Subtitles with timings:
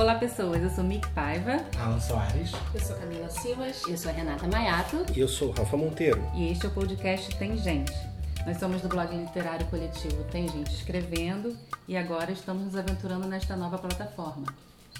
[0.00, 2.52] Olá pessoas, eu sou Mick Paiva Alan Soares.
[2.72, 3.82] Eu sou Camila Simas.
[3.86, 5.04] Eu sou a Renata Maiato.
[5.14, 6.26] E eu sou Rafa Monteiro.
[6.34, 7.92] e este é o podcast Tem Gente.
[8.46, 11.54] Nós somos do blog literário coletivo Tem Gente Escrevendo
[11.86, 14.46] e agora estamos nos aventurando nesta nova plataforma.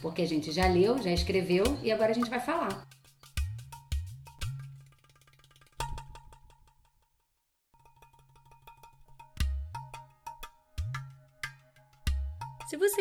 [0.02, 2.86] Porque a gente já leu, já escreveu e agora a gente vai falar.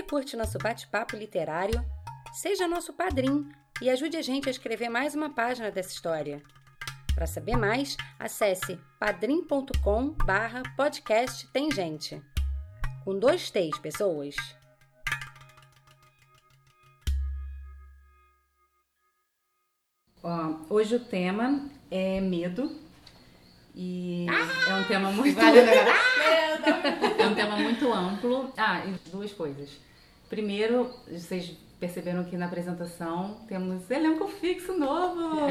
[0.10, 1.86] Curte nosso bate-papo literário,
[2.34, 3.48] seja nosso padrinho
[3.80, 6.42] e ajude a gente a escrever mais uma página dessa história.
[7.14, 12.20] Para saber mais, acesse padrim.com barra podcast tem gente.
[13.06, 14.36] Com dois T's, pessoas.
[20.24, 22.76] Ó, hoje o tema é medo
[23.76, 24.26] e
[24.68, 28.52] é um tema muito é um tema muito amplo.
[28.58, 29.89] Ah, e duas coisas.
[30.30, 35.48] Primeiro, vocês perceberam que na apresentação temos elenco fixo novo.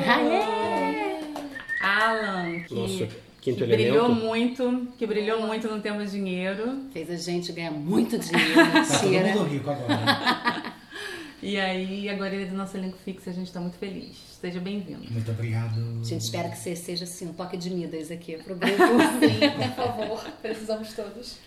[1.83, 3.09] Alan, que, Nosso
[3.41, 6.85] que brilhou muito, que brilhou muito no tema dinheiro.
[6.93, 9.29] Fez a gente ganhar muito dinheiro, Tá todo mentira.
[9.35, 10.79] mundo rico agora.
[11.41, 14.17] E aí, agora ele é do nosso elenco fixo, a gente tá muito feliz.
[14.41, 15.09] Seja bem-vindo.
[15.09, 15.79] Muito obrigado.
[16.01, 18.77] A gente espera que você seja assim, um toque de Midas aqui pro grupo.
[18.77, 20.25] Sim, por favor.
[20.42, 21.39] Precisamos todos.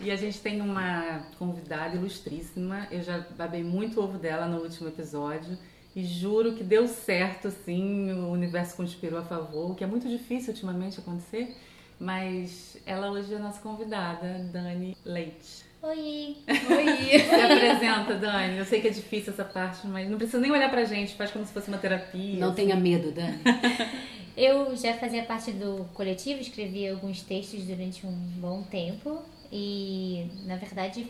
[0.00, 2.86] E a gente tem uma convidada ilustríssima.
[2.90, 5.56] Eu já babei muito o ovo dela no último episódio.
[5.94, 10.06] E juro que deu certo, assim, o universo conspirou a favor, o que é muito
[10.06, 11.56] difícil ultimamente acontecer.
[11.98, 15.64] Mas ela hoje é a nossa convidada, Dani Leite.
[15.82, 16.36] Oi.
[16.46, 18.58] Se apresenta, Dani.
[18.58, 21.30] Eu sei que é difícil essa parte, mas não precisa nem olhar pra gente, faz
[21.30, 22.38] como se fosse uma terapia.
[22.38, 22.56] Não assim.
[22.56, 23.38] tenha medo, Dani.
[24.36, 30.56] Eu já fazia parte do coletivo, escrevi alguns textos durante um bom tempo e, na
[30.56, 31.06] verdade,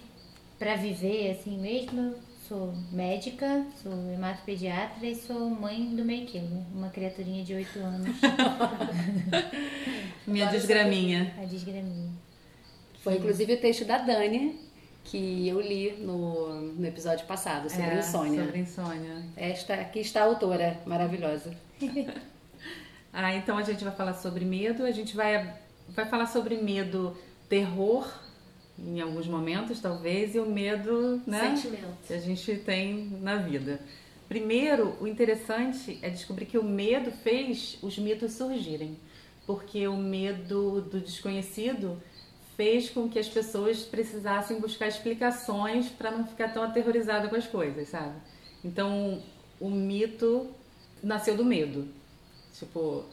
[0.59, 6.89] para viver assim mesmo, eu sou médica, sou hematopediatra e sou mãe do Mequilo, uma
[6.91, 8.17] criaturinha de 8 anos,
[10.27, 11.35] Minha desgraminha.
[11.41, 12.11] a desgraminha.
[13.03, 14.61] Foi inclusive o texto da Dani
[15.05, 18.45] que eu li no, no episódio passado, sobre É, insônia.
[18.45, 19.23] Sobre insônia.
[19.37, 21.55] Esta, aqui está a autora, maravilhosa.
[23.19, 25.55] Ah, então a gente vai falar sobre medo, a gente vai,
[25.89, 27.17] vai falar sobre medo,
[27.49, 28.07] terror,
[28.79, 31.57] em alguns momentos talvez, e o medo, né?
[31.57, 31.97] Sentimento.
[32.07, 33.81] Que a gente tem na vida.
[34.29, 38.97] Primeiro, o interessante é descobrir que o medo fez os mitos surgirem.
[39.47, 42.03] Porque o medo do desconhecido
[42.57, 47.47] fez com que as pessoas precisassem buscar explicações para não ficar tão aterrorizada com as
[47.47, 48.17] coisas, sabe?
[48.65, 49.23] Então,
[49.61, 50.49] o mito
[51.03, 51.87] nasceu do medo.
[52.59, 53.05] Tipo,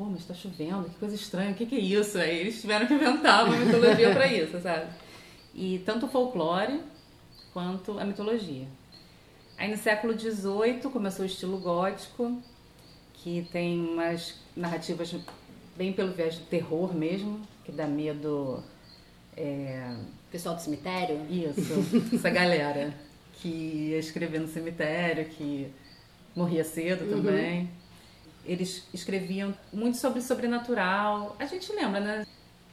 [0.00, 2.16] pô, mas tá chovendo, que coisa estranha, o que, que é isso?
[2.16, 4.90] Aí eles tiveram que inventar uma mitologia para isso, sabe?
[5.54, 6.80] E tanto o folclore
[7.52, 8.66] quanto a mitologia.
[9.58, 12.40] Aí no século XVIII começou o estilo gótico,
[13.12, 15.14] que tem umas narrativas
[15.76, 18.64] bem pelo viés do terror mesmo, que dá medo.
[19.36, 19.96] É,
[20.30, 21.26] Pessoal do cemitério?
[21.28, 21.60] isso,
[22.14, 22.94] essa galera
[23.34, 25.70] que ia escrever no cemitério, que
[26.34, 27.68] morria cedo também.
[28.44, 31.36] Eles escreviam muito sobre sobrenatural.
[31.38, 32.26] A gente lembra, né?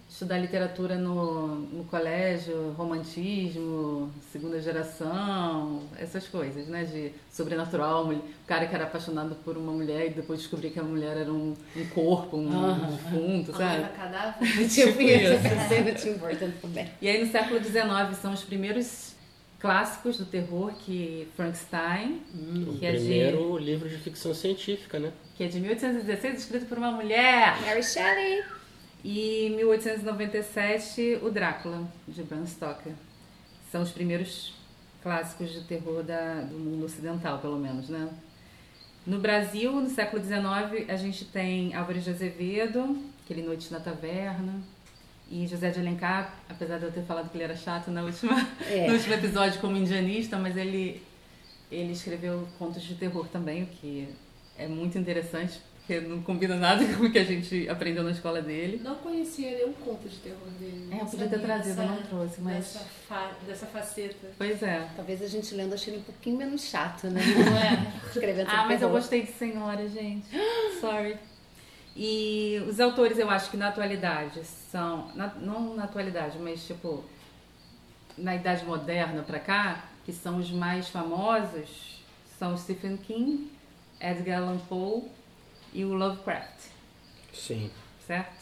[0.10, 6.86] Estudar literatura no, no colégio, romantismo, segunda geração, essas coisas, né?
[6.86, 10.84] De sobrenatural, o cara que era apaixonado por uma mulher e depois descobria que a
[10.84, 12.92] mulher era um, um corpo, um Aham.
[12.92, 13.82] defunto, sabe?
[13.82, 14.48] Leva cadáver.
[14.70, 15.34] Tipo Tipo isso,
[15.68, 16.90] de.
[17.02, 19.14] E aí no século XIX são os primeiros
[19.60, 22.22] clássicos do terror que Frankenstein,
[22.68, 25.12] O que, é de, primeiro livro de ficção científica, né?
[25.38, 27.62] Que é de 1816, escrito por uma mulher.
[27.62, 28.44] Mary Shelley.
[29.04, 32.94] E 1897, o Drácula, de Bram Stoker.
[33.72, 34.56] São os primeiros
[35.04, 38.10] clássicos de terror da, do mundo ocidental, pelo menos, né?
[39.06, 44.60] No Brasil, no século XIX, a gente tem Álvares de Azevedo, aquele Noite na Taverna,
[45.30, 48.36] e José de Alencar, apesar de eu ter falado que ele era chato na última,
[48.68, 48.88] É.
[48.88, 51.02] no último episódio como indianista, mas ele,
[51.72, 54.10] ele escreveu contos de terror também, o que
[54.58, 58.42] é muito interessante, porque não combina nada com o que a gente aprendeu na escola
[58.42, 58.82] dele.
[58.84, 60.90] Não conhecia nenhum conto de terror dele.
[60.92, 64.28] É, eu podia ter trazido, dessa- não trouxe, mas- Dessa, fa- dessa faceta.
[64.38, 64.88] Pois é.
[64.96, 67.22] Talvez a gente lendo achei ele um pouquinho menos chato, né?
[67.24, 68.08] Não é?
[68.10, 68.92] Escrevendo Ah, mas eu terror.
[68.94, 70.28] gostei de Senhora, gente.
[70.82, 71.16] Sorry.
[71.96, 75.08] E os autores, eu acho que na atualidade são.
[75.16, 77.04] na- não na atualidade, mas tipo.
[78.18, 82.04] Na idade moderna pra cá, que são os mais famosos,
[82.40, 83.48] são o Stephen King,
[84.00, 85.04] Edgar Allan Poe
[85.74, 86.68] e o Lovecraft,
[87.34, 87.70] Sim.
[88.06, 88.36] certo?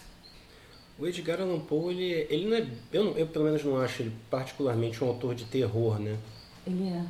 [0.98, 2.68] O Edgar Allan Poe, ele, ele não é.
[2.94, 6.18] Eu, não- eu pelo menos não acho ele particularmente um autor de terror, né?
[6.66, 7.04] Ele é.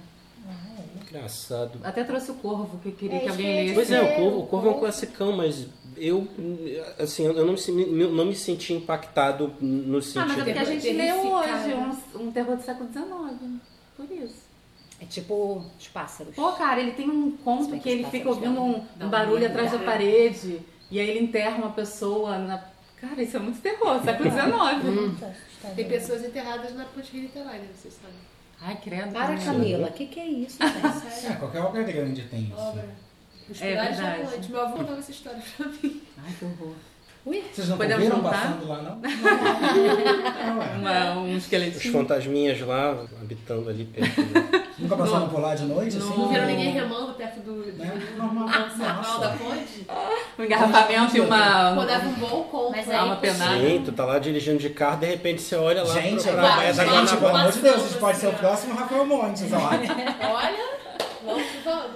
[1.02, 1.80] Engraçado.
[1.84, 3.74] Até trouxe o Corvo, que eu queria É, que isso alguém lesse.
[3.74, 6.28] Pois é, o Corvo, o Corvo é um classicão, mas eu,
[7.00, 10.28] assim, eu não me, não me senti impactado no Ah, sentido...
[10.28, 11.74] mas é porque a gente leu hoje
[12.16, 13.62] um, um terror do século XIX.
[13.96, 14.45] Por isso.
[15.06, 16.36] É tipo os pássaros.
[16.36, 19.72] Pô, cara, ele tem um conto que que ele fica ouvindo um, um barulho atrás
[19.72, 20.62] da parede.
[20.90, 22.64] E aí ele enterra uma pessoa na.
[23.00, 25.36] Cara, isso é muito terror, século XIX.
[25.76, 28.16] Tem pessoas enterradas na ponte literária, vocês sabem.
[28.62, 29.12] Ai, credo.
[29.12, 30.58] Para, Camila, o que, que é isso.
[31.28, 32.58] É, qualquer obra grande tem isso.
[32.58, 32.88] Obra.
[33.50, 34.52] Os É pilares da ponte.
[34.52, 36.02] Meu avô contava essa história pra mim.
[36.18, 36.74] Ai, que horror.
[37.26, 39.00] Vocês não Podemos viram passando lá, não?
[39.02, 40.76] Não, é.
[40.78, 41.92] Uma, um Os esqueletinho.
[41.94, 44.22] fantasminhas lá, habitando ali perto.
[44.22, 44.64] né?
[44.78, 46.10] Nunca passaram por lá de noite, assim?
[46.18, 48.14] Não viram ninguém remando perto do, do Né?
[48.18, 49.88] Normal, da ponte?
[50.38, 51.74] Um engarrafamento e uma.
[51.76, 52.72] Pô, dava um bom conto.
[52.72, 53.60] Mas aí, uma penada.
[53.60, 56.42] Sim, tu tá lá dirigindo de carro, de repente você olha lá Gente, pra, pra,
[56.42, 58.34] vai, pra, essa vai, gente, pelo amor de Deus, a gente passando, pode ser o
[58.34, 59.58] próximo Rafael Montes, ó.
[60.36, 60.66] Olha,
[61.26, 61.92] vamos que vamos.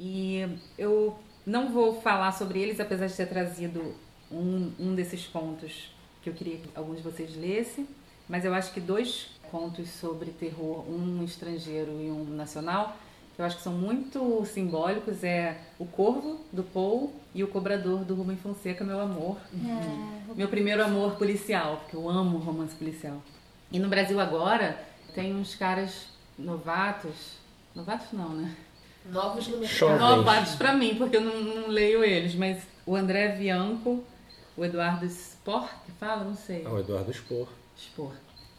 [0.00, 3.94] E eu não vou falar sobre eles, apesar de ter trazido
[4.34, 5.90] um, um desses contos
[6.22, 7.86] que eu queria que alguns de vocês lessem.
[8.28, 12.96] Mas eu acho que dois contos sobre terror, um estrangeiro e um nacional,
[13.36, 18.04] que eu acho que são muito simbólicos, é O Corvo, do Paul, e O Cobrador,
[18.04, 19.36] do Rubem Fonseca, Meu Amor.
[20.34, 23.22] Meu primeiro amor policial, porque eu amo romance policial.
[23.70, 24.78] E no Brasil agora,
[25.14, 26.06] tem uns caras
[26.38, 27.36] novatos,
[27.74, 28.56] novatos não, né?
[29.06, 29.98] Novos no mercado.
[29.98, 34.02] Novatos pra mim, porque eu não, não leio eles, mas o André Bianco,
[34.56, 36.64] o Eduardo Spor, que fala, não sei.
[36.64, 37.48] Ah, o Eduardo Spor.
[37.76, 38.12] Spor.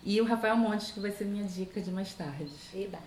[0.03, 2.51] E o Rafael Montes, que vai ser minha dica de mais tarde.
[2.73, 2.99] Eba.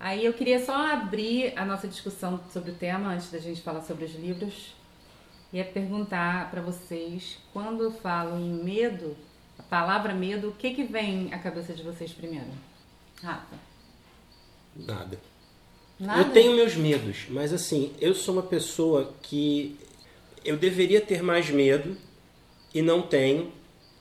[0.00, 3.82] Aí eu queria só abrir a nossa discussão sobre o tema, antes da gente falar
[3.82, 4.74] sobre os livros,
[5.52, 9.16] e é perguntar pra vocês, quando eu falo em medo,
[9.58, 12.48] a palavra medo, o que que vem à cabeça de vocês primeiro?
[13.22, 13.54] Rafa?
[14.74, 15.20] Nada.
[16.00, 16.20] Nada?
[16.20, 19.78] Eu tenho meus medos, mas assim, eu sou uma pessoa que
[20.44, 21.96] eu deveria ter mais medo
[22.74, 23.52] e não tenho.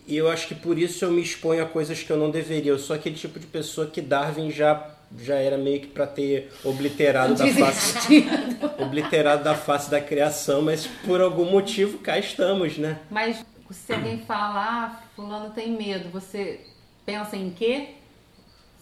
[0.07, 2.71] E eu acho que por isso eu me exponho a coisas que eu não deveria.
[2.71, 6.51] Eu sou aquele tipo de pessoa que Darwin já já era meio que para ter
[6.63, 8.25] obliterado da face
[8.79, 12.97] obliterado da face da criação, mas por algum motivo cá estamos, né?
[13.09, 16.61] Mas se alguém fala, ah, fulano tem medo, você
[17.05, 17.89] pensa em quê?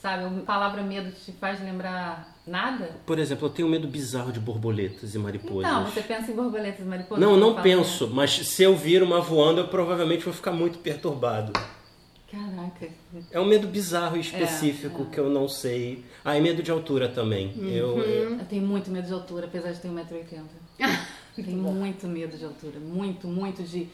[0.02, 2.96] Sabe, a palavra medo te faz lembrar nada?
[3.06, 5.70] Por exemplo, eu tenho um medo bizarro de borboletas e mariposas.
[5.70, 7.20] Então, você pensa em borboletas e mariposas?
[7.24, 11.54] Não, não penso, mas se eu vir uma voando, eu provavelmente vou ficar muito perturbado.
[12.32, 12.88] Caraca.
[13.32, 15.10] É um medo bizarro e específico É, é.
[15.10, 16.06] que eu não sei.
[16.24, 17.54] Ah, e medo de altura também.
[17.58, 20.44] Eu, eu- Eu tenho muito medo de altura, apesar de ter 1,80m.
[21.36, 22.80] tenho muito medo de altura.
[22.80, 23.88] Muito, muito de.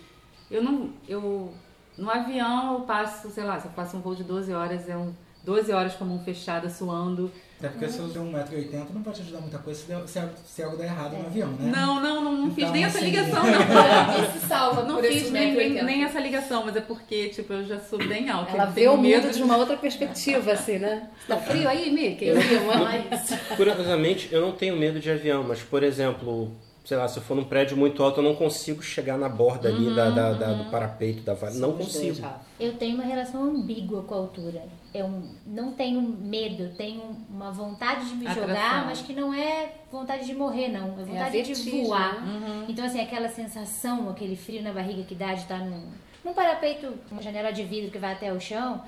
[0.51, 0.89] Eu não.
[1.07, 1.53] Eu.
[1.97, 4.97] No avião eu passo, sei lá, se eu passo um voo de 12 horas, é
[4.97, 5.13] um.
[5.45, 7.31] 12 horas com a mão fechada, suando.
[7.57, 10.21] Até porque se eu tenho 1,80m não pode te ajudar muita coisa se, der- se,
[10.45, 11.71] se algo der errado no avião, né?
[11.73, 14.31] Não, não, não, não fiz Então, nem essa assim, ligação, não.
[14.39, 15.83] Se salva Não por fiz nem, nem, 1,80m.
[15.83, 18.51] nem essa ligação, mas é porque, tipo, eu já sou bem alta.
[18.51, 21.09] Ela eu vê o medo mundo de uma outra perspectiva, assim, né?
[21.27, 22.27] Tá frio aí, Mickey?
[23.55, 26.51] curiosamente, eu não tenho medo de avião, mas, por exemplo,
[26.85, 29.67] sei lá, se eu for num prédio muito alto, eu não consigo chegar na borda
[29.67, 31.53] ali da, da- da- do parapeito da vara.
[31.55, 32.25] Não consigo.
[32.59, 34.63] Eu tenho uma relação ambígua com a altura.
[34.93, 38.47] Eu não tenho medo, tenho uma vontade de me Atração.
[38.47, 40.97] jogar, mas que não é vontade de morrer, não.
[40.97, 42.23] É É vontade de vertigem, voar.
[42.25, 42.65] Uhum.
[42.69, 45.89] Então, assim, aquela sensação, aquele frio na barriga que dá de estar num,
[46.23, 48.81] num parapeito, uma janela de vidro que vai até o chão,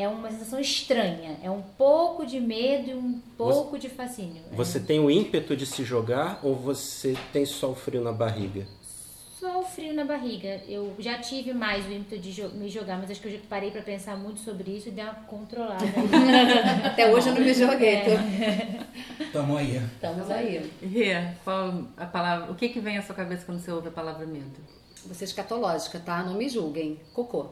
[0.00, 1.36] é uma sensação estranha.
[1.42, 4.42] É um pouco de medo e um pouco de fascínio.
[4.52, 8.66] Você tem o ímpeto de se jogar ou você tem só o frio na barriga?
[9.40, 10.60] Só o frio na barriga.
[10.68, 13.38] Eu já tive mais o ímpeto de jo- me jogar, mas acho que eu já
[13.48, 15.84] parei pra pensar muito sobre isso e dei uma controlada.
[16.84, 17.98] Até hoje eu não me joguei.
[18.02, 19.24] Tô...
[19.32, 19.76] Tamo aí.
[19.94, 20.70] Estamos aí.
[20.82, 22.50] Rê, qual a palavra.
[22.50, 24.58] O que, que vem à sua cabeça quando você ouve a palavra medo?
[25.06, 26.22] Vou ser escatológica, tá?
[26.24, 26.98] Não me julguem.
[27.14, 27.46] Cocô.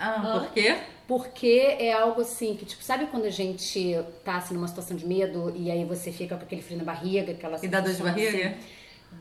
[0.00, 0.78] Ah, por quê?
[1.06, 5.06] Porque é algo assim que, tipo, sabe quando a gente tá assim numa situação de
[5.06, 8.02] medo e aí você fica com aquele frio na barriga, aquela E dá dor de
[8.02, 8.28] barriga?
[8.28, 8.54] Assim,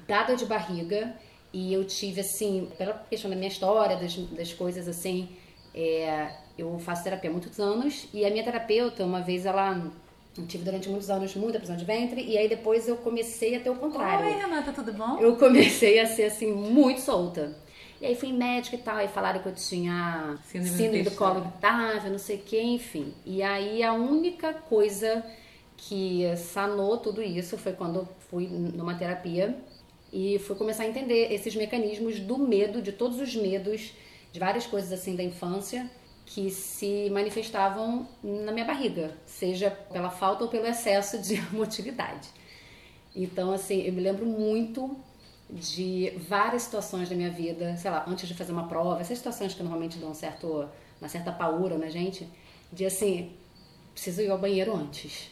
[0.07, 1.15] dá dor de barriga.
[1.51, 5.29] E eu tive, assim, pela questão da minha história, das, das coisas assim,
[5.73, 9.91] é, eu faço terapia há muitos anos e a minha terapeuta, uma vez ela.
[10.37, 13.59] Eu tive durante muitos anos muita prisão de ventre e aí depois eu comecei a
[13.59, 14.25] ter o contrário.
[14.25, 15.17] Oi, Renata, tudo bom?
[15.19, 17.57] Eu comecei a ser assim, muito solta.
[18.01, 21.09] E aí fui em médico e tal, e falaram que eu tinha Síndrome síndrome, do
[21.09, 23.13] do colo irritável, não sei o que, enfim.
[23.25, 25.23] E aí a única coisa
[25.75, 29.57] que sanou tudo isso foi quando eu fui numa terapia
[30.11, 33.93] e fui começar a entender esses mecanismos do medo, de todos os medos,
[34.31, 35.89] de várias coisas assim da infância,
[36.25, 42.29] que se manifestavam na minha barriga, seja pela falta ou pelo excesso de motilidade.
[43.15, 44.95] Então, assim, eu me lembro muito
[45.49, 49.53] de várias situações da minha vida, sei lá, antes de fazer uma prova, essas situações
[49.53, 50.67] que normalmente dão um certo,
[51.01, 52.27] uma certa paura na gente,
[52.71, 53.31] de assim,
[53.93, 55.31] preciso ir ao banheiro antes.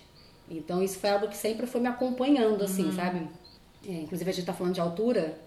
[0.49, 3.27] Então, isso foi algo que sempre foi me acompanhando, assim, sabe?
[3.87, 5.37] É, inclusive, a gente tá falando de altura,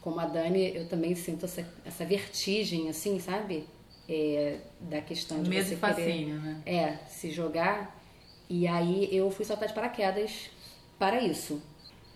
[0.00, 3.66] como a Dani, eu também sinto essa, essa vertigem, assim, sabe?
[4.08, 6.62] É, da questão de Medo você e querer, fascínio, né?
[6.66, 8.00] é, se jogar.
[8.48, 10.50] E aí eu fui saltar de paraquedas
[10.98, 11.62] para isso.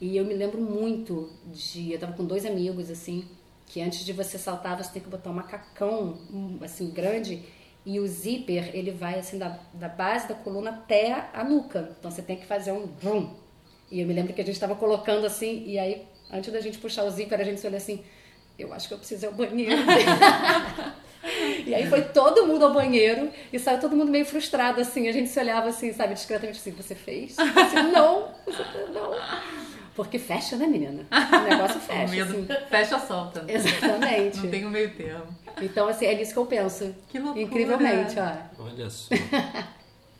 [0.00, 1.92] E eu me lembro muito de.
[1.92, 3.26] Eu tava com dois amigos, assim,
[3.66, 6.18] que antes de você saltar, você tem que botar um macacão,
[6.62, 7.42] assim, grande.
[7.84, 11.94] E o zíper, ele vai, assim, da, da base da coluna até a nuca.
[11.98, 13.34] Então você tem que fazer um vrum.
[13.90, 16.78] E eu me lembro que a gente tava colocando assim, e aí, antes da gente
[16.78, 18.02] puxar o zíper, a gente se olha assim:
[18.58, 19.76] eu acho que eu preciso ir ao banheiro.
[21.66, 25.08] E aí foi todo mundo ao banheiro e saiu todo mundo meio frustrado, assim.
[25.08, 27.36] A gente se olhava assim, sabe, discretamente assim, você fez?
[27.36, 28.62] Assim, não, você
[28.92, 29.10] não.
[29.96, 31.04] Porque fecha, né, menina?
[31.10, 32.66] O negócio O fecha, medo assim.
[32.68, 33.44] fecha solta.
[33.48, 34.36] Exatamente.
[34.38, 35.26] Não tem um meio termo.
[35.60, 36.94] Então, assim, é nisso que eu penso.
[37.08, 37.42] Que loucura.
[37.42, 38.62] Incrivelmente, ó.
[38.62, 39.08] Olha só.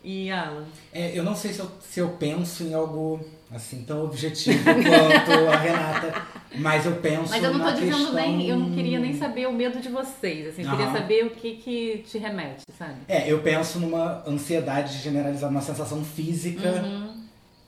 [0.08, 0.64] E Alan?
[0.92, 3.18] É, eu não sei se eu, se eu penso em algo
[3.52, 6.22] assim tão objetivo quanto a Renata,
[6.54, 8.14] mas eu penso Mas eu não tô dizendo questão...
[8.14, 10.92] nem, eu não queria nem saber o medo de vocês, assim, eu queria Aham.
[10.96, 12.94] saber o que que te remete, sabe?
[13.08, 16.84] É, eu penso numa ansiedade generalizada, uma sensação física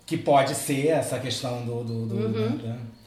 [0.09, 1.85] que pode ser essa questão do.
[1.85, 2.99] do, do né, da-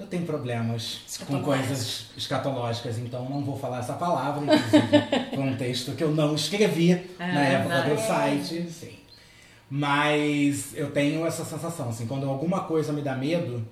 [0.00, 4.88] Eu tenho problemas com coisas escatológicas, então não vou falar essa palavra, inclusive.
[5.36, 8.06] Foi um texto que eu não escrevi É, na época do verdade.
[8.48, 8.96] site, sim.
[9.68, 13.64] Mas eu tenho essa sensação, assim, quando alguma coisa me dá medo,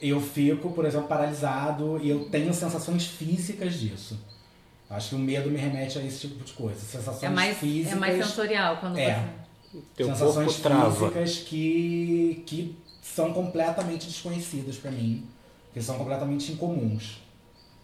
[0.00, 4.18] eu fico, por exemplo, paralisado e eu tenho sensações físicas disso.
[4.90, 6.80] Acho que o medo me remete a esse tipo de coisa.
[6.80, 7.92] Sensações É mais, físicas.
[7.92, 9.14] é mais sensorial quando É.
[9.14, 9.39] você...
[9.94, 11.10] Teu sensações corpo trava.
[11.10, 15.26] físicas que, que são completamente desconhecidas pra mim,
[15.72, 17.22] que são completamente incomuns.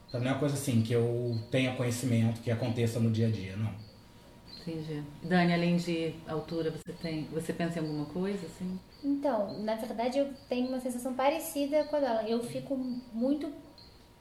[0.09, 3.31] Então não é uma coisa assim que eu tenha conhecimento, que aconteça no dia a
[3.31, 3.73] dia, não.
[4.67, 5.03] Entendi.
[5.23, 7.29] Dani, além de altura, você tem.
[7.33, 8.79] Você pensa em alguma coisa, assim?
[9.05, 12.29] Então, na verdade, eu tenho uma sensação parecida com a dela.
[12.29, 12.77] Eu fico
[13.13, 13.53] muito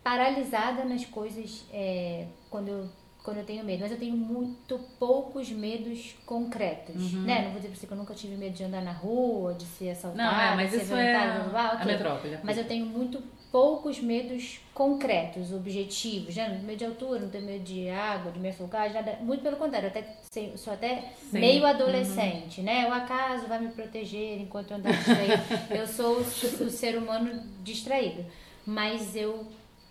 [0.04, 2.90] paralisada nas coisas é, quando, eu,
[3.26, 3.82] quando eu tenho medo.
[3.82, 7.42] Mas eu tenho muito poucos medos concretos, né?
[7.42, 9.66] Não vou dizer pra você que eu nunca tive medo de andar na rua, de
[9.66, 12.40] ser assaltada, Não, é, mas de ser isso é violentada, blá, blá, blá, a metrópole.
[12.44, 16.44] Mas eu tenho muito poucos medos concretos, objetivos, né?
[16.44, 19.18] Não tenho medo de altura, não tenho medo de água, de me afogar, nada.
[19.22, 21.40] Muito pelo contrário, eu até sou até Sim.
[21.40, 22.88] meio adolescente, né?
[22.88, 25.44] O acaso vai me proteger enquanto eu andar distraído.
[25.74, 28.26] eu sou o ser humano distraído.
[28.66, 29.48] Mas eu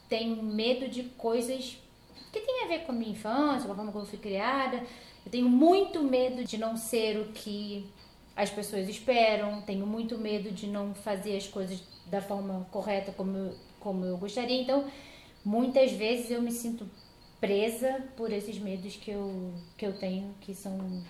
[0.08, 1.78] tenho medo de coisas
[2.34, 4.82] que tem a ver com a minha infância, com a forma como eu fui criada.
[5.24, 7.88] Eu tenho muito medo de não ser o que
[8.36, 13.36] as pessoas esperam, tenho muito medo de não fazer as coisas da forma correta como
[13.36, 14.60] eu, como eu gostaria.
[14.60, 14.84] Então,
[15.44, 16.88] muitas vezes eu me sinto
[17.40, 21.02] presa por esses medos que eu, que eu tenho, que são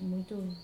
[0.00, 0.56] muito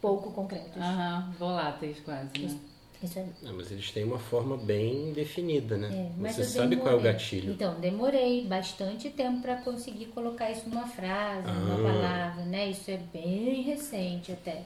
[0.00, 0.80] pouco concretos.
[0.80, 2.58] Aham, voláteis quase, né?
[3.02, 5.88] Isso é mas eles têm uma forma bem definida, né?
[5.92, 7.12] É, mas Você sabe qual é o demorei.
[7.12, 7.52] gatilho.
[7.52, 11.92] Então, demorei bastante tempo para conseguir colocar isso numa frase, numa Ah.
[11.92, 12.70] palavra, né?
[12.70, 14.62] Isso é bem recente até.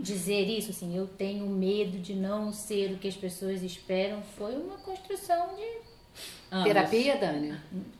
[0.00, 4.54] Dizer isso, assim, eu tenho medo de não ser o que as pessoas esperam, foi
[4.56, 5.94] uma construção de
[6.50, 6.66] Anos.
[6.68, 7.54] Terapia, Dani?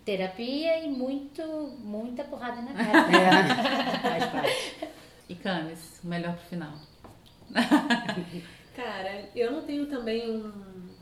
[0.05, 1.43] terapia e muito,
[1.81, 3.09] muita porrada na cara.
[3.11, 3.99] É.
[4.01, 4.75] Faz parte.
[5.29, 6.73] E Camis, o melhor pro final.
[8.75, 10.53] Cara, eu não tenho também um.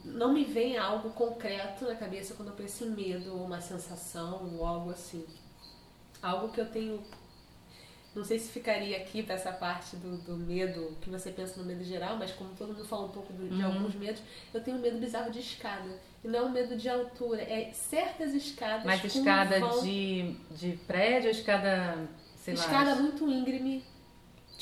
[0.04, 4.56] Não me vem algo concreto na cabeça quando eu penso em medo, ou uma sensação,
[4.58, 5.24] ou algo assim.
[6.22, 7.02] Algo que eu tenho.
[8.14, 11.64] Não sei se ficaria aqui pra essa parte do, do medo, que você pensa no
[11.64, 14.20] medo geral, mas como todo mundo fala um pouco do- de alguns medos,
[14.52, 15.88] eu tenho medo bizarro de escada.
[16.22, 18.84] E não é medo de altura, é certas escadas.
[18.84, 22.60] Mas escada vão- de, de prédio ou escada, sei lá...
[22.60, 23.82] Escada muito íngreme.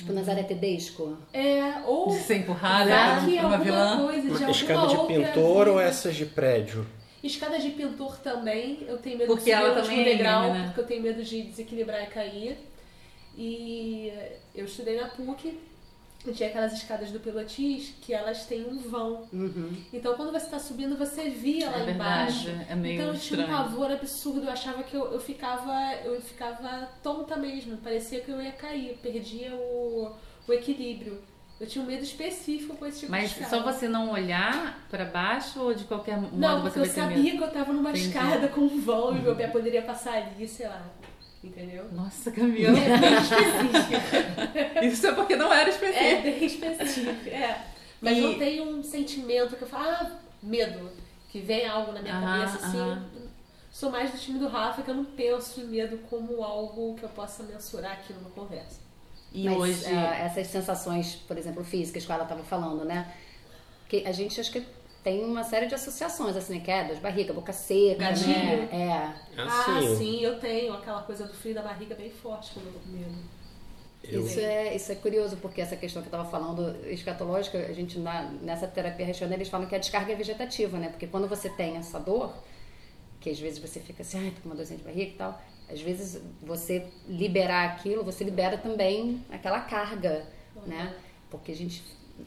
[0.00, 1.16] Tipo Nazaré Tedesco.
[1.32, 2.08] É, ou.
[2.08, 4.06] De ser empurrada vai que por uma alguma vilã.
[4.06, 5.88] coisa de Uma escada de pintor ou vida.
[5.88, 6.86] essas de prédio?
[7.22, 10.64] Escada de pintor também, eu tenho medo Porque de subir ela também é degrau, né?
[10.66, 12.56] porque eu tenho medo de desequilibrar e cair.
[13.36, 14.12] E
[14.54, 15.58] eu estudei na PUC,
[16.26, 19.26] e tinha aquelas escadas do Pilates que elas têm um vão.
[19.32, 19.72] Uhum.
[19.92, 22.44] Então quando você está subindo, você via lá É embaixo.
[22.46, 25.94] verdade, é meio então eu tinha um pavor absurdo, eu achava que eu, eu ficava
[26.04, 30.12] eu ficava tonta mesmo, parecia que eu ia cair, perdia o,
[30.46, 31.20] o equilíbrio.
[31.58, 33.62] Eu tinha um medo específico com esse tipo Mas de escada.
[33.64, 36.92] só você não olhar pra baixo ou de qualquer modo Não, você porque vai eu
[37.10, 37.36] sabia medo?
[37.38, 38.06] que eu tava numa Entendi.
[38.08, 40.82] escada com um vão e meu pé poderia passar ali, sei lá.
[41.42, 41.88] Entendeu?
[41.92, 42.76] Nossa, Camila.
[42.78, 44.84] É bem específica.
[44.86, 46.22] Isso é porque não era É específico.
[46.22, 47.66] bem específica, é.
[48.00, 50.10] Mas E- não tem um sentimento que eu falo, ah,
[50.42, 50.90] medo.
[51.30, 52.78] Que vem algo na minha Aham, cabeça, assim.
[52.80, 53.04] aham.
[53.70, 57.04] Sou mais do time do Rafa, que eu não penso em medo como algo que
[57.04, 58.80] eu possa mensurar aqui numa conversa.
[59.32, 59.86] E Mas, hoje.
[59.86, 63.14] ah, essas sensações, por exemplo, físicas que ela estava falando, né?
[63.88, 64.62] Que a gente acho que
[65.02, 66.60] tem uma série de associações, assim, né?
[66.64, 68.28] Quedas, barriga, boca seca, Gatilho.
[68.28, 68.68] né?
[68.72, 69.40] É.
[69.40, 72.72] Ah, Assim, sim, eu tenho aquela coisa do frio da barriga bem forte quando eu
[72.74, 73.14] tô com medo.
[74.04, 77.72] eu, Isso é, isso é curioso, porque essa questão que eu estava falando, escatológica, a
[77.72, 80.88] gente, na, nessa terapia haitiana, eles falam que a descarga é vegetativa, né?
[80.88, 82.32] Porque quando você tem essa dor,
[83.20, 85.40] que às vezes você fica assim, ai, tô com uma dorzinha de barriga e tal,
[85.70, 90.26] às vezes você liberar aquilo, você libera também aquela carga,
[90.66, 90.94] né?
[91.30, 91.82] Porque a gente,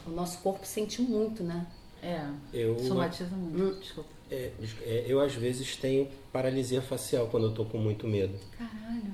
[0.07, 1.67] o nosso corpo sente muito, né?
[2.03, 2.25] É.
[2.53, 3.79] eu, Somatiza muito.
[3.79, 4.09] Desculpa.
[4.29, 8.33] é, é, eu às vezes tenho paralisia facial quando eu tô com muito medo.
[8.57, 9.13] Caralho.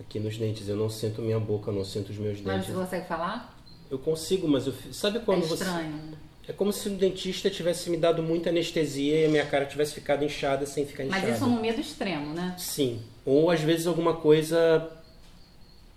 [0.00, 2.74] Aqui nos dentes, eu não sinto minha boca, eu não sinto os meus Mas dentes.
[2.74, 3.56] você consegue falar?
[3.90, 6.14] Eu consigo, mas eu, sabe quando é você estranho.
[6.46, 9.94] É como se o dentista tivesse me dado muita anestesia e a minha cara tivesse
[9.94, 11.26] ficado inchada sem ficar inchada.
[11.26, 12.54] Mas isso é um medo extremo, né?
[12.58, 13.00] Sim.
[13.24, 14.90] Ou às vezes alguma coisa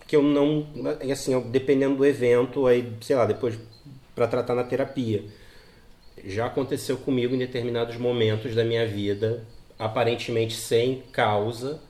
[0.07, 0.65] que eu não.
[1.11, 3.57] Assim, dependendo do evento, aí, sei lá, depois
[4.15, 5.25] para tratar na terapia.
[6.25, 9.45] Já aconteceu comigo em determinados momentos da minha vida,
[9.77, 11.81] aparentemente sem causa,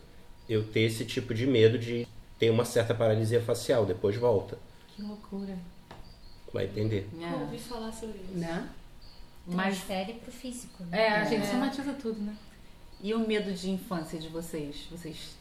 [0.50, 2.08] eu ter esse tipo de medo de
[2.38, 4.58] ter uma certa paralisia facial, depois volta.
[4.96, 5.58] Que loucura.
[6.54, 7.08] Vai entender.
[7.20, 7.34] Eu É.
[7.42, 8.38] ouvi falar sobre isso.
[8.38, 8.70] Né?
[9.46, 10.84] Mas Transfere pro físico.
[10.86, 11.00] né?
[11.08, 12.36] é, a gente somatiza tudo, né?
[13.02, 14.88] E o medo de infância de vocês?
[14.92, 15.36] Vocês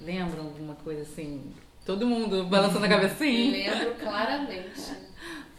[0.00, 1.52] lembram alguma coisa assim?
[1.84, 3.50] Todo mundo balançando a cabeça assim?
[3.52, 4.92] Lembro claramente.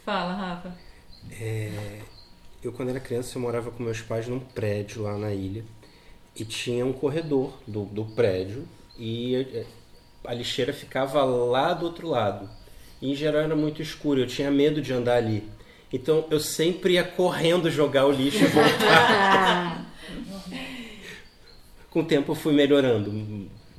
[0.03, 0.75] Fala, Rafa.
[2.65, 5.63] Eu, quando era criança, eu morava com meus pais num prédio lá na ilha.
[6.35, 8.67] E tinha um corredor do, do prédio.
[8.97, 9.65] E eh,
[10.25, 12.49] a lixeira ficava lá do outro lado.
[12.99, 14.21] E, em geral, era muito escuro.
[14.21, 15.47] Eu tinha medo de andar ali.
[15.93, 19.85] Então, eu sempre ia correndo jogar o lixo e voltar.
[21.91, 23.11] com o tempo, eu fui melhorando.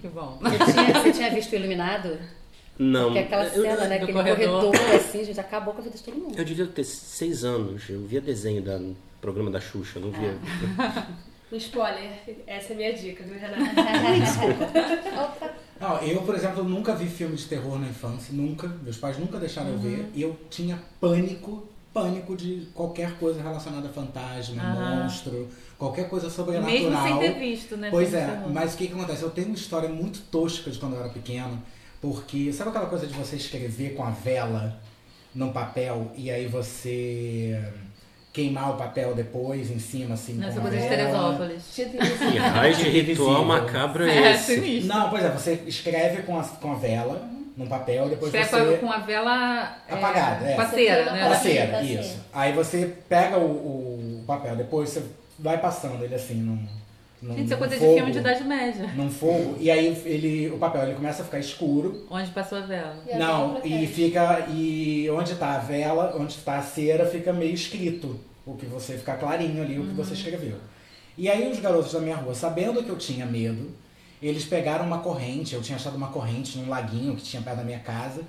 [0.01, 0.39] Que bom.
[0.41, 2.21] Você tinha, você tinha visto o Iluminado?
[2.79, 3.13] Não.
[3.13, 3.99] Que é aquela eu, cena, né?
[3.99, 4.65] do Aquele corredor.
[4.73, 6.39] corredor, assim, gente, acabou com a vida de todo mundo.
[6.39, 7.83] eu devia ter seis anos.
[7.89, 9.99] Eu via desenho da, no programa da Xuxa.
[9.99, 10.37] eu Não via.
[11.53, 12.11] Um spoiler,
[12.45, 13.63] essa é a minha dica, viu, Renata?
[15.23, 18.67] Opa, Não, eu, por exemplo, nunca vi filme de terror na infância, nunca.
[18.83, 20.11] Meus pais nunca deixaram eu ver.
[20.13, 25.05] E eu tinha pânico, pânico de qualquer coisa relacionada a fantasma, Aham.
[25.05, 27.03] monstro, qualquer coisa Mesmo sobrenatural.
[27.07, 27.91] sem ter visto, né?
[27.91, 29.23] Pois é, mas o que, que acontece?
[29.23, 31.63] Eu tenho uma história muito tosca de quando eu era pequeno,
[32.07, 34.79] porque sabe aquela coisa de você escrever com a vela
[35.35, 37.61] num papel e aí você
[38.33, 40.89] queimar o papel depois em cima, assim, Nessa com a coisa de?
[40.89, 41.63] Teresópolis.
[41.75, 44.55] Que raio de ritual macabro é É, esse?
[44.55, 44.95] sinistro.
[44.95, 48.77] Não, pois é, você escreve com a, com a vela num papel, depois Escreve você...
[48.77, 50.55] com a vela é, Apagada, é.
[50.55, 51.21] Com a cera, né?
[51.21, 52.21] Com a Pode ser, cera, isso.
[52.33, 55.03] Aí você pega o, o papel, depois você
[55.41, 56.65] vai passando ele assim num,
[57.21, 58.93] num Gente, isso é coisa de fogo, filme de Idade Média.
[58.95, 62.07] Num fogo, e aí ele, o papel ele começa a ficar escuro.
[62.11, 62.97] Onde passou a vela.
[63.07, 64.47] E não, e fica.
[64.51, 68.21] E onde tá a vela, onde tá a cera, fica meio escrito.
[68.45, 70.57] O que você fica clarinho ali, o que você escreveu.
[71.19, 73.71] E aí os garotos da minha rua, sabendo que eu tinha medo,
[74.21, 77.65] eles pegaram uma corrente, eu tinha achado uma corrente num laguinho que tinha perto da
[77.65, 78.23] minha casa,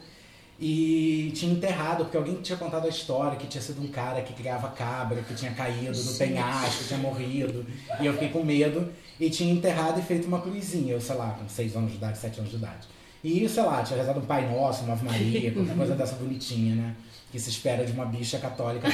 [0.60, 4.34] e tinha enterrado, porque alguém tinha contado a história que tinha sido um cara que
[4.34, 7.66] criava cabra, que tinha caído do penhasco, tinha morrido,
[8.00, 8.90] e eu fiquei com medo,
[9.20, 12.18] e tinha enterrado e feito uma cruzinha, eu sei lá, com 6 anos de idade,
[12.18, 12.88] 7 anos de idade.
[13.24, 16.76] E, sei lá, tinha rezado um Pai Nosso, uma Ave Maria, qualquer coisa dessa bonitinha,
[16.76, 16.96] né?
[17.32, 18.88] Que se espera de uma bicha católica.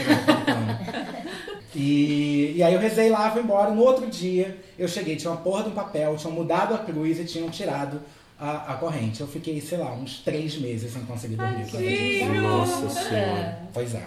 [1.76, 3.72] E, e aí eu rezei lá, fui embora.
[3.72, 7.20] No outro dia, eu cheguei, tinha uma porra de um papel, tinham mudado a cruz
[7.20, 8.02] e tinham tirado
[8.44, 9.22] a, a corrente.
[9.22, 11.64] Eu fiquei, sei lá, uns três meses sem conseguir dormir.
[11.64, 12.34] disso.
[12.42, 13.60] Nossa senhora.
[13.74, 14.06] Pois é.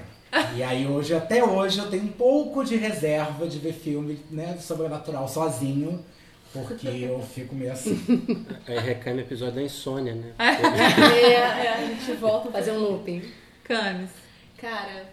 [0.54, 4.58] E aí hoje, até hoje, eu tenho um pouco de reserva de ver filme né,
[4.60, 6.04] sobrenatural sozinho,
[6.52, 7.98] porque eu fico meio assim.
[8.66, 10.32] Aí recai no episódio da insônia, né?
[10.38, 13.22] É, é, a gente volta Fazer um looping.
[13.64, 14.10] Camis.
[14.58, 15.06] Cara,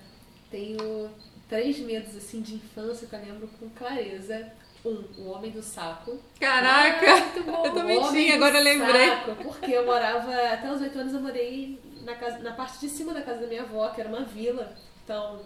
[0.52, 1.10] tenho
[1.50, 4.52] três medos assim de infância que eu lembro com clareza.
[4.86, 6.19] Um, o homem do saco.
[6.39, 7.15] Caraca!
[7.17, 7.65] Muito bom.
[7.65, 9.08] Eu também tinha, agora eu lembrei.
[9.10, 12.89] Saco, porque eu morava, até os oito anos eu morei na, casa, na parte de
[12.89, 14.76] cima da casa da minha avó, que era uma vila.
[15.04, 15.39] Então,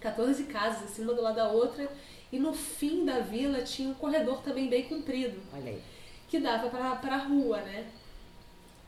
[0.00, 1.90] 14 casas, assim, uma do lado da outra.
[2.32, 5.82] E no fim da vila tinha um corredor também bem comprido Olha aí.
[6.28, 7.86] que dava pra, pra rua, né?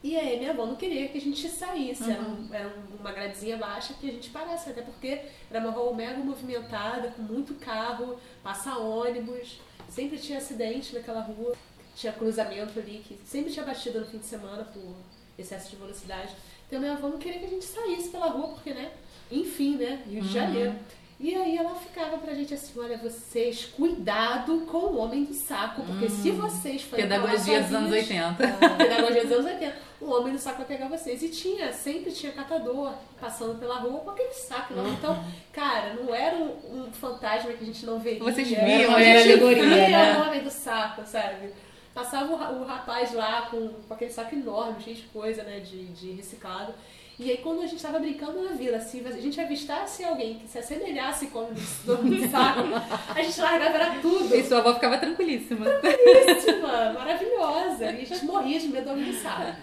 [0.05, 3.12] E aí minha avó não queria que a gente saísse, era, um- era um- uma
[3.12, 7.55] gradezinha baixa que a gente parasse, até porque era uma rua mega movimentada, com muito
[7.55, 9.61] carro, passa ônibus,
[9.94, 11.55] sempre tinha acidente naquela rua.
[11.94, 14.94] tinha cruzamento ali, que sempre tinha batida no fim de semana por
[15.38, 16.35] excesso de velocidade.
[16.66, 18.90] Então minha avó não queria que a gente saísse pela rua, porque, né?
[19.31, 20.02] Enfim, né?
[20.09, 20.78] Rio de Uhum.
[21.23, 25.83] E aí ela ficava pra gente assim, olha, vocês, cuidado com o homem do saco,
[25.83, 27.09] porque se vocês forem Hum.
[27.09, 28.77] Pedagogia dos anos sozinhos, 80.
[28.77, 29.77] Pedagogia dos anos 80.
[30.01, 31.23] O homem no saco vai pegar vocês.
[31.23, 34.75] E tinha, sempre tinha catador passando pela rua com aquele saco.
[34.75, 34.83] Uhum.
[34.83, 34.93] Não.
[34.95, 38.19] Então, cara, não era um, um fantasma que a gente não veria.
[38.19, 40.19] Vocês viam, era gente alegoria, né?
[40.19, 41.53] o homem do saco, sabe?
[41.95, 45.85] Passava o, o rapaz lá com, com aquele saco enorme, cheio de coisa, né, de,
[45.87, 46.75] de reciclado.
[47.18, 50.48] E aí, quando a gente tava brincando na vila, se a gente avistasse alguém que
[50.48, 54.35] se assemelhasse com o saco, a gente largava era tudo.
[54.35, 55.66] E sua avó ficava tranquilíssima.
[55.81, 57.92] Belíssima, maravilhosa.
[57.92, 59.57] E a gente morria de medo do sabe.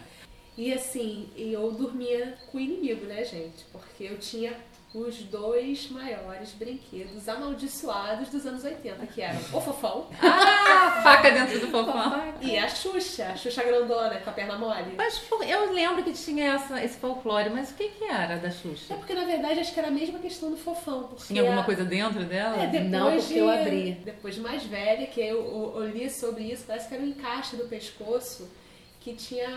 [0.57, 3.65] E assim, eu dormia com o inimigo, né, gente?
[3.71, 4.53] Porque eu tinha
[4.91, 11.59] os dois maiores brinquedos amaldiçoados dos anos 80, que eram o Fofão Ah, faca dentro
[11.59, 12.33] do fofão.
[12.41, 14.93] e a Xuxa, a Xuxa grandona, com a perna mole.
[14.97, 18.51] Mas eu lembro que tinha essa, esse folclore, mas o que, que era da É
[18.51, 18.95] Xuxa?
[18.95, 21.03] porque, na verdade, acho que era a mesma questão do Fofão.
[21.03, 22.57] Porque Tinha alguma a- coisa dentro dela?
[22.61, 23.91] É, depois Não, porque de, eu abri.
[24.03, 25.37] Depois de mais velha, que eu,
[25.75, 28.49] eu, eu li sobre isso, parece que era um encaixe do pescoço
[28.99, 29.47] que tinha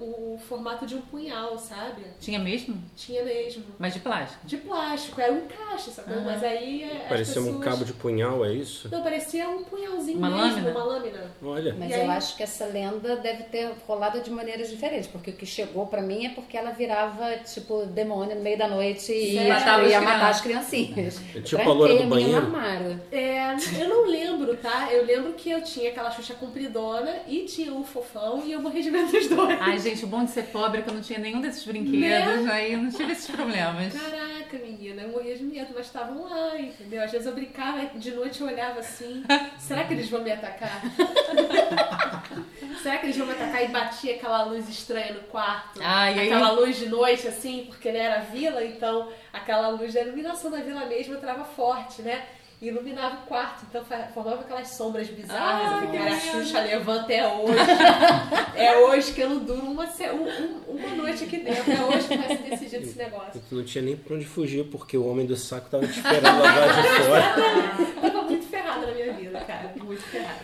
[0.00, 2.02] o formato de um punhal, sabe?
[2.18, 2.82] Tinha mesmo?
[2.96, 3.62] Tinha mesmo.
[3.78, 4.46] Mas de plástico.
[4.46, 6.10] De plástico, era um encaixe, sabe?
[6.14, 6.22] Aham.
[6.24, 8.88] Mas aí é, Parecia um pessoas- cabo de punhal, é isso?
[8.90, 10.70] Não, parecia um punhalzinho Uma mesmo, lâmina?
[10.70, 11.30] uma lâmina.
[11.42, 11.74] Olha.
[11.78, 15.30] Mas E eu aí- acho que essa lenda deve ter rolado de maneiras diferentes, porque
[15.30, 19.12] o que chegou pra mim é porque ela virava, tipo, demônio no meio da noite
[19.12, 21.18] e ia, Matava ia as matar as criancinhas.
[21.36, 22.36] É tipo Tranquei a loura do banheiro?
[22.38, 23.00] armário.
[23.12, 24.90] É, eu não lembro, tá?
[24.92, 28.78] Eu lembro que eu tinha aquela Xuxa compridona e tinha um fofão e eu morri
[28.90, 29.60] dos dois.
[29.60, 32.44] Ai, gente, o bom de ser pobre é que eu não tinha nenhum desses brinquedos,
[32.44, 32.52] Né?
[32.52, 33.92] aí eu não tive esses problemas.
[33.92, 37.02] Caraca, menina, eu morria de medo, mas estavam lá, entendeu?
[37.02, 39.22] Às vezes eu brincava, de noite eu olhava assim,
[39.58, 40.82] será que eles vão me atacar?
[42.82, 43.64] será que eles vão me atacar?
[43.64, 45.80] E batia aquela luz estranha no quarto.
[45.82, 46.26] Ah, e aí?
[46.32, 50.58] Aquela luz de noite, assim, porque né, era vila, então aquela luz da iluminação da
[50.58, 52.22] vila mesmo entrava forte, né?
[52.60, 55.72] E iluminava o quarto, então formava aquelas sombras bizarras.
[55.72, 56.20] Ah, eu fiquei, que a medo.
[56.44, 57.54] Xuxa levanta é hoje.
[58.56, 60.24] é hoje que eu não duro uma, um-
[60.72, 61.70] um- uma noite aqui dentro.
[61.70, 63.40] É hoje que vai ser decidido esse negócio.
[63.48, 66.42] Tu não tinha nem pra onde fugir, porque o homem do saco tava te esperando
[66.42, 68.00] lá de fora.
[68.10, 69.72] Tava muito ferrada na minha vida, cara.
[69.76, 70.40] Muito ferrada.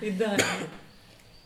[0.00, 0.42] E Dani?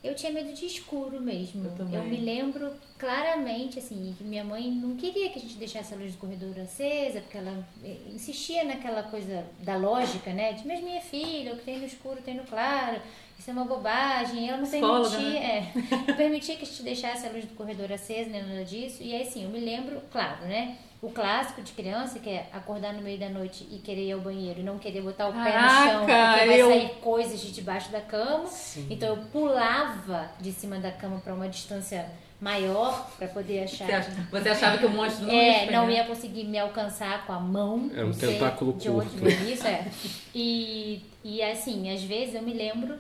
[0.07, 1.65] Eu tinha medo de escuro mesmo.
[1.65, 2.03] Eu também.
[2.03, 6.13] me lembro claramente, assim, que minha mãe não queria que a gente deixasse a luz
[6.13, 10.53] do corredor acesa, porque ela eh, insistia naquela coisa da lógica, né?
[10.53, 13.01] De, mas minha filha, o que tem no escuro tem no claro,
[13.39, 14.49] isso é uma bobagem.
[14.49, 15.73] Ela não Psicóloga, permitia, é,
[16.09, 19.03] não permitia que a gente deixasse a luz do corredor acesa, nem nada disso.
[19.03, 20.79] E aí, assim, eu me lembro, claro, né?
[21.03, 24.21] O clássico de criança, que é acordar no meio da noite e querer ir ao
[24.21, 27.41] banheiro e não querer botar o pé no chão, porque Caraca, vai eu- sair coisas
[27.41, 28.49] de debaixo da cama.
[28.91, 32.07] Então eu pulava de cima da cama para uma distância
[32.41, 33.87] maior para poder achar.
[33.87, 35.81] Você, ach- você achava que o monstro não ia É, pegar?
[35.83, 37.91] não ia conseguir me alcançar com a mão.
[37.95, 39.27] É um tentáculo de curto.
[39.29, 39.87] isso, é.
[40.35, 42.99] E, e assim, às vezes eu me lembro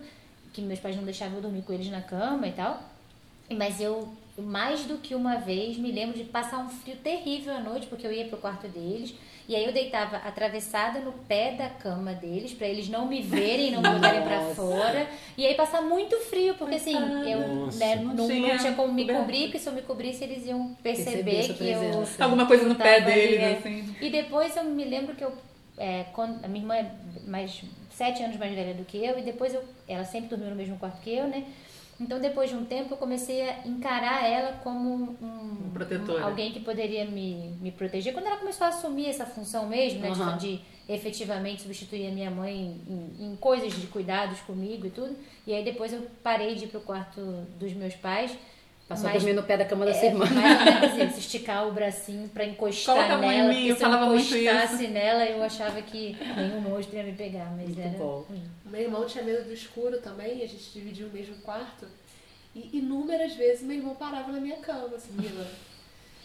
[0.52, 2.82] que meus pais não deixavam eu dormir com eles na cama e tal.
[3.50, 7.60] Mas eu, mais do que uma vez, me lembro de passar um frio terrível à
[7.60, 9.14] noite, porque eu ia pro quarto deles.
[9.48, 13.70] E aí eu deitava atravessada no pé da cama deles, pra eles não me verem,
[13.70, 15.08] não me botarem pra fora.
[15.38, 16.96] E aí passar muito frio, porque assim,
[17.30, 17.78] eu Nossa.
[17.78, 19.20] né, Não não, não tinha tinha como me coberta.
[19.22, 22.24] cobrir, porque se eu me cobrisse, eles iam Perceber perceber que eu presença.
[22.24, 23.52] Alguma coisa no pé ali, deles, é.
[23.52, 23.94] assim.
[24.00, 25.32] E depois eu me lembro que eu.
[25.78, 26.90] é, quando, a minha irmã é
[27.26, 30.56] mais sete anos mais velha do que eu, e depois eu, ela sempre dormiu no
[30.56, 31.44] mesmo quarto que eu, né?
[31.98, 36.22] Então depois de um tempo eu comecei a encarar ela como um, protetora.
[36.22, 38.12] um- alguém que poderia me, me proteger.
[38.12, 40.10] Quando ela começou a assumir essa função mesmo, né?
[40.10, 40.36] de- Aham.
[40.36, 45.16] De, efetivamente substituir a minha mãe em, em coisas de cuidados comigo e tudo.
[45.46, 47.20] E aí depois eu parei de ir pro quarto
[47.58, 48.30] dos meus pais.
[48.88, 50.24] Passou a mas- dormir no pé da cama da sua é, irmã.
[50.30, 53.48] mais ou menos isso, esticar o bracinho pra encostar Coloca a nela.
[53.52, 57.12] mim, eu se eu falava muito encostasse nela, eu achava que nenhum monstro ia me
[57.12, 58.24] pegar, mas Muito era bom.
[58.64, 61.86] meu irmão tinha medo do escuro também, a gente dividia o mesmo quarto.
[62.54, 65.46] E inúmeras vezes meu irmão parava na minha cama, assim, Mila,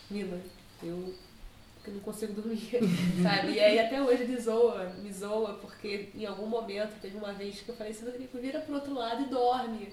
[0.10, 0.39] Mila,
[0.84, 1.13] eu
[1.84, 2.62] eu não consigo dormir,
[3.24, 3.54] sabe?
[3.54, 7.60] E aí até hoje ele zoa, me zoa, porque em algum momento, teve uma vez
[7.62, 9.91] que eu falei assim, Rodrigo, vira pro outro lado e dorme.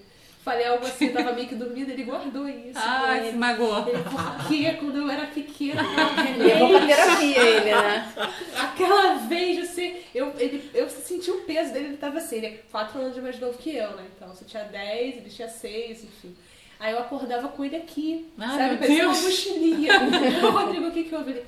[0.48, 2.72] Falei algo assim, tava meio que dormindo, ele guardou isso.
[2.78, 3.86] Ah, se magoou.
[3.86, 5.82] Ele, porque quando eu era pequena,
[6.38, 8.12] Levou pra terapia ele, né?
[8.58, 12.60] Aquela vez, assim, eu, ele, eu senti o peso dele, ele tava assim, ele é
[12.70, 14.06] 4 anos mais novo que eu, né?
[14.16, 16.34] Então, você tinha 10, ele tinha 6, enfim.
[16.80, 18.78] Aí eu acordava com ele aqui, Ai, sabe?
[18.78, 19.92] Parecia uma mochilinha.
[20.48, 21.30] Ô, Rodrigo, o que que houve?
[21.32, 21.44] Ele,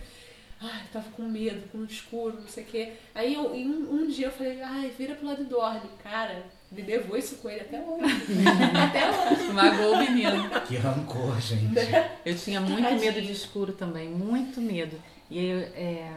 [0.61, 2.93] ai, tava com medo, com o escuro, não sei o quê.
[3.15, 5.89] Aí eu, um, um dia eu falei, ai, vira pro lado e dorme.
[6.03, 8.05] Cara, Me levou isso com ele até hoje.
[8.89, 9.53] até hoje.
[9.53, 10.49] Magoou o menino.
[10.69, 11.75] Que rancor, gente.
[12.25, 13.01] Eu tinha muito Tadinho.
[13.01, 14.97] medo de escuro também, muito medo.
[15.29, 16.13] E eu, é,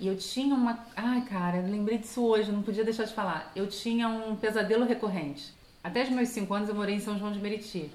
[0.00, 0.86] eu tinha uma.
[0.96, 3.52] Ai, cara, eu lembrei disso hoje, não podia deixar de falar.
[3.54, 5.52] Eu tinha um pesadelo recorrente.
[5.84, 7.90] Até os meus cinco anos eu morei em São João de Meriti.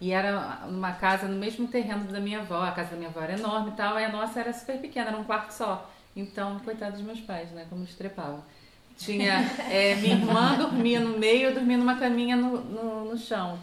[0.00, 2.62] E era uma casa no mesmo terreno da minha avó.
[2.62, 5.08] A casa da minha avó era enorme e tal, e a nossa era super pequena,
[5.08, 5.90] era um quarto só.
[6.14, 7.66] Então, coitados dos meus pais, né?
[7.68, 8.42] Como eles trepavam.
[9.04, 9.40] Tinha.
[9.70, 13.58] é, minha irmã dormia no meio, eu dormia numa caminha no, no, no chão.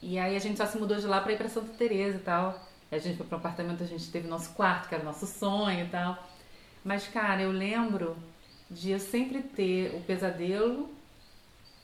[0.00, 2.20] E aí a gente só se mudou de lá pra ir pra Santa Teresa e
[2.20, 2.60] tal.
[2.90, 5.84] E a gente foi pro apartamento, a gente teve nosso quarto, que era nosso sonho
[5.84, 6.16] e tal.
[6.84, 8.16] Mas, cara, eu lembro
[8.70, 10.88] de eu sempre ter o pesadelo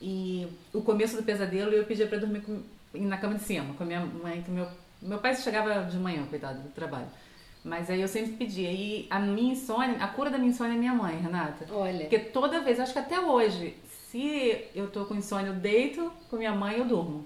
[0.01, 2.61] e o começo do pesadelo e eu pedia pra dormir com-
[2.93, 4.67] na cama de cima, com a minha mãe, que meu,
[5.01, 7.07] meu pai chegava de manhã, coitado, do trabalho.
[7.63, 8.71] Mas aí eu sempre pedia.
[8.71, 11.65] E a minha insônia, a cura da minha insônia é minha mãe, Renata.
[11.71, 11.99] Olha.
[12.01, 13.75] Porque toda vez, acho que até hoje,
[14.09, 17.25] se eu tô com insônia, eu deito com minha mãe eu durmo.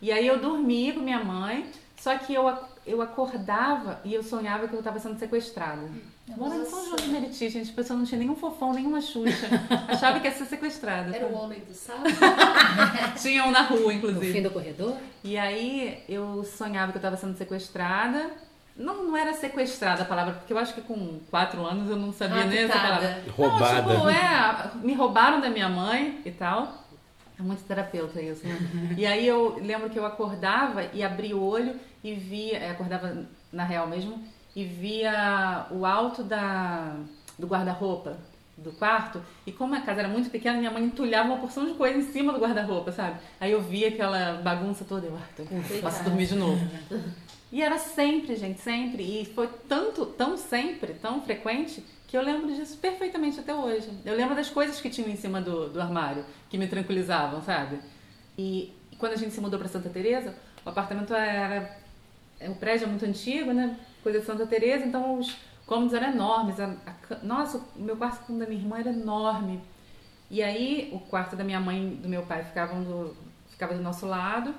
[0.00, 2.52] E aí eu dormia com minha mãe, só que eu,
[2.86, 5.88] eu acordava e eu sonhava que eu tava sendo sequestrada.
[6.36, 9.46] Morando em São João de Meriti, gente, a pessoa não tinha nenhum fofão, nenhuma xuxa.
[9.88, 11.14] Achava que ia ser sequestrada.
[11.14, 12.04] Era o homem do sábado.
[13.20, 14.32] Tinha um na rua, No inclusive.
[14.32, 14.96] fim do corredor?
[15.22, 18.30] E aí eu sonhava que eu estava sendo sequestrada.
[18.76, 22.12] Não, não era sequestrada a palavra, porque eu acho que com quatro anos eu não
[22.12, 23.22] sabia nem essa palavra.
[23.36, 23.82] Roubada.
[23.82, 26.82] Não, tipo, é, me roubaram da minha mãe e tal.
[27.38, 28.58] É muito terapeuta isso, né?
[28.96, 33.24] E aí eu lembro que eu acordava e abria o olho e via, é, acordava
[33.52, 34.22] na real mesmo,
[34.54, 36.94] e via o alto da,
[37.38, 38.16] do guarda-roupa
[38.56, 39.20] do quarto.
[39.44, 42.02] E como a casa era muito pequena, minha mãe entulhava uma porção de coisa em
[42.12, 43.16] cima do guarda-roupa, sabe?
[43.40, 45.44] Aí eu via aquela bagunça toda, eu, ah, tô-
[45.80, 46.60] posso dormir de novo.
[47.54, 49.04] E era sempre, gente, sempre.
[49.04, 53.88] E foi tanto, tão sempre, tão frequente, que eu lembro disso perfeitamente até hoje.
[54.04, 57.78] Eu lembro das coisas que tinham em cima do, do armário, que me tranquilizavam, sabe?
[58.36, 60.34] E quando a gente se mudou para Santa Teresa,
[60.66, 61.78] o apartamento era...
[62.40, 63.78] O prédio é muito antigo, né?
[64.02, 66.58] Coisa de Santa Teresa, então os cômodos eram enormes.
[66.58, 66.74] A-
[67.10, 69.60] a nossa, o meu quarto da minha irmã era enorme.
[70.28, 73.16] E aí, o quarto da minha mãe e do meu pai ficavam do,
[73.48, 74.52] ficava do nosso lado.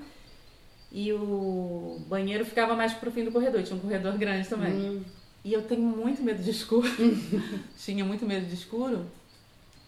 [0.91, 3.63] E o banheiro ficava mais pro fim do corredor.
[3.63, 5.03] Tinha um corredor grande também.
[5.43, 6.87] E eu tenho muito medo de escuro.
[7.77, 9.05] Tinha muito medo de escuro.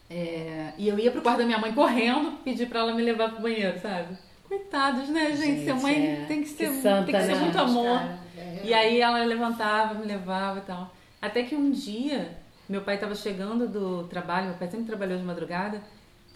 [0.10, 3.32] É, e eu ia pro quarto da minha mãe correndo, pedir pra ela me levar
[3.32, 4.18] pro banheiro, sabe?
[4.48, 5.66] Coitados, né, gente?
[5.66, 6.26] Ser Gente, mãe é.
[6.28, 7.42] tem que ser, Que santa, tem que ser né?
[7.42, 8.02] muito amor.
[8.38, 8.62] É.
[8.64, 10.94] E aí ela levantava, me levava e tal.
[11.22, 12.38] Até que um dia,
[12.70, 15.82] meu pai estava chegando do trabalho, meu pai sempre trabalhou de madrugada,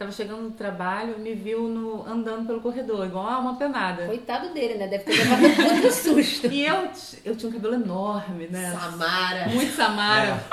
[0.02, 4.08] estava chegando do trabalho e me viu no, andando pelo corredor, igual a uma penada.
[4.08, 4.88] Coitado dele, né?
[4.88, 6.48] Deve ter levado um puta susto.
[6.48, 6.90] E eu,
[7.24, 8.72] eu tinha um cabelo enorme, né?
[8.72, 9.48] Samara.
[9.50, 10.44] Muito Samara.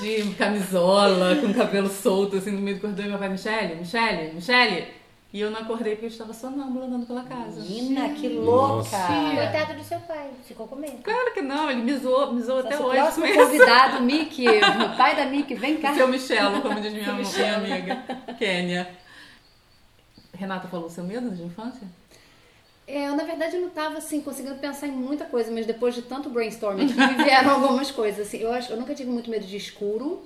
[0.00, 3.04] De camisola, com cabelo solto, assim, no meio do corredor.
[3.04, 4.88] E meu pai, Michele, Michele, Michele.
[5.36, 7.60] E eu não acordei porque eu estava sonâmbula andando pela casa.
[7.60, 8.88] Menina, que louca.
[9.36, 10.96] Coitado do seu pai, ficou com medo.
[11.02, 12.96] Claro que não, ele me zoou, me zoou até Nosso hoje.
[12.96, 15.94] próximo convidado, Mickey, o pai da Mickey, vem cá.
[15.94, 18.02] Seu Michelo, como diz minha, minha amiga,
[18.38, 18.88] Kênia.
[20.32, 21.86] Renata falou seu medo de infância?
[22.86, 26.00] É, eu, na verdade, não tava, assim, conseguindo pensar em muita coisa, mas depois de
[26.00, 28.38] tanto brainstorming, me vieram algumas coisas, assim.
[28.38, 30.24] Eu, acho, eu nunca tive muito medo de escuro.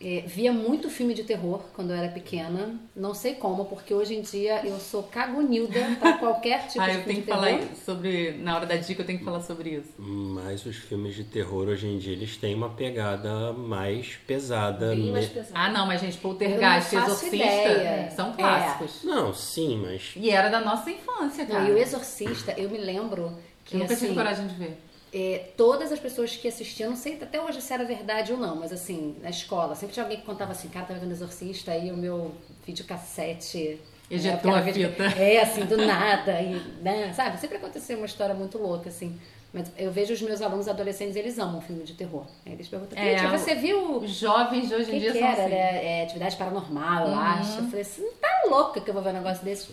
[0.00, 2.78] É, via muito filme de terror quando eu era pequena.
[2.94, 6.98] Não sei como, porque hoje em dia eu sou cagonilda pra qualquer tipo ah, de
[6.98, 7.58] eu filme tenho de que terror.
[7.60, 8.32] falar sobre.
[8.38, 9.92] Na hora da dica, eu tenho que falar sobre isso.
[9.98, 14.90] Mas os filmes de terror hoje em dia eles têm uma pegada mais pesada.
[14.94, 15.52] Bem mais me- pesado.
[15.54, 18.10] Ah, não, mas gente, Eu Poltergeist e não Exorcista ideia.
[18.14, 18.32] são É.
[18.34, 19.02] clássicos.
[19.04, 21.68] Não, sim, mas E era da nossa infância, Não, cara.
[21.68, 23.32] e o Exorcista, eu me lembro
[23.64, 24.78] que, Eu nunca assim, tive coragem de ver.
[25.12, 28.56] É, todas as pessoas que assistiam, não sei até hoje se era verdade ou não,
[28.56, 31.90] mas assim, na escola, sempre tinha alguém que contava assim, cara, tava vendo Exorcista, aí
[31.90, 32.32] o meu
[32.66, 33.80] videocassete...
[34.10, 35.02] Ejetou né, a fita.
[35.20, 37.38] É, assim, do nada, e, né, sabe?
[37.38, 39.20] Sempre aconteceu uma história muito louca, assim.
[39.52, 42.24] Mas eu vejo os meus alunos adolescentes, eles amam filme de terror.
[42.46, 45.18] Aí eles perguntam, É, Crítia, o- você viu Os jovens de hoje em dia que
[45.18, 45.40] são era?
[45.42, 45.50] assim.
[45.50, 45.84] né?
[46.00, 47.58] É, atividade paranormal, eu acho.
[47.60, 49.68] Eu falei assim, tá louca que eu vou ver um negócio desse.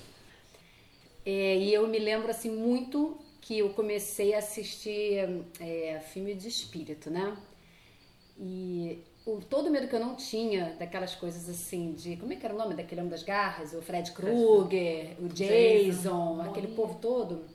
[1.25, 6.47] É, e eu me lembro assim muito que eu comecei a assistir é, filme de
[6.47, 7.37] espírito, né?
[8.39, 12.17] E o, todo o medo que eu não tinha daquelas coisas assim, de.
[12.17, 13.71] Como é que era o nome daquele homem das garras?
[13.73, 17.45] O Fred Krueger, o Jason, aquele povo todo.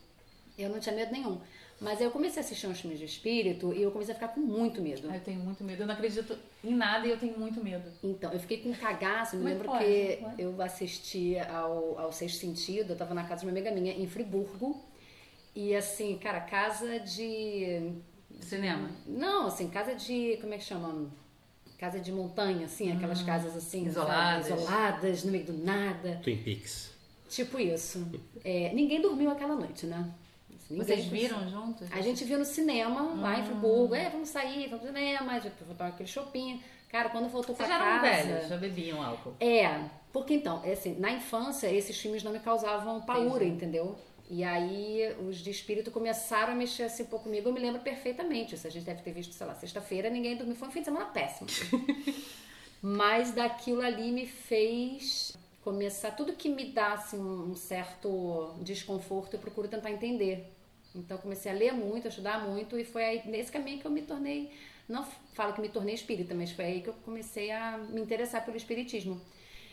[0.56, 1.40] Eu não tinha medo nenhum.
[1.80, 4.28] Mas aí eu comecei a assistir uns filmes de espírito e eu comecei a ficar
[4.28, 5.08] com muito medo.
[5.10, 5.82] Ah, Eu tenho muito medo.
[5.82, 7.90] Eu não acredito em nada e eu tenho muito medo.
[8.04, 9.36] Então, eu fiquei com um cagaço.
[9.36, 9.84] Me é lembro que pode?
[9.84, 10.42] que Pode?
[10.42, 14.06] eu assisti ao, ao Sexto Sentido, eu tava na casa de uma amiga minha em
[14.06, 14.89] Friburgo.
[15.54, 17.92] E assim, cara, casa de.
[18.40, 18.90] Cinema.
[19.06, 20.38] Não, assim, casa de.
[20.40, 21.10] Como é que chama?
[21.80, 24.46] casa de montanha, assim, aquelas casas assim, Isoladas.
[24.48, 24.60] sabe?
[24.60, 26.20] isoladas, no meio do nada.
[26.22, 26.92] Twin Peaks.
[27.26, 28.06] Tipo isso.
[28.44, 30.12] É, ninguém dormiu aquela noite, né?
[30.68, 30.84] Ninguém.
[30.86, 31.90] Vocês viram juntos?
[31.90, 33.94] A gente viu no cinema, lá em Friburgo.
[33.94, 36.62] É, vamos sair, vamos pro cinema, a gente foi tomar aquele shopping.
[36.90, 38.24] Cara, quando voltou Vocês pra já eram casa...
[38.26, 39.34] velhos, já bebiam álcool.
[39.40, 43.46] É, porque então, é assim, na infância esses filmes não me causavam paura, Entendi.
[43.46, 43.96] entendeu?
[44.32, 47.80] E aí os de espírito começaram a mexer assim um pouco comigo, eu me lembro
[47.82, 48.54] perfeitamente.
[48.54, 50.84] Isso a gente deve ter visto, sei lá, sexta-feira, ninguém dormiu, foi um fim de
[50.84, 51.48] semana péssimo.
[52.80, 59.40] Mas daquilo ali me fez começar, tudo que me dá assim, um certo desconforto, eu
[59.40, 60.46] procuro tentar entender.
[60.94, 63.90] Então comecei a ler muito, a estudar muito, e foi aí nesse caminho que eu
[63.90, 64.52] me tornei,
[64.88, 68.44] não falo que me tornei espírita, mas foi aí que eu comecei a me interessar
[68.44, 69.20] pelo espiritismo.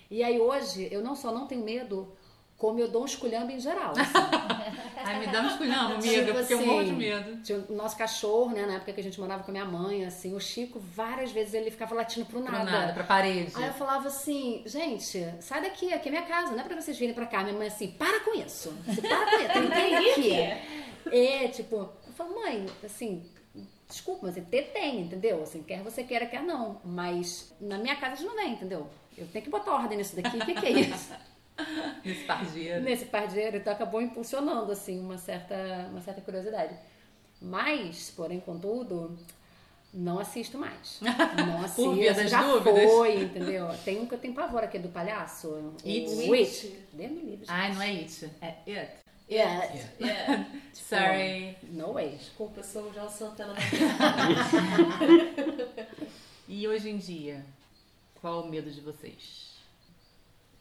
[0.09, 2.11] E aí hoje eu não só não tenho medo,
[2.57, 3.91] como eu dou um esculhambo em geral.
[3.91, 4.13] assim.
[4.97, 7.41] Ai, me dá um esculhamba, amiga, Tipo porque eu assim, morro de medo.
[7.43, 10.03] Tinha o nosso cachorro, né, na época que a gente morava com a minha mãe,
[10.05, 12.63] assim, o Chico, várias vezes ele ficava latindo pro nada.
[12.63, 13.53] nada, pra parede.
[13.55, 16.97] Aí eu falava assim, gente, sai daqui, aqui é minha casa, não é pra vocês
[16.97, 17.43] virem pra cá.
[17.43, 18.75] Minha mãe assim, para com isso.
[18.85, 20.33] Você para com isso, tem aqui.
[21.15, 23.23] É, tipo, eu falo, mãe, assim,
[23.87, 25.43] desculpa, mas ET tem, entendeu?
[25.43, 26.81] Assim, quer você queira, quer não.
[26.83, 28.89] Mas na minha casa a gente não vem, entendeu?
[29.17, 31.13] Eu tenho que botar ordem nisso daqui, o que, que é isso?
[32.05, 32.81] Nesse pardieiro.
[32.83, 35.55] Nesse pardieiro, então acabou impulsionando, assim, uma certa,
[35.89, 36.75] uma certa curiosidade.
[37.41, 39.17] Mas, porém, contudo,
[39.93, 40.99] não assisto mais.
[41.47, 41.93] Não assisto.
[41.93, 42.91] via das já dúvidas.
[42.91, 43.67] foi, entendeu?
[43.85, 45.73] Tem um que eu tenho pavor aqui do palhaço.
[45.85, 46.29] It.
[46.29, 46.85] O It.
[46.93, 47.45] Deus me livre.
[47.47, 48.91] Ai, não é it, é it.
[49.29, 49.65] Yeah.
[49.99, 51.57] É, Sorry.
[51.63, 52.15] No way.
[52.15, 53.55] desculpa, eu sou o João Santana.
[56.47, 57.43] E hoje em dia,
[58.21, 59.56] qual o medo de vocês?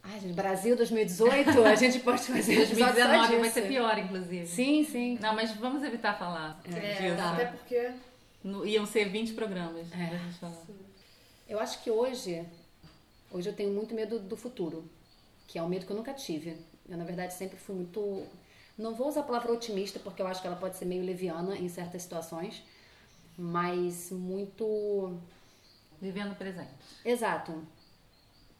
[0.09, 3.99] Ai, gente, Brasil 2018, a gente pode fazer um episódio só 2019 vai ser pior,
[3.99, 4.47] inclusive.
[4.47, 5.19] Sim, sim.
[5.21, 7.21] Não, mas vamos evitar falar É, disso.
[7.23, 7.91] até porque
[8.45, 10.07] No- iam ser 20 programas É.
[10.07, 10.57] pra gente falar.
[11.49, 12.45] Eu acho que hoje,
[13.33, 14.89] hoje eu tenho muito medo do futuro,
[15.49, 16.57] que é um medo que eu nunca tive.
[16.89, 18.25] Eu, na verdade, sempre fui muito.
[18.79, 21.57] Não vou usar a palavra otimista, porque eu acho que ela pode ser meio leviana
[21.57, 22.63] em certas situações,
[23.37, 25.19] mas muito.
[26.01, 26.69] Vivendo o presente.
[27.05, 27.67] Exato.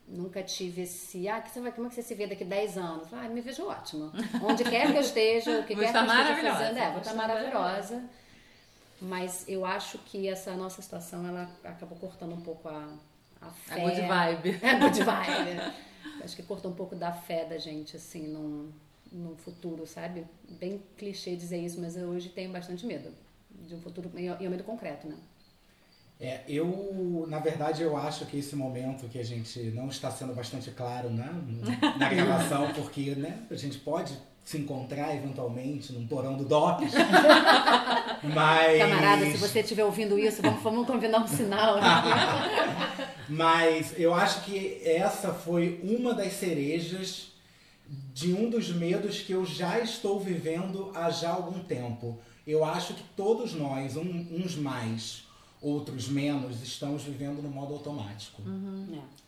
[0.09, 1.29] Nunca tive esse.
[1.29, 3.09] Ah, que você vai, como é que você se vê daqui a 10 anos?
[3.13, 4.13] Ah, me vejo ótima.
[4.43, 6.57] Onde quer que eu esteja, o que quer que eu esteja maravilhosa.
[6.59, 8.05] fazendo, é, vou estar maravilhosa.
[9.01, 12.89] Mas eu acho que essa nossa situação ela acabou cortando um pouco a,
[13.43, 13.81] a A fé.
[13.81, 14.59] good vibe.
[14.65, 15.75] É, good vibe.
[16.23, 18.71] Acho que cortou um pouco da fé da gente, assim, num,
[19.13, 20.25] num futuro, sabe?
[20.49, 23.13] Bem clichê dizer isso, mas eu hoje tenho bastante medo.
[23.51, 25.17] De um futuro, e é um medo concreto, né?
[26.19, 30.35] É, eu, na verdade, eu acho que esse momento que a gente não está sendo
[30.35, 31.29] bastante claro né,
[31.99, 36.93] na gravação, porque né, a gente pode se encontrar eventualmente num porão do DOPS.
[38.23, 38.79] Mas.
[38.79, 41.77] Camarada, se você estiver ouvindo isso, vamos, vamos combinar um sinal.
[43.29, 47.33] Mas eu acho que essa foi uma das cerejas
[48.15, 52.19] de um dos medos que eu já estou vivendo há já algum tempo.
[52.47, 55.26] Eu acho que todos nós, um- uns mais,
[55.67, 58.41] outros menos, estamos vivendo no modo automático.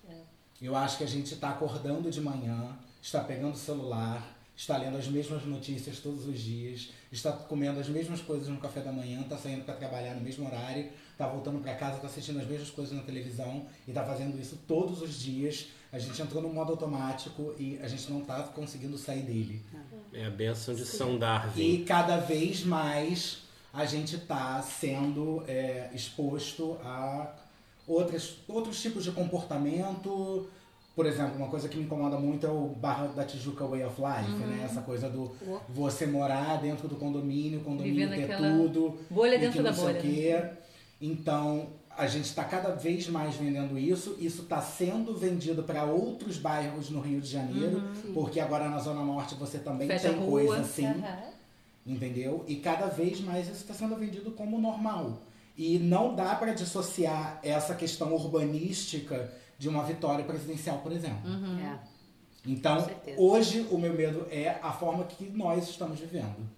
[0.08, 0.14] É.
[0.62, 4.96] Eu acho que a gente está acordando de manhã, está pegando o celular, está lendo
[4.96, 9.20] as mesmas notícias todos os dias, está comendo as mesmas coisas no café da manhã,
[9.20, 12.70] está saindo para trabalhar no mesmo horário, está voltando para casa, está assistindo as mesmas
[12.70, 15.66] coisas na televisão e está fazendo isso todos os dias.
[15.92, 19.64] A gente entrou no modo automático e a gente não está conseguindo sair dele.
[20.12, 21.60] É a benção de São Darwin.
[21.60, 27.32] E cada vez mais a gente está sendo é, exposto a
[27.86, 30.48] outras, outros tipos de comportamento.
[30.96, 34.00] Por exemplo, uma coisa que me incomoda muito é o Barra da Tijuca Way of
[34.00, 34.62] Life, né?
[34.64, 35.30] Essa coisa do
[35.68, 38.98] você morar dentro do condomínio, o condomínio Vivendo ter tudo.
[39.08, 40.44] bolha dentro que da não sei bolha, o quê.
[41.00, 44.16] Então, a gente está cada vez mais vendendo isso.
[44.18, 47.80] Isso está sendo vendido para outros bairros no Rio de Janeiro,
[48.12, 50.28] porque agora na Zona Norte você também Fecha tem rua.
[50.46, 51.37] coisa assim Aham.
[51.88, 52.44] Entendeu?
[52.46, 55.22] E cada vez mais isso está sendo vendido como normal.
[55.56, 61.28] E não dá para dissociar essa questão urbanística de uma vitória presidencial, por exemplo.
[61.60, 61.78] É.
[62.46, 66.48] Então, hoje o meu medo é a forma que nós estamos vivendo.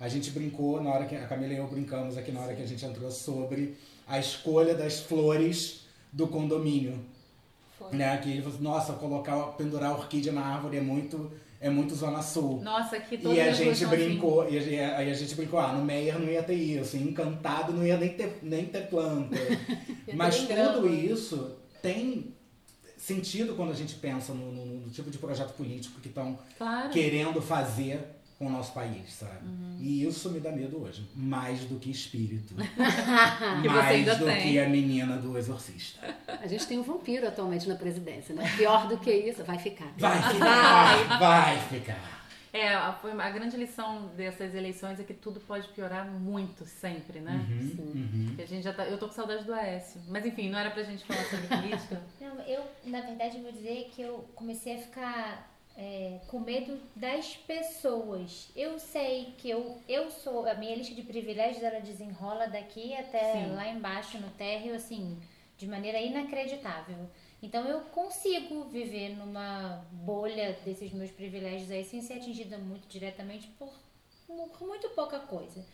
[0.00, 2.62] A gente brincou na hora que a Camila e eu brincamos aqui na hora que
[2.62, 3.76] a gente entrou sobre
[4.06, 6.98] a escolha das flores do condomínio,
[7.78, 7.94] Foi.
[7.94, 8.16] né?
[8.18, 11.30] Que assim, nossa, colocar pendurar orquídea na árvore é muito
[11.60, 12.60] é muito zona sul.
[12.62, 13.86] Nossa, aqui todas E a gente assim.
[13.86, 17.84] brincou, e aí a gente brincou, ah, no Meyer não ia ter isso, encantado não
[17.84, 19.36] ia nem ter, nem ter planta.
[20.14, 22.32] Mas tudo isso tem
[22.96, 26.90] sentido quando a gente pensa no, no- no tipo de projeto político que estão Claro.
[26.90, 28.00] querendo fazer
[28.38, 29.44] com o nosso país, sabe?
[29.44, 29.76] Uhum.
[29.80, 32.54] E isso me dá medo hoje, mais do que espírito.
[33.66, 34.42] Mais do tem.
[34.42, 36.16] que a menina do exorcista.
[36.28, 38.48] A gente tem um vampiro atualmente na presidência, né?
[38.56, 39.92] Pior do que isso, vai ficar.
[39.98, 42.18] Vai ficar, vai ficar.
[42.52, 47.20] É, a, foi a grande lição dessas eleições é que tudo pode piorar muito, sempre,
[47.20, 47.44] né?
[47.50, 48.34] Uhum.
[48.36, 50.00] Que a gente já tá, eu tô com saudade do Aécio.
[50.08, 52.00] Mas enfim, não era pra gente falar sobre política.
[52.20, 55.47] Não, eu, na verdade, vou dizer que eu comecei a ficar
[55.78, 58.48] é, com medo das pessoas.
[58.56, 60.44] Eu sei que eu, eu sou.
[60.44, 63.54] A minha lista de privilégios ela desenrola daqui até Sim.
[63.54, 65.16] lá embaixo no térreo, assim,
[65.56, 67.08] de maneira inacreditável.
[67.40, 73.46] Então eu consigo viver numa bolha desses meus privilégios aí sem ser atingida muito diretamente
[73.56, 73.72] por,
[74.26, 75.64] por muito pouca coisa.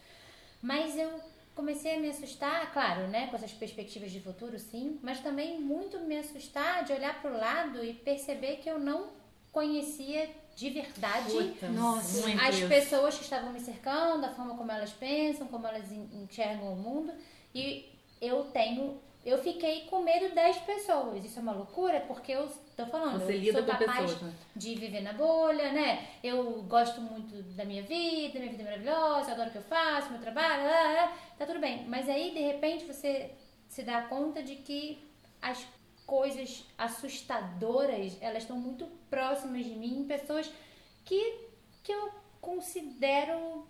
[0.60, 1.18] Mas eu
[1.54, 6.00] comecei a me assustar, claro, né, com essas perspectivas de futuro, sim, mas também muito
[6.00, 9.23] me assustar de olhar para o lado e perceber que eu não
[9.54, 14.90] conhecia de verdade Puta, Nossa, as pessoas que estavam me cercando, a forma como elas
[14.92, 17.12] pensam, como elas en- enxergam o mundo.
[17.54, 17.88] E
[18.20, 19.00] eu tenho.
[19.24, 21.24] Eu fiquei com medo das pessoas.
[21.24, 22.46] Isso é uma loucura, porque eu
[22.76, 24.32] tô falando, Você eu sou capaz pessoas, né?
[24.54, 26.06] de viver na bolha, né?
[26.22, 29.62] Eu gosto muito da minha vida, minha vida é maravilhosa, eu adoro o que eu
[29.62, 30.62] faço, meu trabalho,
[31.38, 31.86] tá tudo bem.
[31.88, 33.30] Mas aí, de repente, você
[33.68, 34.98] se dá conta de que
[35.40, 35.66] as
[36.06, 40.50] coisas assustadoras, elas estão muito próximas de mim, pessoas
[41.04, 41.38] que,
[41.82, 43.66] que eu considero,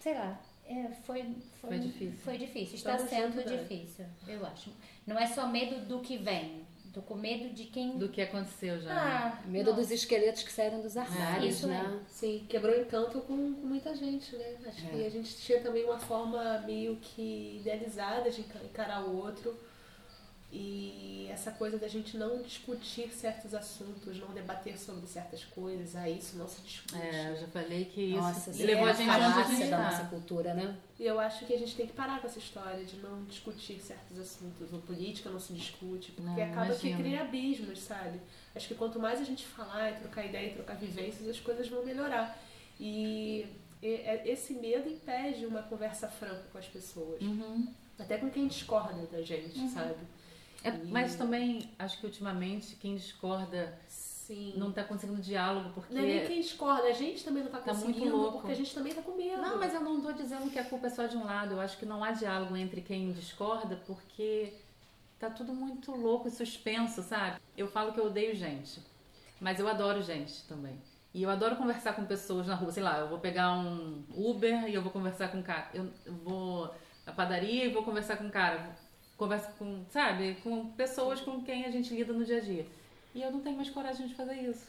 [0.00, 1.22] sei lá, é, foi,
[1.60, 2.18] foi, Foi difícil.
[2.24, 3.58] Foi difícil, está Estamos sendo juntos, né?
[3.58, 4.70] difícil, eu acho.
[5.06, 6.64] Não é só medo do que vem,
[6.94, 7.98] tô com medo de quem...
[7.98, 8.94] Do que aconteceu já.
[8.94, 9.00] né?
[9.00, 9.82] Ah, Medo nossa.
[9.82, 12.00] dos esqueletos que saíram dos armários, isso né?
[12.08, 14.56] Sim, quebrou encanto com, com muita gente, né?
[14.66, 14.90] Acho É.
[14.90, 19.54] que a gente tinha também uma forma meio que idealizada de enca- encarar o outro.
[20.56, 26.16] E essa coisa da gente não discutir certos assuntos, não debater sobre certas coisas, aí
[26.18, 26.96] isso não se discute.
[26.96, 30.04] É, eu já falei que isso Nossa, levou é a gente a a da nossa
[30.04, 30.76] cultura, né?
[30.98, 33.80] E eu acho que a gente tem que parar com essa história de não discutir
[33.80, 34.72] certos assuntos.
[34.72, 36.96] O política não se discute, porque Não, acaba imagina.
[36.96, 38.20] que cria abismos, sabe?
[38.54, 41.66] Acho que quanto mais a gente falar e trocar ideia e trocar vivências, as coisas
[41.68, 42.40] vão melhorar.
[42.78, 43.44] E
[43.82, 47.20] é- esse medo impede uma conversa franca com as pessoas.
[47.20, 47.66] Uhum.
[47.98, 49.94] Até com quem discorda da gente, sabe?
[50.64, 54.54] É, mas também acho que ultimamente quem discorda Sim.
[54.56, 55.92] não tá conseguindo diálogo porque.
[55.92, 58.38] Não é nem quem discorda, a gente também não tá Tá muito conseguindo, louco.
[58.38, 59.42] porque a gente também tá com medo.
[59.42, 61.52] Não, mas eu não tô dizendo que a culpa é só de um lado.
[61.52, 64.54] Eu acho que não há diálogo entre quem discorda porque
[65.18, 67.38] tá tudo muito louco e suspenso, sabe?
[67.56, 68.80] Eu falo que eu odeio gente,
[69.40, 70.80] mas eu adoro gente também.
[71.12, 72.72] E eu adoro conversar com pessoas na rua.
[72.72, 75.68] Sei lá, eu vou pegar um Uber e eu vou conversar com um cara.
[75.74, 76.74] Eu eu vou
[77.06, 78.74] na padaria e vou conversar com um cara.
[79.24, 82.66] Converso com, sabe, com pessoas com quem a gente lida no dia a dia.
[83.14, 84.66] E eu não tenho mais coragem de fazer isso.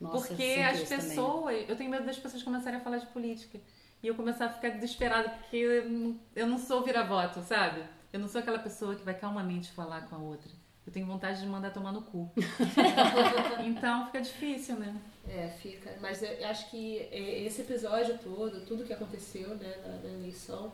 [0.00, 1.06] Nossa, Porque as isso também.
[1.08, 3.58] pessoas, eu tenho medo das pessoas começarem a falar de política.
[4.02, 7.82] E eu começar a ficar desesperada, porque eu não- eu não sou vira-voto, sabe?
[8.12, 10.50] Eu não sou aquela pessoa que vai calmamente falar com a outra.
[10.86, 12.30] Eu tenho vontade de mandar tomar no cu.
[13.64, 14.94] então fica difícil, né?
[15.28, 15.96] É, fica.
[16.00, 20.72] Mas eu acho que é, esse episódio todo, tudo que aconteceu né, na, na eleição,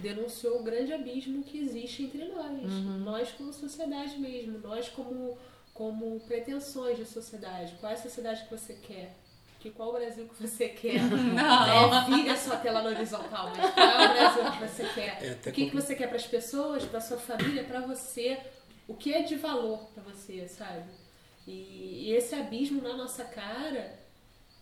[0.00, 2.62] denunciou o grande abismo que existe entre nós.
[3.04, 5.38] Nós como sociedade mesmo, nós como,
[5.72, 7.74] como pretensões de sociedade.
[7.80, 9.16] Qual é a sociedade que você quer?
[9.60, 11.02] Que qual o Brasil que você quer?
[11.02, 11.94] Não.
[11.94, 15.38] É, vira sua tela no horizontal, mas qual é o Brasil que você quer?
[15.44, 18.38] É o que, que você quer para as pessoas, para sua família, para você?
[18.88, 20.90] O que é de valor para você, sabe?
[21.46, 23.98] E, e esse abismo na nossa cara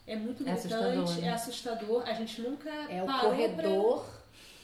[0.06, 1.26] é muito É gritante, assustador, né?
[1.26, 2.02] é assustador.
[2.08, 4.06] A gente nunca É o corredor,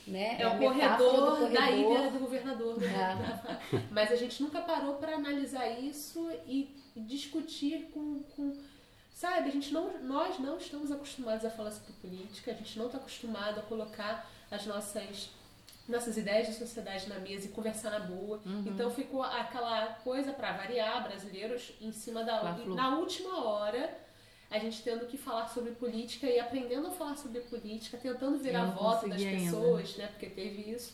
[0.06, 0.36] né?
[0.40, 1.98] É, a o corredor, do da corredor.
[1.98, 2.78] ilha do governador.
[2.80, 3.40] né?
[3.90, 8.56] Mas a gente nunca parou para analisar isso e discutir com, com
[9.14, 12.86] Sabe, a gente não, nós não estamos acostumados a falar sobre política, a gente não
[12.86, 15.30] está acostumado a colocar as nossas,
[15.88, 18.40] nossas ideias de sociedade na mesa e conversar na boa.
[18.44, 18.64] Uhum.
[18.66, 23.96] Então ficou aquela coisa para variar, brasileiros em cima da na última hora,
[24.54, 28.66] a gente tendo que falar sobre política e aprendendo a falar sobre política, tentando virar
[28.66, 29.44] não voto das ainda.
[29.44, 30.06] pessoas, né?
[30.06, 30.92] Porque teve isso,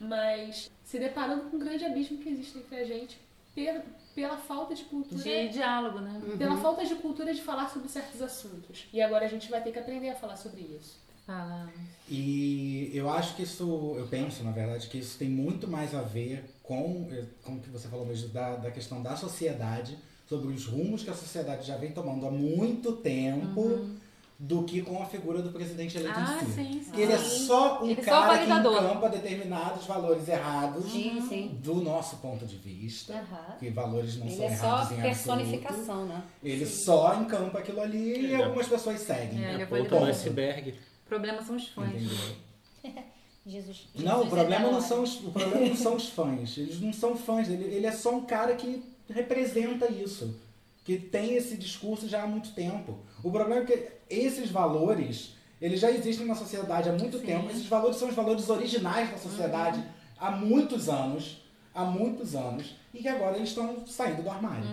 [0.00, 3.18] mas se deparando com um grande abismo que existe entre a gente
[3.54, 3.84] pela,
[4.14, 6.20] pela falta de cultura De diálogo, né?
[6.38, 8.86] pela falta de cultura de falar sobre certos assuntos.
[8.90, 10.98] E agora a gente vai ter que aprender a falar sobre isso.
[11.26, 11.70] Fala.
[12.08, 16.02] E eu acho que isso, eu penso, na verdade, que isso tem muito mais a
[16.02, 17.06] ver com,
[17.42, 21.10] com o que você falou mesmo, da, da questão da sociedade, sobre os rumos que
[21.10, 23.90] a sociedade já vem tomando há muito tempo,
[24.36, 26.52] do que com a figura do presidente eleito Ah, em si.
[26.52, 26.84] sim, sim.
[26.86, 31.24] Porque ele é só um Ele é só cara que encampa determinados valores errados Sim,
[31.28, 31.58] sim.
[31.62, 33.56] do nosso ponto de vista, Aham.
[33.60, 35.44] que valores não Ele são é só errados em absoluto.
[35.44, 36.22] personificação, né?
[36.42, 39.44] Ele só encampa aquilo ali e é- algumas pessoas seguem.
[39.44, 40.70] É, ele é A ponta do iceberg.
[40.72, 41.90] O problema são os fãs.
[41.94, 42.18] Entendeu?
[43.46, 43.88] Jesus.
[43.94, 46.56] Não, Jesus o problema é da não são os, o problema não são os fãs.
[46.58, 47.48] Eles não são fãs.
[47.48, 50.40] Ele, ele é só um cara que representa isso.
[50.84, 52.98] Que tem esse discurso já há muito tempo.
[53.22, 57.26] O problema é que esses valores, eles já existem na sociedade há muito Sim.
[57.26, 57.50] tempo.
[57.50, 59.82] Esses valores são os valores originais da sociedade
[60.18, 61.42] há muitos anos.
[61.74, 62.76] Há muitos anos.
[62.92, 64.64] E que agora eles estão saindo do armário.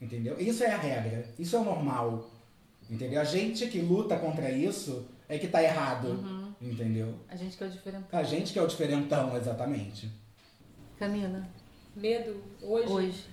[0.00, 0.40] Entendeu?
[0.40, 1.28] Isso é a regra.
[1.38, 2.28] Isso é o normal.
[2.90, 3.20] Entendeu?
[3.20, 6.54] A gente que luta contra isso é que tá errado.
[6.60, 7.14] Entendeu?
[7.28, 8.04] A gente que é o diferente.
[8.10, 10.10] A gente que é o diferentão, exatamente.
[10.98, 11.46] Camila,
[11.94, 12.92] Medo hoje.
[12.92, 13.24] hoje.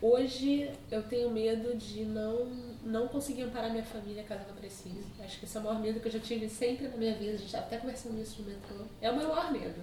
[0.00, 2.46] Hoje eu tenho medo de não,
[2.84, 5.04] não conseguir amparar minha família caso ela precise.
[5.20, 7.32] Acho que esse é o maior medo que eu já tive sempre na minha vida.
[7.32, 8.84] A gente tá até conversando isso no metrô.
[9.00, 9.80] É o meu maior medo.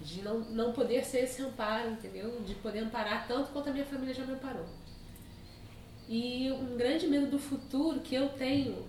[0.00, 2.40] De não, não poder ser esse amparo, entendeu?
[2.46, 4.64] De poder amparar tanto quanto a minha família já me amparou.
[6.08, 8.86] E um grande medo do futuro que eu tenho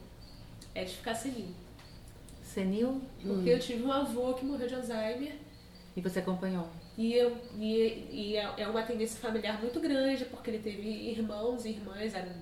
[0.74, 1.49] é de ficar senil.
[2.41, 3.01] Senil.
[3.22, 5.36] Porque eu tive um avô que morreu de Alzheimer
[5.95, 6.68] E você acompanhou?
[6.98, 11.66] E, eu, e, e é é uma tendência familiar muito grande, porque ele teve irmãos
[11.66, 12.34] e irmãs, eram,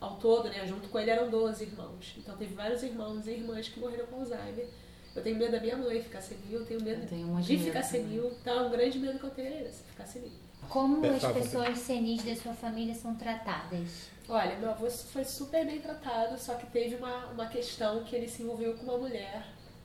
[0.00, 2.14] ao todo, né, junto com ele eram 12 irmãos.
[2.18, 4.68] Então teve vários irmãos e irmãs que morreram com Alzheimer.
[5.14, 7.58] Eu tenho medo da minha mãe ficar senil, eu tenho medo Eu tenho um de
[7.58, 8.02] ficar também.
[8.02, 8.32] senil.
[8.40, 10.32] Então, um grande medo que eu tenho é esse, ficar senil.
[10.68, 14.08] Como as pessoas senis da sua família são tratadas?
[14.28, 18.28] Olha, meu avô foi super bem tratado, só que teve uma, uma questão que ele
[18.28, 19.44] se envolveu com uma mulher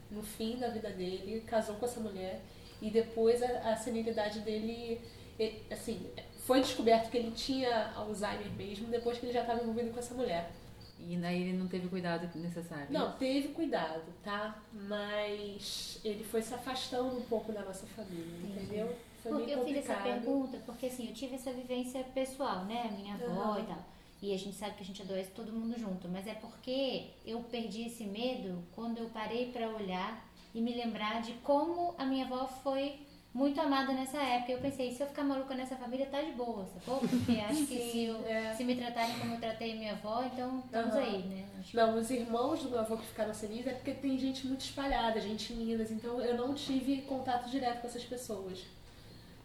[0.09, 2.41] no fim da vida dele, casou com essa mulher
[2.81, 5.01] e depois a, a senilidade dele,
[5.39, 6.07] e- assim,
[6.45, 10.13] foi descoberto que ele tinha Alzheimer mesmo depois que ele já estava envolvido com essa
[10.13, 10.51] mulher.
[10.99, 12.87] E daí ele não teve o cuidado necessário.
[12.89, 14.59] Não, teve cuidado, tá?
[14.73, 18.95] Mas ele foi se afastando um pouco da nossa família, entendeu?
[19.21, 22.91] Foi Porque eu fiz essa pergunta, porque assim, eu tive essa vivência pessoal, né?
[22.97, 23.59] Minha avó Aham.
[23.59, 23.85] e tal.
[24.21, 27.39] E a gente sabe que a gente adoece todo mundo junto, mas é porque eu
[27.41, 32.25] perdi esse medo quando eu parei pra olhar e me lembrar de como a minha
[32.25, 34.53] avó foi muito amada nessa época.
[34.53, 36.99] Eu pensei, se eu ficar maluca nessa família, tá de boa, sacou?
[36.99, 38.53] Porque acho que se, eu- é.
[38.55, 41.03] se me tratarem como eu tratei a minha avó, então estamos Aham.
[41.03, 41.45] aí, né?
[41.59, 44.47] Acho que- Não, os irmãos do meu avô que ficaram senis é porque tem gente
[44.47, 48.65] muito espalhada, gente em Minas, então eu não tive contato direto com essas pessoas.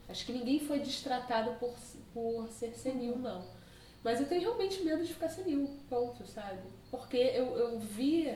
[0.08, 1.74] Acho que ninguém foi destratado por,
[2.14, 3.44] por ser senil, não.
[4.04, 6.58] Mas eu tenho realmente medo de ficar senil, ponto, sabe?
[6.90, 8.34] Porque eu, eu vi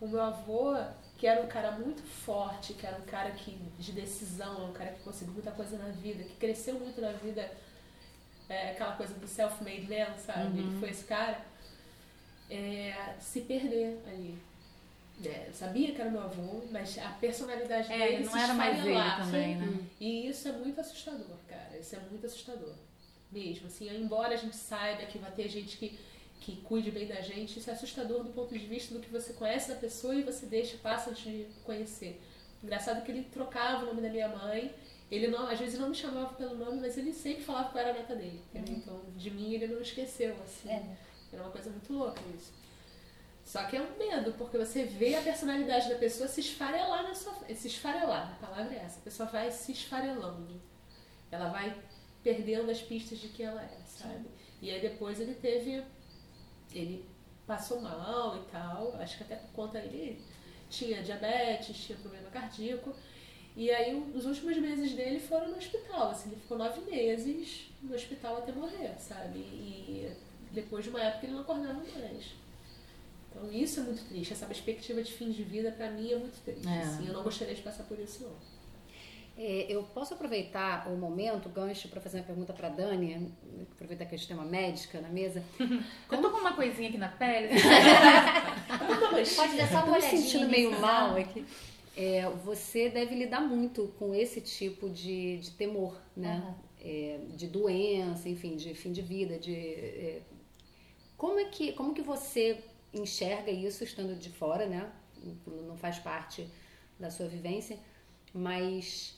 [0.00, 0.74] o meu avô,
[1.18, 4.92] que era um cara muito forte, que era um cara que, de decisão, um cara
[4.92, 7.50] que conseguiu muita coisa na vida, que cresceu muito na vida,
[8.48, 10.60] é, aquela coisa do self-made man, sabe?
[10.60, 11.44] Ele foi esse cara
[12.48, 14.38] é, se perder ali.
[15.24, 18.94] É, sabia que era meu avô, mas a personalidade É, dele não era mais ele
[19.16, 19.80] também, né?
[20.00, 21.76] E isso é muito assustador, cara.
[21.76, 22.74] Isso é muito assustador.
[23.32, 25.98] Mesmo, assim, embora a gente saiba que vai ter gente que,
[26.40, 29.32] que cuide bem da gente, isso é assustador do ponto de vista do que você
[29.32, 32.20] conhece da pessoa e você deixa, passa de conhecer.
[32.62, 34.74] Engraçado que ele trocava o nome da minha mãe,
[35.10, 37.80] ele não, às vezes não me chamava pelo nome, mas ele sempre falava que eu
[37.80, 38.42] era a neta dele.
[38.54, 38.76] entendeu?
[38.76, 40.68] Então, de mim ele não esqueceu, assim.
[40.68, 40.96] É.
[41.32, 42.52] Era uma coisa muito louca isso.
[43.44, 47.14] Só que é um medo, porque você vê a personalidade da pessoa se esfarelar na
[47.14, 47.32] sua.
[47.54, 48.98] Se esfarelar, a palavra é essa.
[48.98, 50.60] A pessoa vai se esfarelando.
[51.30, 51.74] Ela vai
[52.22, 54.26] perdendo as pistas de quem ela é, sabe?
[54.60, 55.82] E aí depois ele teve.
[56.78, 57.04] Ele
[57.46, 58.94] passou mal e tal.
[59.00, 60.20] Acho que até por conta ele
[60.68, 62.94] tinha diabetes, tinha problema cardíaco.
[63.56, 66.10] E aí os últimos meses dele foram no hospital.
[66.10, 69.38] Assim, ele ficou nove meses no hospital até morrer, sabe?
[69.38, 70.12] E
[70.52, 72.34] depois de uma época ele não acordava mais.
[73.30, 74.32] Então isso é muito triste.
[74.32, 76.68] Essa perspectiva de fim de vida pra mim é muito triste.
[76.68, 76.82] É.
[76.82, 77.06] assim.
[77.06, 78.57] eu não gostaria de passar por isso não.
[79.40, 83.32] É, eu posso aproveitar o momento, o gancho, para fazer uma pergunta para Dani,
[83.70, 85.44] aproveitar que a gente tem uma médica na mesa.
[86.10, 87.50] Eu tô com uma coisinha aqui na pele.
[89.36, 90.22] Pode dar só Tô uma me olhadinha.
[90.22, 91.46] sentindo meio nesse mal aqui.
[91.96, 96.42] É, você deve lidar muito com esse tipo de, de temor, né?
[96.44, 96.54] Aham.
[96.80, 100.22] É, de doença, enfim, de fim de vida, de é,
[101.16, 102.58] como é que como que você
[102.94, 104.90] enxerga isso estando de fora, né?
[105.46, 106.48] Não faz parte
[106.98, 107.78] da sua vivência,
[108.32, 109.17] mas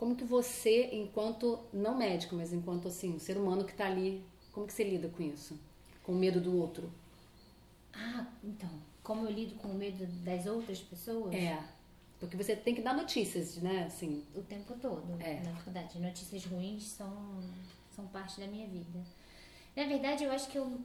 [0.00, 4.24] como que você, enquanto não médico, mas enquanto assim um ser humano que está ali,
[4.50, 5.60] como que você lida com isso?
[6.02, 6.90] Com o medo do outro?
[7.92, 8.70] Ah, então,
[9.02, 11.34] como eu lido com o medo das outras pessoas?
[11.34, 11.62] É,
[12.18, 13.84] porque você tem que dar notícias, né?
[13.84, 15.40] Assim, O tempo todo, É.
[15.40, 15.98] na verdade.
[15.98, 17.12] Notícias ruins são,
[17.94, 19.00] são parte da minha vida.
[19.76, 20.80] Na verdade, eu acho que eu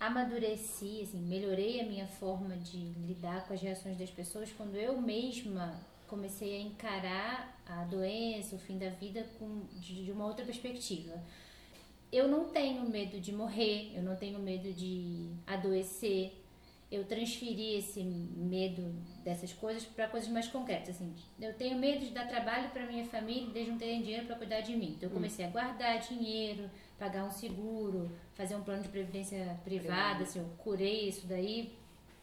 [0.00, 5.00] amadureci, assim, melhorei a minha forma de lidar com as reações das pessoas quando eu
[5.00, 5.78] mesma
[6.08, 11.22] comecei a encarar a doença, o fim da vida com, de, de uma outra perspectiva.
[12.10, 16.32] Eu não tenho medo de morrer, eu não tenho medo de adoecer.
[16.90, 18.82] eu transferi esse medo
[19.22, 20.96] dessas coisas para coisas mais concretas.
[20.96, 24.36] Assim, eu tenho medo de dar trabalho para minha família desde não terem dinheiro para
[24.36, 24.94] cuidar de mim.
[24.96, 30.24] Então, eu comecei a guardar dinheiro, pagar um seguro, fazer um plano de previdência privada.
[30.24, 31.76] Assim, eu curei isso daí.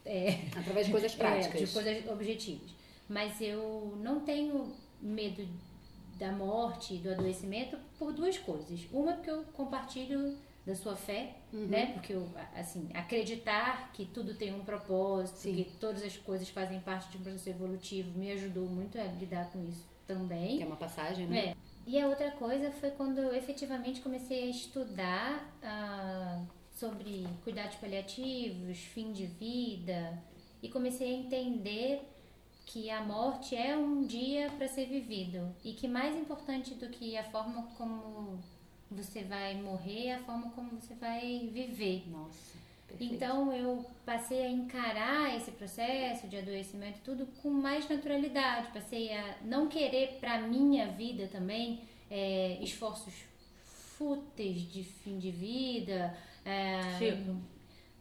[0.03, 1.61] É, Através de coisas práticas.
[1.61, 2.84] é, de coisas objetivas.
[3.07, 5.47] Mas eu não tenho medo
[6.17, 8.87] da morte, do adoecimento, por duas coisas.
[8.91, 11.67] Uma, porque eu compartilho da sua fé, Uhum.
[11.67, 11.87] né?
[11.93, 15.55] Porque eu, assim, acreditar que tudo tem um propósito, Sim.
[15.55, 19.51] que todas as coisas fazem parte de um processo evolutivo, me ajudou muito a lidar
[19.51, 20.57] com isso também.
[20.57, 21.49] Que é uma passagem, né?
[21.49, 21.55] É.
[21.85, 28.79] E a outra coisa foi quando eu efetivamente comecei a estudar ah, sobre cuidados paliativos,
[28.79, 30.17] fim de vida,
[30.63, 32.01] e comecei a entender
[32.65, 37.15] que a morte é um dia para ser vivido e que mais importante do que
[37.17, 38.39] a forma como
[38.89, 42.03] você vai morrer é a forma como você vai viver.
[42.09, 42.57] Nossa,
[42.87, 43.13] perfeito.
[43.13, 48.71] Então eu passei a encarar esse processo de adoecimento tudo com mais naturalidade.
[48.73, 53.13] Passei a não querer para minha vida também é, esforços
[53.63, 56.17] fúteis de fim de vida.
[56.43, 57.35] é, Tipo?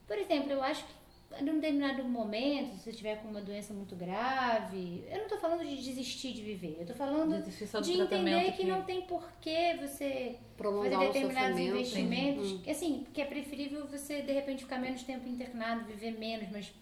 [0.06, 1.03] por exemplo, eu acho que
[1.40, 5.36] em um determinado momento, se você tiver com uma doença muito grave, eu não tô
[5.38, 7.34] falando de desistir de viver, eu tô falando
[7.82, 10.36] de entender que, que- não tem porquê você
[10.82, 12.52] fazer determinados investimentos.
[12.62, 16.72] Que, Assim, que é preferível você, de repente, ficar menos tempo internado, viver menos, mas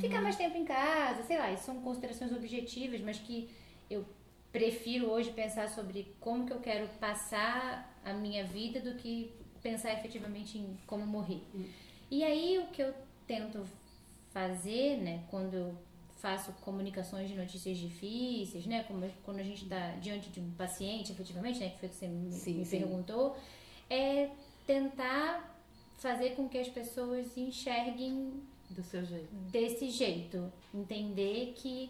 [0.00, 3.48] ficar mais tempo em casa, sei lá, isso são considerações objetivas, mas que
[3.88, 4.04] eu
[4.52, 9.30] prefiro hoje pensar sobre como que eu quero passar a minha vida do que
[9.62, 11.40] pensar efetivamente em como morrer.
[12.10, 12.94] E aí o que eu
[13.26, 13.64] tento
[14.36, 15.74] fazer, né, quando eu
[16.18, 21.10] faço comunicações de notícias difíceis, né, como quando a gente está diante de um paciente,
[21.10, 22.78] efetivamente, né, que foi o que você me, Sim, me sim.
[22.80, 23.34] perguntou,
[23.88, 24.28] é
[24.66, 25.56] tentar
[25.96, 29.32] fazer com que as pessoas enxerguem Do seu jeito.
[29.50, 30.52] desse jeito.
[30.74, 31.88] Entender que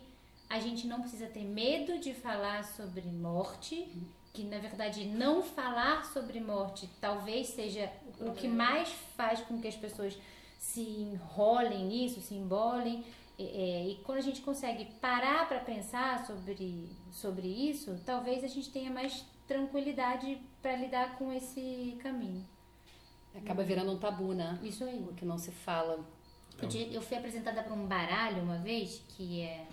[0.48, 3.88] a gente não precisa ter medo de falar sobre morte,
[4.32, 7.90] que na verdade não falar sobre morte talvez seja
[8.20, 10.16] o que mais faz com que as pessoas
[10.58, 13.04] se enrolem nisso, se embolem.
[13.38, 18.70] É, e quando a gente consegue parar para pensar sobre, sobre isso, talvez a gente
[18.70, 22.44] tenha mais tranquilidade para lidar com esse caminho.
[23.34, 24.58] Acaba virando um tabu, né?
[24.62, 24.98] Isso aí.
[25.08, 26.02] O que não se fala.
[26.60, 29.66] Eu, te- eu fui apresentada para um baralho uma vez, que é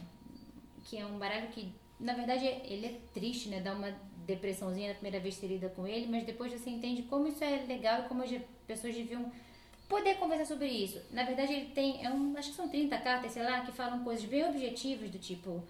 [0.85, 3.61] que é um baralho que, na verdade, ele é triste, né?
[3.61, 3.89] Dá uma
[4.27, 7.41] depressãozinha na primeira vez que você lida com ele, mas depois você entende como isso
[7.41, 8.29] é legal e como as
[8.67, 9.31] pessoas deviam
[9.93, 10.99] poder conversar sobre isso.
[11.11, 14.03] Na verdade, ele tem, é um, acho que são 30 cartas, sei lá, que falam
[14.03, 15.63] coisas bem objetivas do tipo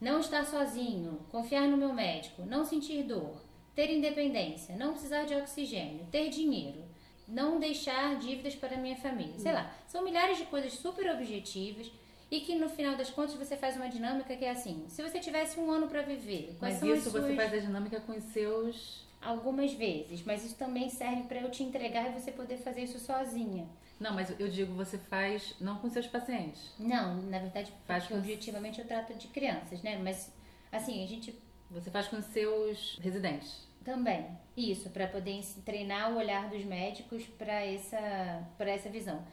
[0.00, 3.36] não estar sozinho, confiar no meu médico, não sentir dor,
[3.72, 6.82] ter independência, não precisar de oxigênio, ter dinheiro,
[7.28, 9.38] não deixar dívidas para minha família.
[9.38, 11.88] Sei lá, são milhares de coisas super objetivas
[12.32, 15.20] e que no final das contas você faz uma dinâmica que é assim: se você
[15.20, 17.36] tivesse um ano para viver, quais Mas são isso as você suas...
[17.36, 19.06] faz a dinâmica com os seus.
[19.24, 22.98] Algumas vezes, mas isso também serve para eu te entregar e você poder fazer isso
[22.98, 23.66] sozinha.
[24.00, 26.72] Não, mas eu digo, você faz não com seus pacientes.
[26.78, 29.96] Não, na verdade, Faz com- objetivamente eu trato de crianças, né?
[29.98, 30.32] Mas
[30.72, 31.34] assim, a gente
[31.70, 33.66] Você faz com os seus residentes.
[33.84, 39.24] Também, isso, para poder treinar o olhar dos médicos para essa, pra essa visão.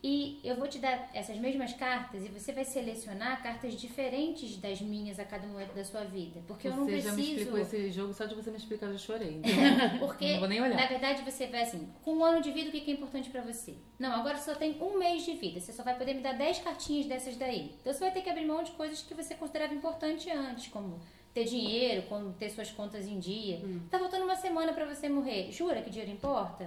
[0.00, 4.80] E eu vou te dar essas mesmas cartas e você vai selecionar cartas diferentes das
[4.80, 6.40] minhas a cada momento da sua vida.
[6.46, 7.38] Porque eu não você já me preciso.
[7.40, 9.42] explicou esse jogo, só de você me explicar eu já chorei.
[9.98, 10.76] Porque, Não vou nem olhar.
[10.76, 13.42] na verdade, você vai assim, com um ano de vida, o que é importante pra
[13.42, 13.74] você?
[13.98, 16.34] Não, agora você só tem um mês de vida, você só vai poder me dar
[16.34, 17.74] 10 cartinhas dessas daí.
[17.80, 21.00] Então você vai ter que abrir mão de coisas que você considerava importante antes, como
[21.34, 23.56] ter dinheiro, como ter suas contas em dia.
[23.64, 23.80] Hum.
[23.90, 25.50] Tá faltando uma semana pra você morrer.
[25.50, 26.64] Jura que dinheiro importa?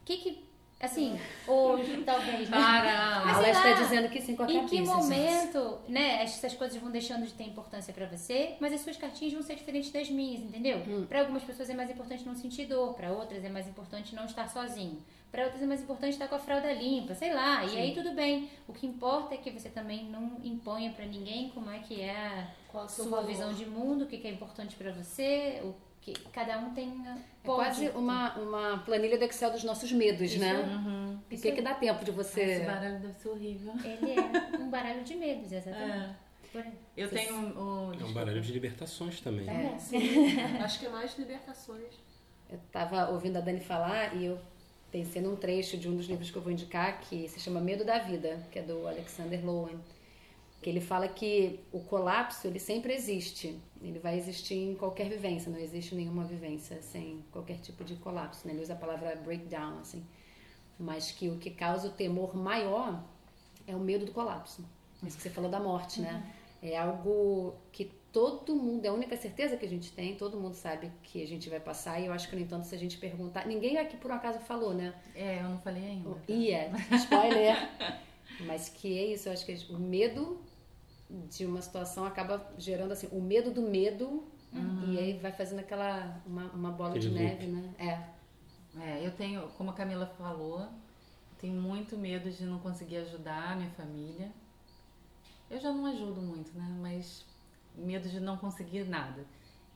[0.00, 0.51] O que que.
[0.82, 1.16] Assim,
[1.46, 2.50] hoje, talvez.
[2.50, 2.56] né?
[2.56, 3.22] Para!
[3.24, 6.22] Mas Ela sei está lá, dizendo que sim com a Em que cabeça, momento, né,
[6.24, 9.54] essas coisas vão deixando de ter importância pra você, mas as suas cartinhas vão ser
[9.54, 10.78] diferentes das minhas, entendeu?
[10.78, 11.06] Hum.
[11.08, 14.24] Pra algumas pessoas é mais importante não sentir dor, pra outras é mais importante não
[14.24, 17.64] estar sozinho, Pra outras é mais importante estar com a fralda limpa, sei lá.
[17.64, 18.50] E aí tudo bem.
[18.68, 22.14] O que importa é que você também não imponha pra ninguém como é que é
[22.14, 23.26] a Qual é sua valor.
[23.26, 27.02] visão de mundo, o que que é importante pra você, o que cada um tem
[27.06, 27.96] É quase pode.
[27.96, 30.60] uma, uma planilha do Excel dos nossos medos, Isso né?
[30.60, 31.18] Uhum.
[31.30, 32.58] O que, que dá tempo de Esse você.
[32.60, 33.72] baralho deve ser horrível.
[33.84, 36.16] Ele é um baralho de medos, exatamente.
[36.54, 36.70] É.
[36.96, 37.92] Eu tenho um.
[37.98, 39.48] É um baralho de libertações também.
[39.48, 39.76] É.
[40.62, 41.94] Acho que é mais libertações.
[42.50, 44.38] Eu tava ouvindo a Dani falar e eu
[44.90, 47.84] pensei num trecho de um dos livros que eu vou indicar que se chama Medo
[47.84, 49.78] da Vida, que é do Alexander Lowen.
[50.62, 53.60] Que ele fala que o colapso ele sempre existe.
[53.82, 58.46] Ele vai existir em qualquer vivência, não existe nenhuma vivência sem qualquer tipo de colapso.
[58.46, 58.54] Né?
[58.54, 60.04] Ele usa a palavra breakdown, assim.
[60.78, 63.04] Mas que o que causa o temor maior
[63.66, 64.64] é o medo do colapso.
[65.04, 66.32] Isso que você falou da morte, né?
[66.62, 70.54] É algo que todo mundo, é a única certeza que a gente tem, todo mundo
[70.54, 72.98] sabe que a gente vai passar, e eu acho que, no entanto, se a gente
[72.98, 73.46] perguntar.
[73.46, 74.94] Ninguém aqui por um acaso falou, né?
[75.14, 76.10] É, eu não falei ainda.
[76.10, 76.20] tá?
[76.28, 77.56] E é, spoiler.
[78.46, 80.40] Mas que é isso, eu acho que o medo
[81.28, 84.24] de uma situação acaba gerando assim, o medo do medo,
[84.86, 86.20] e aí vai fazendo aquela.
[86.26, 87.22] uma, uma bola Aquele de loop.
[87.22, 87.74] neve, né?
[87.78, 88.22] É.
[88.80, 90.66] É, eu tenho, como a Camila falou,
[91.38, 94.30] tenho muito medo de não conseguir ajudar a minha família.
[95.50, 96.66] Eu já não ajudo muito, né?
[96.80, 97.24] Mas
[97.74, 99.24] medo de não conseguir nada.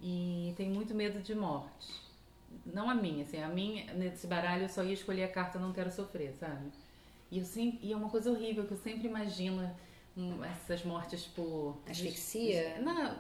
[0.01, 2.03] E tenho muito medo de morte.
[2.65, 5.73] Não a minha, assim, a minha, nesse baralho eu só ia escolher a carta não
[5.73, 6.71] quero sofrer, sabe?
[7.31, 9.71] E, eu sempre, e é uma coisa horrível que eu sempre imagino
[10.45, 11.77] essas mortes por.
[11.89, 12.79] Asfixia?
[12.81, 13.17] Não,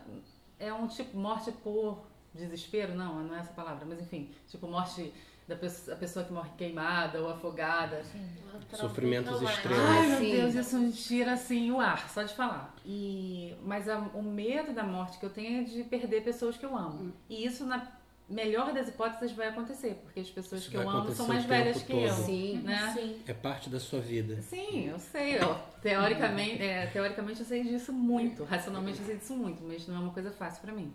[0.58, 5.12] é um tipo morte por desespero, não, não é essa palavra, mas enfim, tipo morte
[5.48, 8.02] da pessoa, a pessoa que morre queimada ou afogada.
[8.74, 9.68] Sofrimentos Traumático.
[9.68, 9.90] extremos.
[9.90, 10.30] Ai, meu Sim.
[10.32, 12.74] Deus, isso me tira assim o ar, só de falar.
[12.84, 16.64] E, mas a- o medo da morte que eu tenho é de perder pessoas que
[16.66, 17.04] eu amo.
[17.04, 17.12] Hum.
[17.28, 17.86] E isso, na
[18.28, 21.82] melhor das hipóteses, vai acontecer, porque as pessoas Isso que eu amo são mais velhas
[21.82, 22.04] que todo.
[22.04, 22.12] eu.
[22.12, 22.58] Sim.
[22.58, 22.92] Né?
[22.94, 23.22] Sim.
[23.26, 24.40] É parte da sua vida.
[24.42, 25.36] Sim, eu sei.
[25.36, 28.44] Eu, teoricamente, é, teoricamente eu sei disso muito.
[28.44, 30.92] Racionalmente eu sei disso muito, mas não é uma coisa fácil pra mim.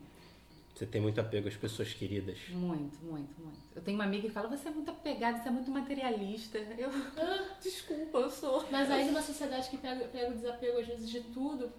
[0.75, 2.39] Você tem muito apego às pessoas queridas.
[2.49, 3.59] Muito, muito, muito.
[3.75, 6.57] Eu tenho uma amiga que fala: você é muito apegada, você é muito materialista.
[6.57, 6.89] Eu.
[7.61, 8.65] Desculpa, eu sou.
[8.71, 11.71] Mas aí numa sociedade que pega, pega o desapego às vezes de tudo,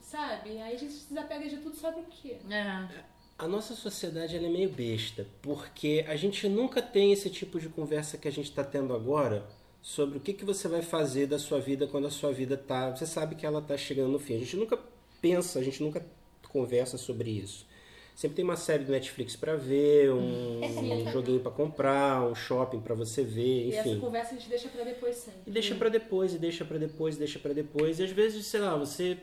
[0.00, 0.50] sabe?
[0.62, 2.38] Aí a gente se desapega de tudo, sabe o quê?
[2.48, 3.11] É.
[3.42, 7.68] A nossa sociedade ela é meio besta, porque a gente nunca tem esse tipo de
[7.68, 9.44] conversa que a gente está tendo agora
[9.82, 12.94] sobre o que, que você vai fazer da sua vida quando a sua vida tá.
[12.94, 14.36] Você sabe que ela tá chegando no fim.
[14.36, 14.78] A gente nunca
[15.20, 16.06] pensa, a gente nunca
[16.50, 17.66] conversa sobre isso.
[18.14, 22.78] Sempre tem uma série do Netflix para ver, um, um joguinho para comprar, um shopping
[22.80, 23.98] para você ver, E essa enfim.
[23.98, 25.40] conversa a gente deixa pra depois sempre.
[25.48, 27.98] E deixa pra depois, e deixa pra depois, e deixa pra depois.
[27.98, 29.18] E às vezes, sei lá, você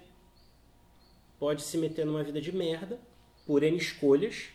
[1.40, 3.00] pode se meter numa vida de merda
[3.50, 4.50] por N escolhas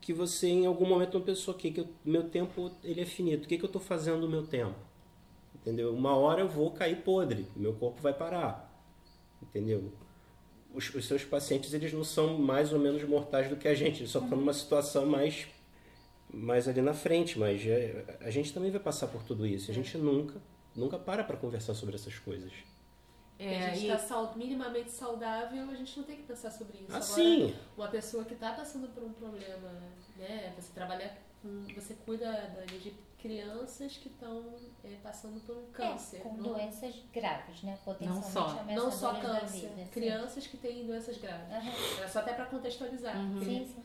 [0.00, 3.44] que você em algum momento não pensou que, que eu- meu tempo ele é finito.
[3.44, 4.74] O que, que eu tô fazendo no meu tempo?
[5.54, 5.94] Entendeu?
[5.94, 8.68] Uma hora eu vou cair podre, meu corpo vai parar.
[9.40, 9.92] Entendeu?
[10.74, 14.00] Os, os seus pacientes eles não são mais ou menos mortais do que a gente,
[14.00, 15.46] eles só estão numa situação mais
[16.28, 19.70] mais ali na frente, mas é, a gente também vai passar por tudo isso.
[19.70, 20.42] A gente nunca,
[20.74, 22.50] nunca para para conversar sobre essas coisas.
[23.48, 26.86] A É, gente e- tá minimamente saudável, a gente não tem que pensar sobre isso.
[26.92, 29.70] Ah, Agora, uma pessoa que tá passando por um problema,
[30.16, 30.52] né?
[30.56, 31.64] Você trabalha com.
[31.74, 32.30] Você cuida
[32.80, 34.44] de crianças que estão
[35.02, 36.16] passando por um câncer.
[36.16, 37.78] É, com não- doenças graves, né?
[37.84, 38.40] Potencialmente só.
[38.60, 39.88] ameaçadoras Não só câncer, vida.
[39.92, 41.48] crianças que têm doenças graves.
[41.98, 43.14] Era só até pra contextualizar.
[43.32, 43.82] porque- Sim, sim.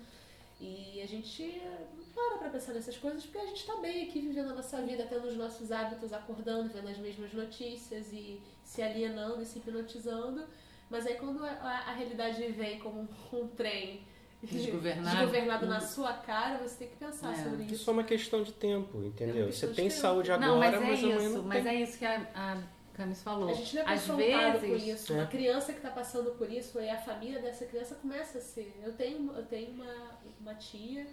[0.59, 1.61] E a gente
[1.97, 4.81] não para pra pensar nessas coisas porque a gente tá bem aqui vivendo a nossa
[4.81, 9.59] vida, tendo os nossos hábitos, acordando, vendo as mesmas notícias e se alienando e se
[9.59, 10.43] hipnotizando.
[10.89, 14.01] Mas aí quando a, a- realidade vem como um, um trem
[14.41, 15.17] Desgovernado.
[15.17, 17.43] desgovernado na sua cara, você tem que pensar É.
[17.43, 17.73] sobre isso.
[17.75, 19.45] Isso é uma questão de tempo, É entendeu?
[19.47, 19.99] questão Você de tem tempo.
[20.01, 21.75] saúde agora, Não, mas é mas amanhã isso, não mas tem.
[21.75, 22.63] é isso que a, a
[22.97, 23.49] Camis falou.
[23.49, 25.13] A gente não é Às confrontado vezes, com isso.
[25.13, 25.15] É.
[25.17, 28.75] Uma criança que está passando por isso, e a família dessa criança começa a ser.
[28.83, 31.07] Eu tenho, eu tenho uma, uma tia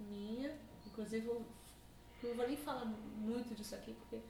[0.00, 0.52] minha,
[0.86, 1.46] inclusive eu
[2.24, 4.20] não vou nem falar muito disso aqui, porque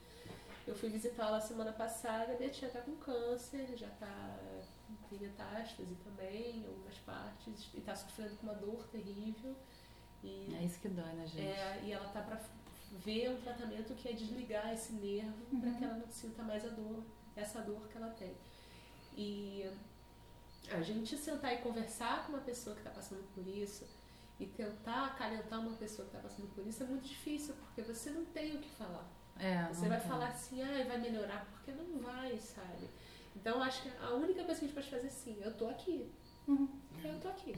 [0.67, 4.39] eu fui visitá-la semana passada, minha tia está com câncer, já tá,
[5.09, 9.57] tem metástase também, em algumas partes, e está sofrendo com uma dor terrível.
[10.23, 11.41] E É isso que dói, né, gente?
[11.47, 12.39] é, e ela tá para
[12.91, 16.69] ver um tratamento que é desligar esse nervo para que ela não sinta mais a
[16.69, 17.03] dor,
[17.37, 18.35] essa dor que ela tem.
[19.17, 19.69] E
[20.71, 23.85] a gente sentar e conversar com uma pessoa que está passando por isso
[24.39, 28.11] e tentar acalentar uma pessoa que está passando por isso é muito difícil, porque você
[28.11, 29.07] não tem o que falar.
[29.39, 30.09] É, Você vai tem.
[30.09, 32.89] falar assim, ah, vai melhorar, porque não vai, sabe?
[33.35, 35.67] Então acho que a única coisa que a gente pode fazer é assim, eu tô
[35.69, 36.11] aqui.
[37.03, 37.55] Eu tô aqui.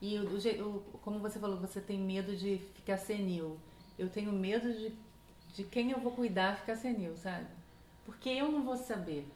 [0.00, 0.26] E o,
[0.68, 3.58] o- como você falou, você tem medo de ficar senil.
[3.98, 4.92] Eu tenho medo de,
[5.54, 7.46] de quem eu vou cuidar ficar senil, sabe?
[8.04, 9.26] Porque eu não vou saber.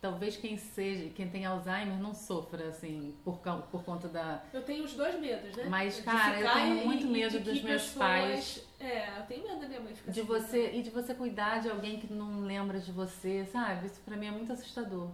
[0.00, 3.38] Talvez quem seja, quem tem Alzheimer não sofra, assim, por,
[3.70, 4.42] por conta da.
[4.52, 5.64] Eu tenho os dois medos, né?
[5.66, 8.68] Mas, cara, eu tenho muito e medo dos meus pessoas- pais.
[8.78, 10.28] É, eu tenho medo da minha mãe ficar De assim.
[10.28, 13.86] você, e de você cuidar de alguém que não lembra de você, sabe?
[13.86, 15.08] Isso pra mim é muito assustador.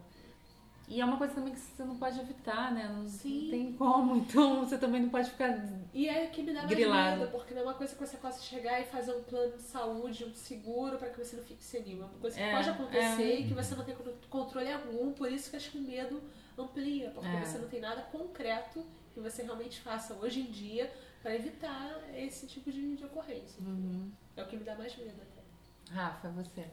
[0.91, 2.88] E é uma coisa também que você não pode evitar, né?
[2.88, 3.43] Não, Sim.
[3.45, 4.16] não tem como.
[4.16, 5.57] Então você também não pode ficar.
[5.95, 7.20] E é que me dá mais Grilado.
[7.20, 9.62] medo, porque não é uma coisa que você possa chegar e fazer um plano de
[9.62, 12.03] saúde, um seguro para que você não fique senil.
[12.03, 13.41] É uma coisa que É, pode acontecer é.
[13.41, 16.20] e que você não tem con- controle algum, por isso que acho que o medo
[16.59, 17.45] amplia, porque É.
[17.45, 18.84] você não tem nada concreto
[19.14, 23.62] que você realmente faça hoje em dia para evitar esse tipo de, de ocorrência.
[23.62, 24.11] Uhum.
[24.36, 25.95] É o que me dá mais medo até.
[25.95, 26.64] Rafa, você.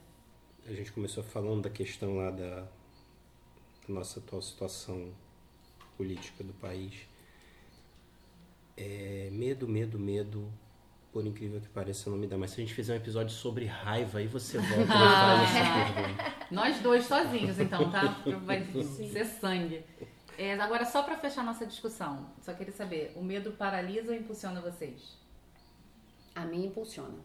[0.65, 2.67] a gente começou falando da questão lá da
[3.87, 5.11] nossa atual situação
[5.95, 6.93] política do país.
[8.75, 10.51] É, medo, medo, medo,
[11.11, 12.37] por incrível que pareça, não me dá.
[12.37, 15.93] Mas se a gente fizer um episódio sobre raiva, aí você volta e faz essa
[15.95, 16.35] pergunta.
[16.51, 18.21] Nós dois sozinhos, então, tá?
[18.45, 19.83] Vai ser sangue.
[20.37, 24.61] É, agora, só para fechar nossa discussão, só queria saber: o medo paralisa ou impulsiona
[24.61, 25.17] vocês?
[26.35, 27.17] A mim impulsiona.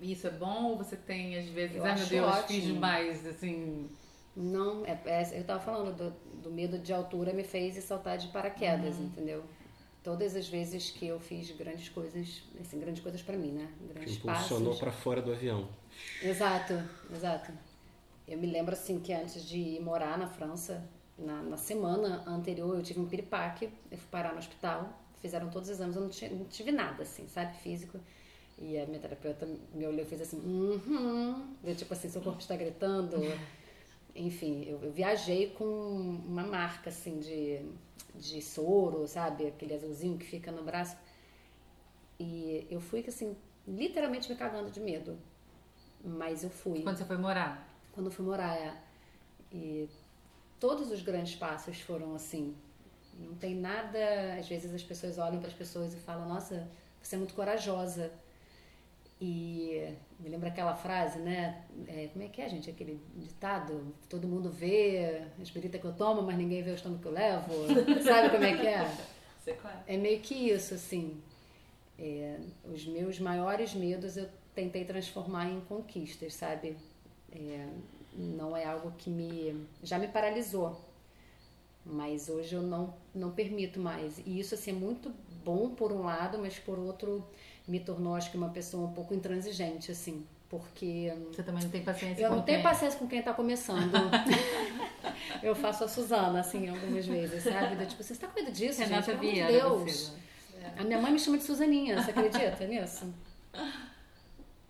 [0.00, 2.48] Isso é bom ou você tem, às vezes, Eu ai meu Deus, ótimo.
[2.48, 3.88] fiz demais, assim.
[4.34, 6.10] Não, é, é- eu tava falando do,
[6.42, 9.04] do medo de altura me fez saltar de paraquedas, Uhum.
[9.06, 9.44] entendeu?
[10.02, 13.68] Todas as vezes que eu fiz grandes coisas, assim, grandes coisas pra mim, né?
[13.78, 15.68] Que Grandes impulsionou para fora do avião.
[16.22, 16.72] Exato,
[17.14, 17.52] exato.
[18.26, 20.82] Eu me lembro assim que antes de ir morar na França,
[21.18, 25.68] na, na semana anterior eu tive um piripaque, eu fui parar no hospital, fizeram todos
[25.68, 28.00] os exames, eu não, tinha- não tive nada assim, sabe, físico.
[28.58, 32.40] E a minha terapeuta me olhou e fez assim, uhum, eu, tipo assim, seu corpo
[32.40, 33.16] está gritando.
[34.14, 37.64] Enfim, eu, eu viajei com uma marca assim de,
[38.14, 40.96] de soro, sabe, aquele azulzinho que fica no braço.
[42.18, 43.36] E eu fui assim,
[43.66, 45.18] literalmente me cagando de medo.
[46.04, 46.82] Mas eu fui.
[46.82, 47.68] Quando você foi morar?
[47.92, 48.76] Quando eu fui morar, é.
[49.50, 49.88] E
[50.58, 52.54] todos os grandes passos foram assim.
[53.18, 53.98] Não tem nada.
[54.38, 56.68] Às vezes as pessoas olham para as pessoas e falam: Nossa,
[57.00, 58.12] você é muito corajosa.
[59.24, 61.62] E me lembra aquela frase, né?
[61.86, 62.68] É, como é que é, gente?
[62.68, 67.00] Aquele ditado: Todo mundo vê as biritas que eu tomo, mas ninguém vê o estômago
[67.00, 67.52] que eu levo.
[68.02, 68.82] Sabe como é que é?
[69.46, 69.94] É.
[69.94, 71.22] É meio que isso, assim.
[71.96, 76.76] É, os meus maiores medos eu tentei transformar em conquistas, sabe?
[77.30, 77.68] É,
[78.12, 80.80] não é algo que me já me paralisou,
[81.86, 84.18] mas hoje eu não não permito mais.
[84.26, 85.12] E isso assim é muito
[85.44, 87.24] bom por um lado, mas por outro
[87.66, 91.82] me tornou acho que uma pessoa um pouco intransigente, assim, porque Você também não tem
[91.82, 93.92] paciência eu com não tenho paciência com quem tá começando.
[95.42, 97.76] eu faço a Suzana, assim, algumas vezes, sabe?
[97.76, 99.20] Do tipo, você está com medo disso, Renata gente?
[99.20, 100.10] Pelo Vieira, amor de você.
[100.10, 100.22] Deus.
[100.78, 103.12] A minha mãe me chama de Suzaninha, você acredita nisso?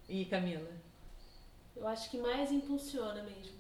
[0.09, 0.70] E Camila?
[1.76, 3.57] Eu acho que mais impulsiona mesmo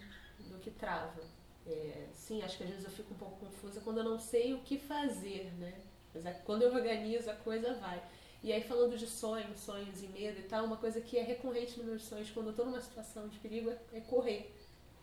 [0.50, 1.20] do que trava.
[1.66, 4.52] É, sim, acho que às vezes eu fico um pouco confusa quando eu não sei
[4.54, 5.72] o que fazer, né?
[6.14, 8.02] Mas é- quando eu organizo, a coisa vai.
[8.42, 11.78] E aí, falando de sonhos, sonhos e medo e tal, uma coisa que é recorrente
[11.78, 14.52] nos meus sonhos quando eu tô numa situação de perigo é, é correr.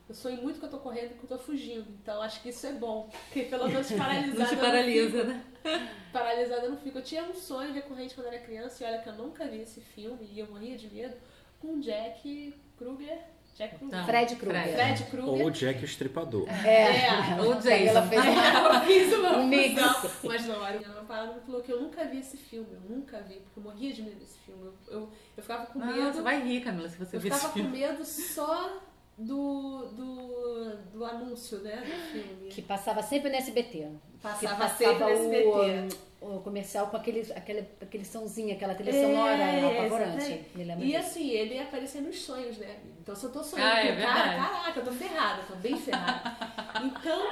[0.09, 1.87] Eu sonho muito que eu tô correndo e que eu tô fugindo.
[2.01, 3.09] Então, acho que isso é bom.
[3.25, 4.39] Porque pelo menos paralisada.
[4.39, 5.27] Não te eu não paralisa, fico.
[5.27, 5.45] né?
[6.11, 6.97] Paralisada eu não fico.
[6.97, 9.61] Eu tinha um sonho recorrente quando eu era criança, e olha que eu nunca vi
[9.61, 11.15] esse filme, e eu morria de medo,
[11.59, 13.21] com Jack Kruger.
[13.55, 13.97] Jack Kruger.
[13.97, 14.05] Não.
[14.05, 14.73] Fred Krueger.
[14.73, 15.03] Fred.
[15.03, 16.47] Fred Ou Jack o Estripador.
[16.49, 17.35] É.
[17.43, 17.69] Ou Jason.
[17.89, 19.81] Ela fez eu fiz uma Um mix.
[20.23, 21.71] Mas não, era uma parada muito louca.
[21.71, 24.63] Eu nunca vi esse filme, eu nunca vi, porque eu morria de medo desse filme.
[24.65, 26.13] Eu, eu, eu ficava com Não, medo.
[26.13, 27.77] você vai rir, Camila, se você eu ver esse ficava com filme.
[27.79, 28.81] medo só
[29.19, 31.75] do, do, do anúncio, né?
[31.85, 32.49] Do filme.
[32.49, 33.87] Que passava sempre no SBT.
[34.21, 35.97] Passava que sempre no SBT.
[36.21, 40.45] O, o comercial com aquele, aquele, aquele somzinho, aquela trilha É, sonora é, apavorante.
[40.55, 40.99] Me lembro E disso.
[40.99, 42.77] assim, ele aparecia nos sonhos, né?
[43.01, 45.47] Então se eu tô sonhando Ah, é com o cara, caraca, eu tô ferrada, eu
[45.47, 46.37] tô bem ferrada.
[46.81, 47.27] Então,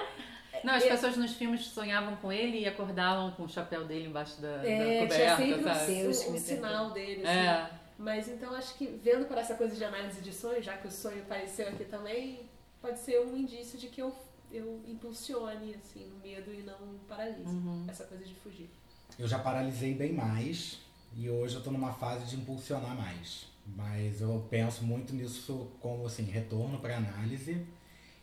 [0.63, 4.07] Não, as É- pessoas nos filmes sonhavam com ele e acordavam com o chapéu dele
[4.07, 6.39] embaixo da, da é, coberta, tinha sempre sabe?
[6.39, 7.37] sinal dele, assim.
[7.37, 7.69] É.
[7.97, 10.91] Mas então acho que vendo por essa coisa de análise de sonho, já que o
[10.91, 12.47] sonho apareceu aqui também,
[12.81, 14.13] pode ser um indício de que eu,
[14.51, 16.77] eu impulsione, assim, no medo e não
[17.07, 17.49] paralise.
[17.49, 17.85] Uhum.
[17.87, 18.69] Essa coisa de fugir.
[19.17, 20.79] Eu já paralisei bem mais
[21.15, 23.47] e hoje eu tô numa fase de impulsionar mais.
[23.75, 27.65] Mas eu penso muito nisso como assim, retorno para análise.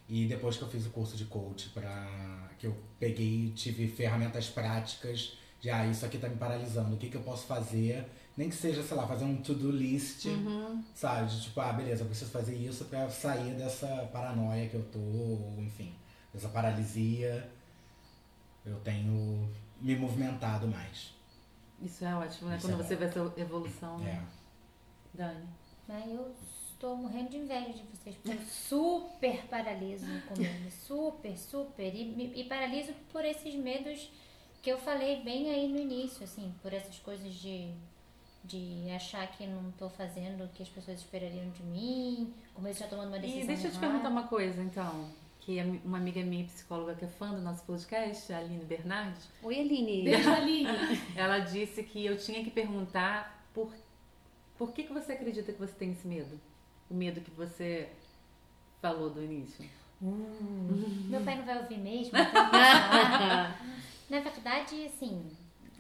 [0.09, 4.49] E depois que eu fiz o curso de coach para que eu peguei, tive ferramentas
[4.49, 8.05] práticas de ah, isso aqui tá me paralisando, o que que eu posso fazer?
[8.37, 10.27] Nem que seja, sei lá, fazer um to-do list,
[10.95, 11.31] sabe?
[11.31, 14.99] De tipo, ah, beleza, eu preciso fazer isso para sair dessa paranoia que eu tô,
[14.99, 15.95] ou enfim,
[16.33, 17.49] dessa paralisia.
[18.67, 19.49] Eu tenho
[19.81, 21.13] me movimentado mais.
[21.81, 22.57] Isso é ótimo, né?
[22.57, 23.01] Isso Quando é você bom.
[23.01, 24.05] vê essa evolução, É.
[24.05, 24.27] né?
[25.13, 25.47] Dani.
[25.87, 26.35] Mas eu
[26.73, 30.71] estou morrendo de inveja de vocês, porque eu super paraliso com medo.
[30.73, 31.95] Super, super.
[31.95, 34.11] E, me- e paraliso por esses medos
[34.63, 37.71] que eu falei bem aí no início, assim, por essas coisas de,
[38.45, 42.73] de achar que não estou fazendo o que as pessoas esperariam de mim, como eu
[42.73, 43.89] estou tomando uma decisão E deixa eu te errada.
[43.89, 45.11] perguntar uma coisa, então.
[45.41, 49.61] Que uma amiga minha, psicóloga, que é fã do nosso podcast, a Aline Bernardes, Oi,
[49.61, 50.05] Aline.
[50.05, 50.69] Beijo, Aline!
[51.17, 53.73] ela disse que eu tinha que perguntar por,
[54.59, 56.39] por que, que você acredita que você tem esse medo?
[56.91, 57.91] O medo que você
[58.81, 59.69] falou do início.
[60.01, 62.13] Meu pai não vai ouvir mesmo.
[62.17, 63.63] então falar.
[64.11, 65.31] Na verdade, assim,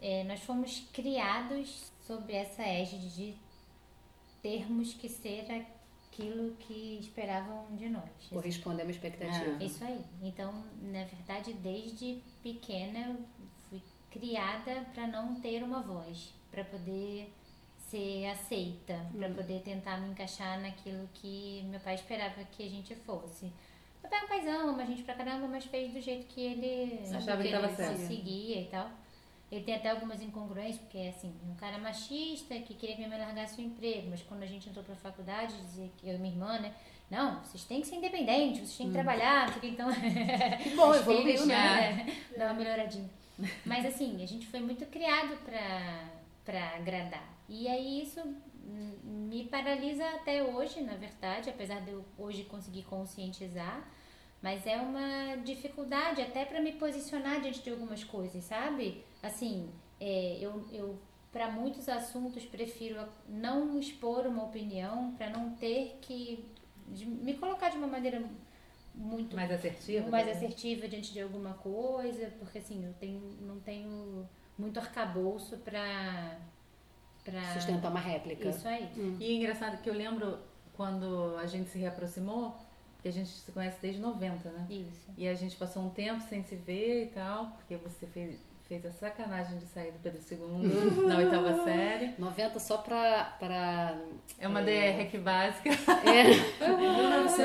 [0.00, 3.34] é, nós fomos criados sob essa égide de
[4.42, 8.10] termos que ser aquilo que esperavam de nós.
[8.30, 9.62] Corresponde a uma expectativa.
[9.62, 10.04] Isso aí.
[10.22, 10.52] Então,
[10.82, 13.16] na verdade, desde pequena eu
[13.68, 17.32] fui criada para não ter uma voz, para poder
[17.78, 22.94] ser aceita, para poder tentar me encaixar naquilo que meu pai esperava que a gente
[22.94, 23.50] fosse.
[24.02, 26.40] Meu pai é um paizão, ama a gente pra caramba, mas fez do jeito que
[26.40, 27.98] ele Achava que ele tava certo.
[27.98, 28.90] conseguia e tal.
[29.54, 33.18] Ele tem até algumas incongruências, porque assim, um cara machista que queria que minha mãe
[33.18, 36.34] largasse o emprego, mas quando a gente entrou pra faculdade, dizia que eu e minha
[36.34, 36.74] irmã, né?
[37.10, 39.88] Não, vocês têm que ser independentes, vocês têm que trabalhar, não sei o que, então.
[40.62, 42.06] Que bom, evoluiu, filhos, né?
[42.36, 43.08] Dá uma melhoradinha.
[43.64, 46.08] Mas assim, a gente foi muito criado pra,
[46.44, 47.24] pra agradar.
[47.48, 52.82] E aí isso hum, me paralisa até hoje, na verdade, apesar de eu hoje conseguir
[52.82, 53.88] conscientizar.
[54.42, 59.02] Mas é uma dificuldade até para me posicionar diante de algumas coisas, sabe?
[59.26, 59.70] Assim,
[60.00, 60.98] é, eu, eu
[61.32, 66.44] para muitos assuntos prefiro não expor uma opinião para não ter que
[66.88, 68.22] de- me colocar de uma maneira
[68.94, 70.08] muito Mais assertiva?
[70.08, 70.36] mais também?
[70.46, 76.38] assertiva diante de alguma coisa, porque assim, eu tenho, não tenho muito arcabouço pra,
[77.24, 78.48] pra Sustentar uma réplica.
[78.50, 78.88] isso aí.
[79.18, 80.38] E é engraçado que eu lembro
[80.76, 82.56] quando a gente se reaproximou,
[83.02, 84.66] que a gente se conhece desde 90, né?
[84.70, 85.10] Isso.
[85.16, 88.38] E a gente passou um tempo sem se ver e tal, porque você fez,
[88.74, 92.14] fez a sacanagem de sair do Pedro II na oitava série.
[92.18, 93.36] 90 só pra.
[93.38, 93.96] pra
[94.38, 95.70] É uma DR aqui básica.
[96.04, 96.32] é,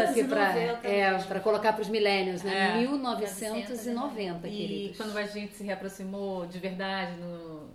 [0.07, 2.71] assim, pra, 1990 é, pra colocar pros milênios, né?
[2.75, 2.77] É.
[2.77, 4.97] 1990, E queridos.
[4.97, 7.69] quando a gente se reaproximou de verdade, no,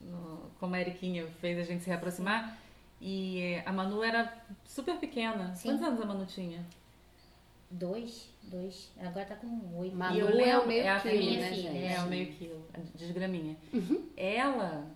[0.00, 2.56] no- como a Eriquinha fez a gente se reaproximar,
[3.00, 4.32] e a Manu era
[4.64, 5.54] super pequena.
[5.56, 5.70] Sim.
[5.70, 6.60] Quantos anos a Manu tinha?
[7.70, 8.90] Dois, dois.
[9.00, 9.94] Agora tá com oito.
[9.96, 11.84] Manu E eu é o meio é a quilo, minha né, filha, gente?
[11.84, 12.66] É, o meio quilo,
[12.96, 13.56] desgraminha.
[13.72, 14.08] Uhum.
[14.16, 14.86] Ela,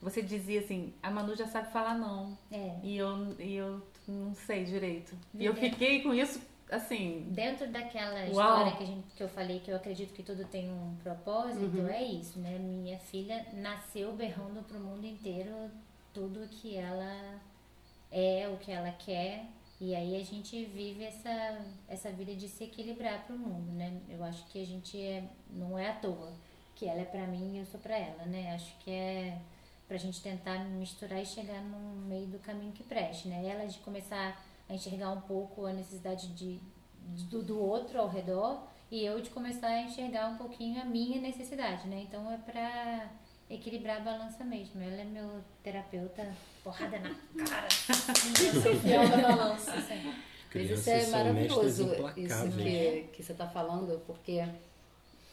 [0.00, 2.36] você dizia assim, a Manu já sabe falar não.
[2.52, 2.74] É.
[2.82, 5.16] E eu, e eu não sei direito.
[5.34, 6.38] E eu fiquei com isso,
[6.70, 8.28] assim, Dentro daquela Uau.
[8.30, 11.78] história que, a gente, que eu falei, que eu acredito que tudo tem um propósito,
[11.78, 11.88] Uhum.
[11.88, 12.58] é isso, né?
[12.58, 15.70] Minha filha nasceu berrando pro mundo inteiro
[16.12, 17.40] tudo que ela
[18.12, 19.46] é, o que ela quer.
[19.80, 24.00] E aí a gente vive essa, essa vida de se equilibrar pro mundo, né?
[24.08, 26.32] Eu acho que a gente é, não é à toa.
[26.74, 28.54] Que ela é pra mim e eu sou pra ela, né?
[28.54, 29.38] Acho que é
[29.86, 33.46] pra gente tentar misturar e chegar no meio do caminho que preste, né?
[33.46, 36.60] Ela de começar a enxergar um pouco a necessidade de,
[37.30, 41.20] do, do outro ao redor e eu de começar a enxergar um pouquinho a minha
[41.20, 42.02] necessidade, né?
[42.02, 43.10] Então é pra
[43.48, 44.82] equilibrar a balança mesmo.
[44.82, 46.34] Ela é meu terapeuta,
[46.68, 47.68] porrada na cara.
[47.70, 49.72] Fiel da balança.
[50.54, 54.46] Mas isso é maravilhoso, isso que, que você está falando, porque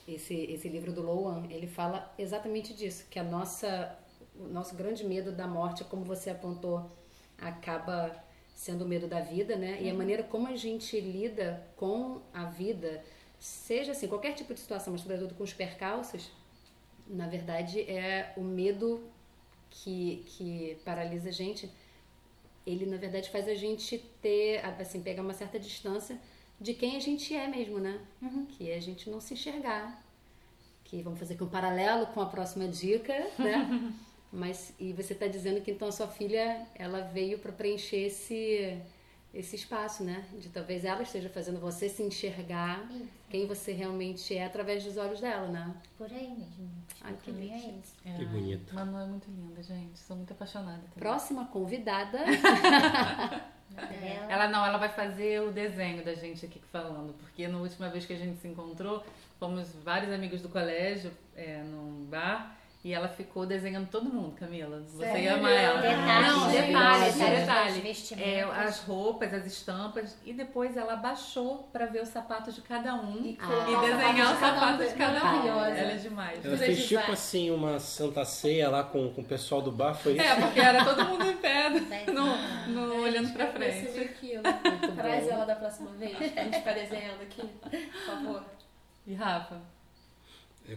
[0.07, 3.97] esse, esse livro do Lowan, ele fala exatamente disso, que a nossa,
[4.37, 6.89] o nosso grande medo da morte, como você apontou,
[7.37, 8.15] acaba
[8.53, 9.81] sendo o medo da vida, né?
[9.81, 13.03] E a maneira como a gente lida com a vida,
[13.39, 16.29] seja assim, qualquer tipo de situação, mas sobretudo com os percalços,
[17.07, 19.03] na verdade é o medo
[19.83, 21.69] que, que paralisa a gente
[22.65, 26.19] ele na verdade faz a gente ter, assim, pegar uma certa distância
[26.59, 27.99] de quem a gente é mesmo, né?
[28.49, 30.03] Que é a gente não se enxergar.
[30.83, 33.93] Que vamos fazer aqui um paralelo com a próxima dica, né?
[34.33, 38.81] Mas e você está dizendo que então a sua filha ela veio para preencher esse
[39.33, 40.25] esse espaço, né?
[40.39, 43.07] De talvez ela esteja fazendo você se enxergar Isso.
[43.35, 45.75] Quem você realmente é através dos olhos dela, né?
[45.97, 46.71] Por aí mesmo.
[47.01, 47.93] Ai, Acho que bem é isso.
[48.05, 48.73] é, Que bonito.
[48.73, 49.99] Manu é muito linda, gente.
[49.99, 50.77] Sou muito apaixonada.
[50.77, 50.91] também.
[50.97, 52.19] Próxima convidada.
[53.77, 57.89] Ela, Ela não, ela vai fazer o desenho da gente aqui falando, porque na última
[57.89, 59.03] vez que a gente se encontrou,
[59.37, 62.55] fomos vários amigos do colégio é, num bar
[62.85, 64.79] e ela ficou desenhando todo mundo, Camila.
[64.85, 65.23] Você Sério?
[65.23, 65.81] ia amar ela.
[65.81, 66.61] Detalhes, não, né?
[66.61, 67.77] detalhes, Detalhes, detalhes.
[67.77, 68.31] vestimentas.
[68.31, 72.93] É, as roupas, as estampas e depois ela baixou pra ver os sapatos de cada
[72.93, 73.81] um e, Ah.
[73.81, 75.47] desenhar o sapato de cada um.
[75.47, 76.45] Ela é demais.
[76.45, 77.11] Ela fez tipo vai.
[77.11, 80.21] assim uma santa ceia lá com, com o pessoal do bar, foi isso?
[80.21, 82.37] É, porque era todo mundo em pé, Vai no,
[82.71, 83.91] no- olhando pra frente.
[83.93, 84.43] meio quilo.
[84.95, 88.43] Traz ela da próxima vez, pra gente ficar desenhando aqui, por favor.
[89.07, 89.59] E Rafa,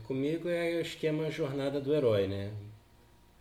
[0.07, 2.51] comigo é o esquema jornada do herói, né?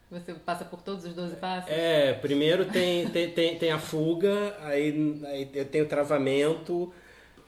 [0.09, 1.69] você passa por todos os 12 passos?
[1.69, 6.93] É, primeiro tem, tem, tem, tem a fuga, aí, aí eu tenho travamento,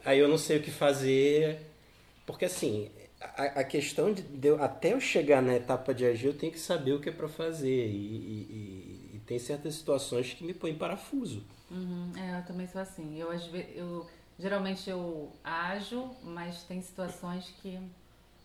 [0.04, 1.62] aí eu não sei o que fazer.
[2.26, 2.90] Porque assim,
[3.22, 6.60] a, a questão de, de até eu chegar na etapa de agir, eu tenho que
[6.60, 7.88] saber o que é pra fazer.
[7.88, 11.44] E, e- e- tem certas situações que me põem em parafuso.
[11.70, 13.20] Uhum, é, eu também sou assim.
[13.20, 13.32] Eu,
[13.76, 14.08] eu
[14.40, 17.80] geralmente eu ajo, mas tem situações que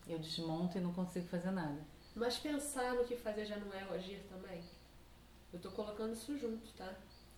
[0.06, 1.78] eu desmonto e não consigo fazer nada.
[2.14, 4.62] Mas pensar no que fazer já não é o agir também?
[5.52, 6.88] Eu tô colocando isso junto, tá?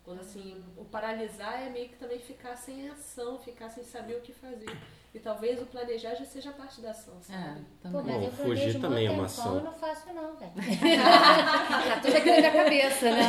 [0.04, 4.20] Quando assim, o paralisar é meio que também ficar sem ação, ficar sem saber o
[4.20, 4.70] que fazer.
[5.12, 7.60] E talvez o planejar já seja parte da ação, É, sabe?
[7.82, 8.04] Pô, também.
[8.04, 9.56] mas Bom, eu fugir também é uma tempão, ação.
[9.56, 10.52] Eu não faço não, velho.
[10.54, 13.24] Tá tudo aqui na minha cabeça, né?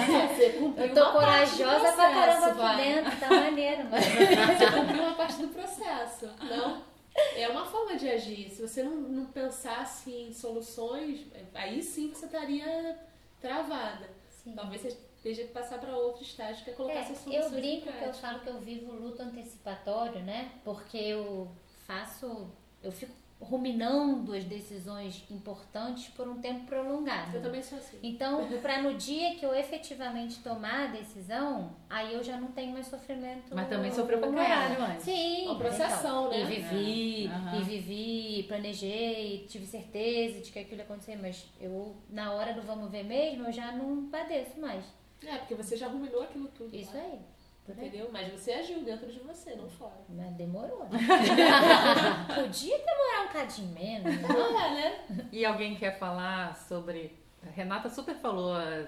[0.77, 2.77] Eu tô corajosa pra caramba aqui vai.
[2.77, 4.03] dentro, tá maneiro, mano.
[4.57, 6.25] Você cumpriu uma parte do processo.
[6.43, 6.81] Não?
[7.35, 8.49] É uma forma de agir.
[8.49, 12.97] Se você não, não pensasse em soluções, aí sim você estaria
[13.41, 14.09] travada.
[14.29, 14.53] Sim.
[14.55, 17.51] Talvez você esteja que passar para outro estágio, que é colocar É, essas soluções eu
[17.51, 20.51] brinco que eu falo que eu vivo luto antecipatório, né?
[20.63, 21.47] Porque eu
[21.85, 22.49] faço.
[22.83, 27.37] Eu fico ruminando as decisões importantes por um tempo prolongado.
[27.37, 27.97] Eu também sou assim.
[28.01, 32.73] Então, para no dia que eu efetivamente tomar a decisão, aí eu já não tenho
[32.73, 33.53] mais sofrimento.
[33.55, 34.47] Mas também sofreu pra com ela.
[34.47, 35.05] caralho antes.
[35.05, 35.45] Sim.
[35.45, 36.41] Uma processação, então, né?
[36.41, 41.95] E vivi, É, e vivi, planejei, tive certeza de que aquilo ia acontecer, mas eu,
[42.09, 44.83] na hora do vamos ver mesmo, eu já não padeço mais.
[45.25, 46.75] É, porque você já ruminou aquilo tudo.
[46.75, 47.01] Isso lá.
[47.03, 47.19] aí.
[47.69, 48.09] Entendeu?
[48.11, 49.97] Mas você agiu dentro de você, não fora.
[50.09, 50.87] Mas demorou.
[50.89, 50.99] né?
[52.33, 54.15] Podia demorar um cadinho menos.
[54.21, 54.27] né?
[54.27, 54.73] Não é,
[55.09, 55.27] né?
[55.31, 57.15] E alguém quer falar sobre.
[57.45, 58.85] A Renata super falou, a,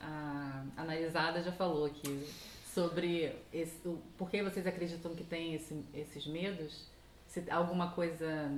[0.00, 2.28] a analisada já falou aqui,
[2.72, 6.86] sobre esse, o, por que vocês acreditam que tem esse- esses medos?
[7.28, 8.50] Se alguma coisa.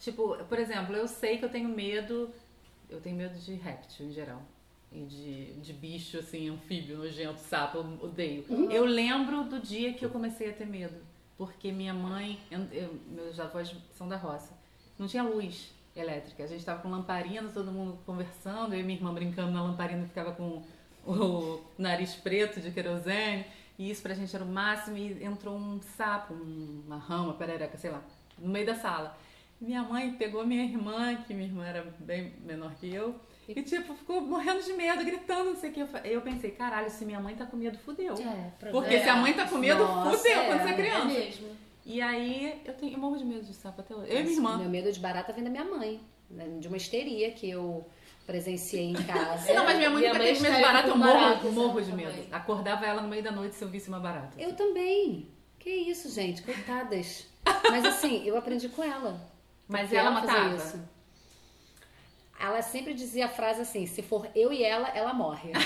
[0.00, 2.30] Tipo, por exemplo, eu sei que eu tenho medo.
[2.90, 4.42] Eu tenho medo de réptil em geral.
[4.94, 8.44] E de, de bicho, assim, anfíbio, nojento, sapo, eu odeio.
[8.70, 10.94] Eu lembro do dia que eu comecei a ter medo.
[11.36, 14.52] Porque minha mãe, eu- eu- meus avós são da roça,
[14.96, 16.44] não tinha luz elétrica.
[16.44, 20.06] A gente tava com lamparina, todo mundo conversando, eu e minha irmã brincando na lamparina,
[20.06, 20.62] ficava com
[21.04, 23.44] o nariz preto de querosene.
[23.76, 24.96] E isso pra gente era o máximo.
[24.96, 28.00] E entrou um sapo, um- uma rama, perereca, sei lá,
[28.38, 29.18] no meio da sala.
[29.60, 33.16] Minha mãe pegou minha irmã, que minha irmã era bem menor que eu,
[33.48, 35.80] e tipo, ficou morrendo de medo, gritando, não sei o que.
[36.04, 38.14] Eu pensei, caralho, se minha mãe tá com medo, fudeu.
[38.14, 40.76] É, Porque se a mãe tá com medo, Nossa, fudeu é, quando você é É
[40.76, 41.04] criança.
[41.06, 41.48] mesmo.
[41.86, 44.10] E aí eu tenho eu morro de medo de sapo até hoje.
[44.10, 44.56] Eu e minha irmã.
[44.58, 47.86] Meu medo de barata vem da minha mãe, né, de uma histeria que eu
[48.26, 49.52] presenciei em casa.
[49.52, 51.90] Não, mas minha mãe nunca teve medo de barata, eu morro, baratas, morro ela de
[51.90, 52.06] também.
[52.06, 52.28] medo.
[52.34, 54.40] Acordava ela no meio da noite se eu visse uma barata.
[54.40, 55.28] Eu também.
[55.58, 57.26] Que isso, gente, coitadas.
[57.70, 59.20] Mas assim, eu aprendi com ela.
[59.68, 60.88] Mas ela fazia matava?
[62.44, 65.50] Ela sempre dizia a frase assim: se for eu e ela, ela morre.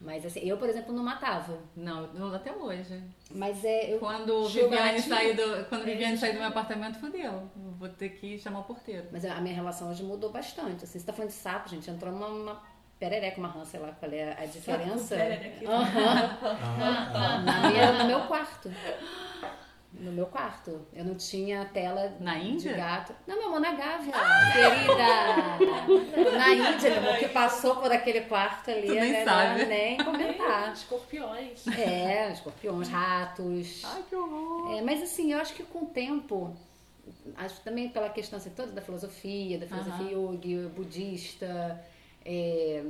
[0.00, 1.58] Mas assim, eu, por exemplo, não matava.
[1.76, 3.02] Não, eu- até hoje.
[3.30, 3.92] Mas é.
[3.92, 4.48] Eu, Quando.
[4.48, 7.50] Viviane sair do, quando Viviane sair do meu apartamento, fudeu.
[7.78, 9.06] Vou ter que chamar o porteiro.
[9.12, 10.84] mas a minha relação hoje mudou bastante.
[10.84, 11.90] Assim, você tá falando de sapo, gente.
[11.90, 12.62] Entrou uma, uma
[12.98, 15.14] perereca, uma rã, sei lá qual é a diferença.
[15.16, 15.70] perereca.
[15.70, 16.38] Aham.
[16.42, 17.38] Ah, ah.
[17.42, 18.70] Na minha- no meu quarto.
[19.92, 20.86] No meu quarto.
[20.92, 22.72] Eu não tinha tela Na Índia?
[22.72, 23.14] de gato.
[23.26, 24.12] Não, meu amor, na Gávea,
[24.52, 26.30] querida.
[26.38, 28.86] Na Índia, meu amor, que passou por aquele quarto ali.
[28.86, 29.64] Tu nem é melhor sabe.
[29.66, 30.72] Nem comentar.
[30.72, 31.66] Escorpiões.
[31.66, 33.82] É, escorpiões, ratos.
[33.84, 34.78] Ai, que horror.
[34.78, 36.56] É, mas assim, eu acho que com o tempo,
[37.36, 41.84] acho que também pela questão assim, toda da filosofia, da filosofia yogi, budista,
[42.24, 42.84] é,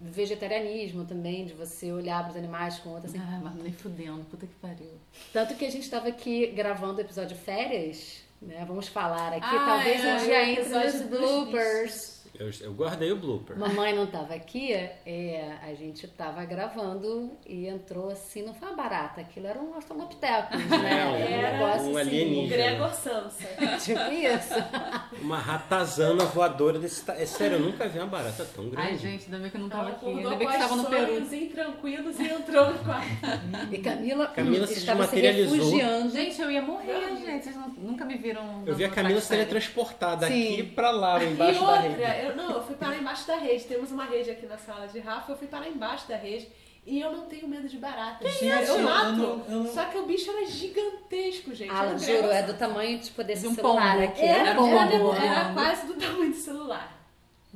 [0.00, 3.18] vegetarianismo também, de você olhar para os animais com outra assim.
[3.18, 4.98] Ah, mas nem fudendo, puta que pariu.
[5.32, 8.64] Tanto que a gente estava aqui gravando o episódio férias, né?
[8.66, 12.15] Vamos falar aqui, Ah, talvez é, um o dia entre episódio os bloopers.
[12.38, 13.56] Eu, eu guardei o blooper.
[13.58, 18.76] Mamãe não estava aqui, é, a gente estava gravando e entrou assim, não foi uma
[18.76, 21.00] barata, aquilo era um australopithecus, né?
[21.00, 22.62] É, um- Era negócio um assim, O alienígena.
[22.62, 23.46] Gregor Samsa.
[23.82, 25.22] Tipo isso.
[25.22, 27.02] Uma ratazana voadora desse.
[27.12, 28.88] É sério, eu nunca vi uma barata tão grande.
[28.88, 30.06] Ai, gente, ainda bem que eu não tava Ela aqui.
[30.06, 31.34] Ainda bem com que estava no Peru.
[31.34, 33.06] intranquilos e entrou no quarto.
[33.72, 36.10] E Camila, Camila se estava se refugiando.
[36.10, 37.44] Gente, eu ia morrer, gente.
[37.44, 38.62] Vocês não- nunca me viram.
[38.66, 41.96] Eu vi a Camila se teletransportada aqui pra lá, E embaixo da rede.
[42.28, 43.64] Eu, não, eu fui parar embaixo da rede.
[43.64, 46.48] Temos uma rede aqui na sala de Rafa, eu fui parar embaixo da rede.
[46.86, 48.28] E eu não tenho medo de barata.
[48.28, 49.12] Gente, eu eu mato.
[49.16, 51.70] não- eu não- Só que o bicho era gigantesco, gente.
[51.72, 54.04] Ah, um juro, é do tamanho tipo desse De um celular pombo.
[54.08, 54.22] aqui.
[54.22, 56.95] Era, Era um era, pombo era quase do tamanho do celular.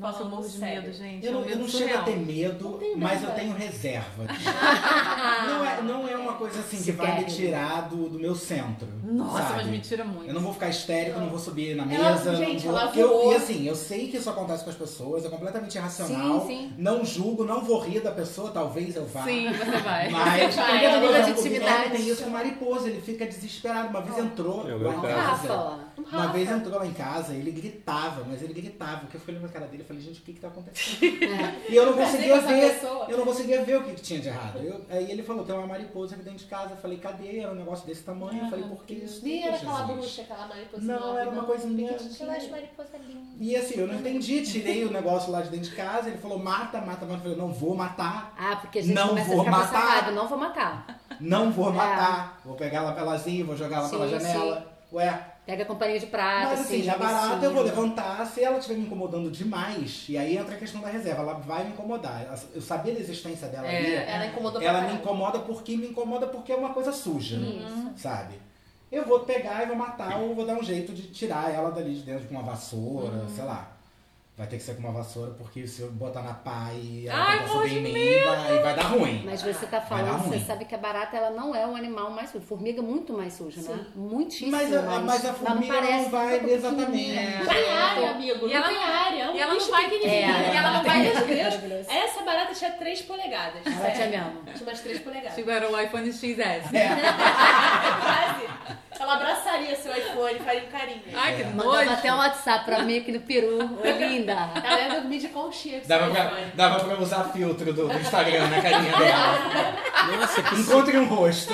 [0.00, 0.82] Nossa, eu morro de sério.
[0.82, 1.26] medo, gente.
[1.26, 2.04] Eu é não, um eu medo não chego a surreal.
[2.04, 3.34] ter medo, Não tenho mas medo, eu é.
[3.34, 4.24] tenho reserva.
[5.46, 8.88] não, é, não é uma coisa assim que vai me tirar do, do meu centro.
[9.04, 9.54] Nossa, sabe?
[9.56, 10.26] mas me tira muito.
[10.28, 12.34] Eu não vou ficar histérico, não vou subir na Ela- mesa.
[12.36, 12.80] gente, não vou...
[12.80, 13.32] ela porque eu- voou.
[13.32, 16.40] E assim, eu sei que isso acontece com as pessoas, é completamente irracional.
[16.42, 16.72] Sim, sim.
[16.78, 19.22] Não julgo, não vou rir da pessoa, talvez eu vá.
[19.24, 20.08] Sim, você vai.
[20.10, 21.90] Mas, Vai, por é o Guilherme intimidade.
[21.90, 23.88] tem isso com mariposa, ele fica desesperado.
[23.88, 25.48] Uma vez entrou É o lá em caso.
[25.48, 25.78] casa.
[26.04, 26.16] Rafa.
[26.16, 29.06] Uma vez entrou lá em casa, ele gritava, mas ele gritava.
[29.06, 31.00] Que eu fui olhando pra cara dele e falei, gente, o que que tá acontecendo?
[31.68, 32.74] E eu não conseguia ver.
[32.74, 33.06] pessoa.
[33.08, 34.58] Eu não conseguia ver o que, que tinha de errado.
[34.58, 36.70] Eu- aí ele falou, tem uma mariposa aqui dentro de casa.
[36.70, 37.38] Eu falei, cadê?
[37.40, 38.44] Era um negócio desse tamanho.
[38.44, 39.24] Eu falei, por que isso?
[39.24, 40.82] Nem era aquela bruxa, aquela mariposa.
[40.84, 41.90] Não, enorme, era uma coisinha.
[42.20, 43.20] Eu acho mariposa linda.
[43.38, 46.38] E assim, eu não entendi, tirei o negócio lá de dentro de casa, ele falou,
[46.38, 47.14] mata, mata, mata.
[47.14, 50.12] Eu falei, não vou matar, Ah, porque a gente Não começa vou a matar.
[50.12, 51.00] não vou matar.
[51.20, 51.72] não vou É.
[51.72, 52.40] matar.
[52.44, 54.70] Vou pegar ela pelazinha, vou jogar ela Sim, pela janela.
[54.92, 58.42] Ué, Pega a companhia de prata, mas assim, já a barata eu vou levantar, se
[58.44, 61.70] ela estiver me incomodando demais, e aí entra a questão da reserva, ela vai me
[61.70, 62.38] incomodar.
[62.54, 63.94] Eu sabia da existência dela É, ali.
[63.94, 67.38] Ela incomodou Ela me incomoda porque me incomoda porque é uma coisa suja,
[67.96, 68.34] sabe?
[68.92, 71.94] Eu vou pegar e vou matar ou vou dar um jeito de tirar ela dali
[71.94, 73.28] de dentro com uma vassoura, Uhum.
[73.28, 73.69] sei lá.
[74.40, 77.40] Vai ter que ser com uma vassoura porque se eu botar na pá e Ai,
[77.40, 79.22] ela morro subir em de mim, vai, vai dar ruim.
[79.22, 82.30] Mas você tá falando, você sabe que a barata ela não é o animal mais
[82.30, 82.46] sujo.
[82.46, 83.84] Formiga é muito mais suja, né?
[83.94, 85.02] Muitíssimo Mas a, mais.
[85.04, 87.18] mas a formiga não, parece, vai exatamente.
[87.18, 87.40] É.
[87.46, 88.48] Tem área, amigo.
[88.48, 89.22] E não ela tem não- área.
[89.24, 90.10] É um e ela não vai- pequenininho.
[90.14, 91.98] É, e ela não vai é.
[92.04, 93.60] Essa barata tinha 3 polegadas.
[93.66, 93.94] Ela sério.
[93.94, 94.42] tinha mesmo.
[94.54, 95.34] Tinha umas 3 polegadas.
[95.34, 96.70] Tipo, era o iPhone XS.
[98.00, 98.80] Quase.
[98.98, 101.00] Ela abraçaria seu iPhone e faria um carinho.
[101.14, 101.90] Ai, que Mandava nojo.
[101.90, 103.56] até um WhatsApp pra mim aqui no Peru.
[103.82, 104.29] Oi, linda.
[104.32, 107.98] Ela ia dormir de conchinha com Dava seu pra, dava pra usar filtro do, do
[107.98, 110.16] Instagram na carinha dela.
[110.18, 111.52] Nossa, que, Encontre um rosto.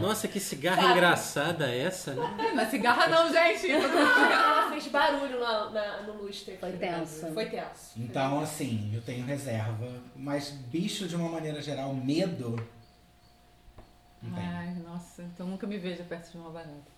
[0.00, 2.52] nossa, que cigarra engraçada essa, né?
[2.54, 3.70] Mas cigarra não, gente.
[3.72, 6.56] Ela fez barulho na, na- no lustre.
[6.58, 7.26] Foi tenso.
[7.32, 7.92] Foi tenso.
[7.96, 9.88] Então, assim, eu tenho reserva.
[10.14, 12.56] Mas bicho, de uma maneira geral, medo.
[14.34, 16.97] Ai, nossa, então nunca me vejo perto de uma barata.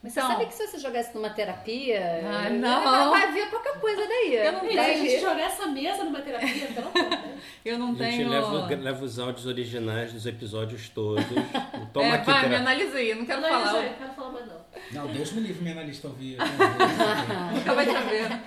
[0.00, 3.10] Mas você Então- sabe que se você jogasse numa terapia, Ah, não.
[3.10, 4.36] vai vir qualquer coisa daí.
[4.36, 7.18] Eu não se a gente jogar essa mesa numa terapia, pelo amor.
[7.64, 8.28] Eu não A gente tenho.
[8.28, 11.24] leva, leva os áudios originais dos episódios todos.
[11.92, 13.72] Toma É, aqui, vai, me analisa aí, eu não quero Não, falar.
[13.72, 14.58] não, não quero falar mais não.
[14.92, 16.38] Não, Deus me livre, minha analista ouvir.
[17.54, 18.40] Nunca vai saber.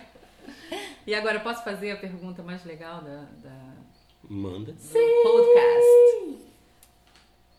[1.06, 3.52] E agora, eu posso fazer a pergunta mais legal da, da
[4.30, 4.72] Manda.
[4.72, 6.46] do podcast?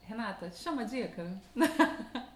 [0.09, 1.27] Renata, chama a dica.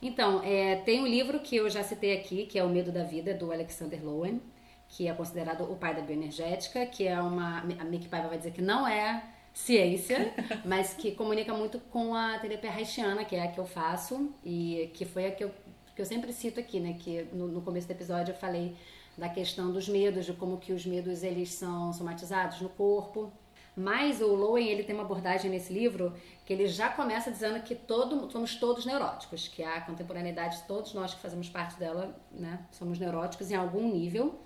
[0.00, 3.02] Então, é, tem um livro que eu já citei aqui, que é O Medo da
[3.02, 4.40] Vida, do Alexander Lowen,
[4.88, 7.60] que é considerado o pai da bioenergética, que é uma.
[7.60, 12.38] A Mickey Paiva vai dizer que não é ciência, mas que comunica muito com a
[12.38, 15.50] terapia haitiana, que é a que eu faço, e que foi a que eu,
[15.94, 16.96] que eu sempre cito aqui, né?
[16.98, 18.76] Que no, no começo do episódio eu falei
[19.16, 23.32] da questão dos medos, de como que os medos eles são somatizados no corpo.
[23.76, 26.14] Mas o Lowen, ele tem uma abordagem nesse livro
[26.46, 31.12] que ele já começa dizendo que todo, somos todos neuróticos, que a contemporaneidade, todos nós
[31.12, 34.40] que fazemos parte dela, né, somos neuróticos em algum nível.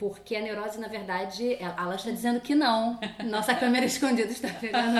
[0.00, 2.98] Porque a neurose, na verdade, ela, ela está dizendo que não.
[3.24, 4.98] Nossa câmera escondida está pegando.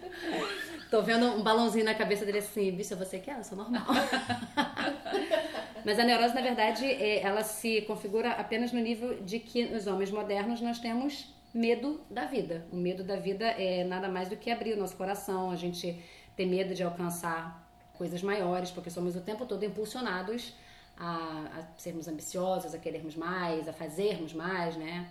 [0.90, 3.36] Tô vendo um balãozinho na cabeça dele assim, bicho, você quer?
[3.36, 3.84] Eu sou normal.
[5.84, 9.86] Mas a neurose, na verdade, é- ela se configura apenas no nível de que os
[9.86, 12.66] homens modernos nós temos medo da vida.
[12.70, 16.02] O medo da vida é nada mais do que abrir o nosso coração, a gente
[16.36, 20.54] ter medo de alcançar coisas maiores, porque somos o tempo todo impulsionados
[20.96, 25.10] a, a sermos ambiciosos, a querermos mais, a fazermos mais, né?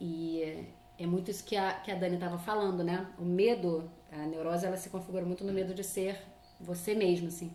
[0.00, 0.66] E
[0.98, 3.06] é muito isso que a, que a Dani estava falando, né?
[3.18, 6.20] O medo, a neurose, ela se configura muito no medo de ser
[6.60, 7.52] você mesmo, assim.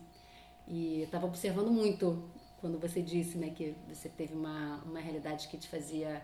[0.66, 2.30] E estava observando muito
[2.60, 6.22] quando você disse, né, que você teve uma, uma realidade que te fazia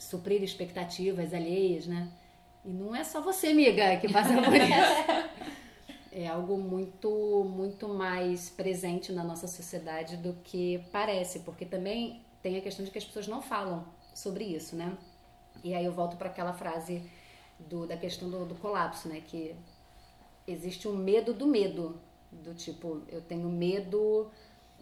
[0.00, 2.08] suprir expectativas alheias, né?
[2.64, 5.30] E não é só você, amiga, que passa por isso.
[6.10, 12.56] É algo muito, muito mais presente na nossa sociedade do que parece, porque também tem
[12.56, 14.96] a questão de que as pessoas não falam sobre isso, né?
[15.62, 17.02] E aí eu volto para aquela frase
[17.58, 19.22] do, da questão do, do colapso, né?
[19.26, 19.54] Que
[20.46, 22.00] existe um medo do medo,
[22.32, 24.30] do tipo, eu tenho medo,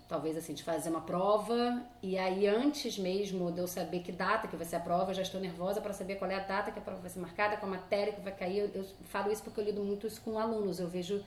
[0.09, 4.49] talvez assim, de fazer uma prova, e aí antes mesmo de eu saber que data
[4.49, 6.73] que vai ser a prova, eu já estou nervosa para saber qual é a data
[6.73, 8.59] que a prova vai ser marcada, qual a matéria que vai cair.
[8.59, 11.23] Eu, eu falo isso porque eu lido muito isso com alunos, eu vejo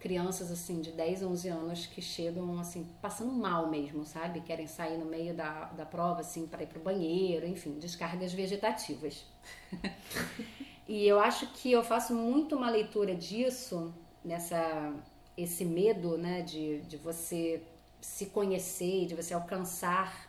[0.00, 4.40] crianças assim de 10, 11 anos que chegam assim passando mal mesmo, sabe?
[4.40, 9.24] Querem sair no meio da, da prova assim para ir pro banheiro, enfim, descargas vegetativas.
[10.88, 13.94] e eu acho que eu faço muito uma leitura disso
[14.24, 14.92] nessa
[15.36, 17.62] esse medo, né, de, de você
[18.00, 20.28] se conhecer, de você alcançar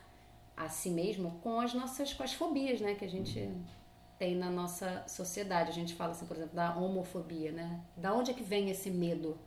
[0.56, 3.48] a si mesmo com as nossas com as fobias, né, que a gente
[4.18, 5.70] tem na nossa sociedade.
[5.70, 7.80] A gente fala assim, por exemplo, da homofobia, né?
[7.96, 9.38] Da onde é que vem esse medo?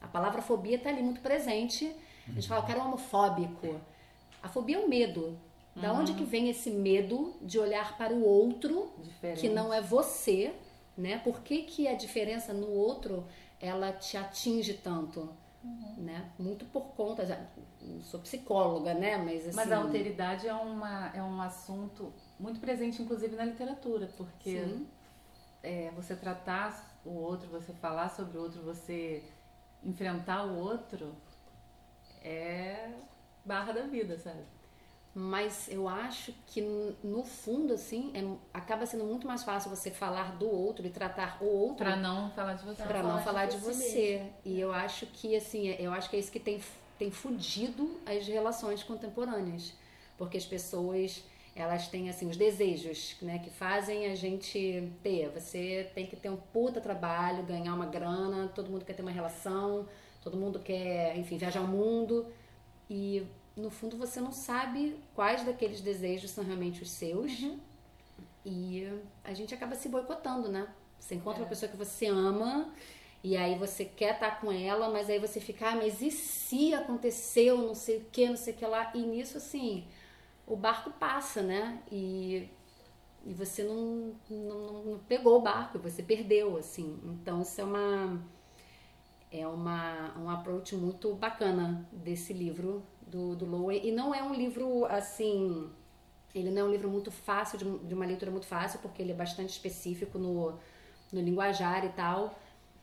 [0.00, 1.90] A palavra fobia está ali muito presente.
[2.28, 3.80] A gente fala, o cara é homofóbico.
[4.42, 5.38] A fobia é o medo.
[5.74, 9.40] Da onde que vem esse medo de olhar para o outro, Diferente.
[9.40, 10.52] que não é você,
[10.96, 11.18] né?
[11.18, 13.24] Por que, que a diferença no outro
[13.60, 15.30] ela te atinge tanto?
[15.96, 16.30] Né?
[16.38, 17.40] Muito por conta, já,
[17.82, 19.16] não sou psicóloga, né?
[19.16, 24.08] Mas, assim, Mas a alteridade é, uma, é um assunto muito presente, inclusive, na literatura,
[24.16, 24.64] porque
[25.62, 29.24] é, você tratar o outro, você falar sobre o outro, você
[29.82, 31.14] enfrentar o outro
[32.22, 32.90] é
[33.44, 34.42] barra da vida, sabe?
[35.14, 36.60] Mas eu acho que
[37.02, 38.24] no fundo, assim, é-
[38.56, 42.30] acaba sendo muito mais fácil você falar do outro e tratar o outro Pra não
[42.30, 42.82] falar de você.
[42.82, 44.22] para não falar de você.
[44.44, 46.60] E eu acho que assim, eu acho que é isso que tem
[46.98, 49.72] tem fudido as relações contemporâneas,
[50.16, 51.22] porque as pessoas
[51.54, 55.28] elas têm assim os desejos, né, que fazem a gente ter.
[55.30, 59.10] Você tem que ter um puta trabalho, ganhar uma grana, todo mundo quer ter uma
[59.12, 59.86] relação,
[60.22, 62.26] todo mundo quer, enfim, viajar o mundo
[62.90, 63.24] e
[63.58, 67.32] no fundo você não sabe quais daqueles desejos são realmente os seus.
[68.44, 68.88] E
[69.24, 70.68] a gente acaba se boicotando, né?
[70.98, 72.72] Você encontra uma pessoa que você ama
[73.22, 76.72] e aí você quer estar com ela, mas aí você fica, ah, mas e se
[76.72, 78.90] aconteceu não sei o que, não sei o que lá?
[78.94, 79.86] E nisso, assim,
[80.46, 81.82] o barco passa, né?
[81.90, 82.48] E,
[83.26, 86.98] e você não, não, não pegou o barco, você perdeu, assim.
[87.04, 88.20] Então, isso é uma
[89.30, 93.80] é uma, um approach muito bacana desse livro do, do Lowen.
[93.86, 95.70] E não é um livro assim.
[96.34, 99.12] Ele não é um livro muito fácil, de, de uma leitura muito fácil, porque ele
[99.12, 100.58] é bastante específico no,
[101.12, 102.38] no linguajar e tal.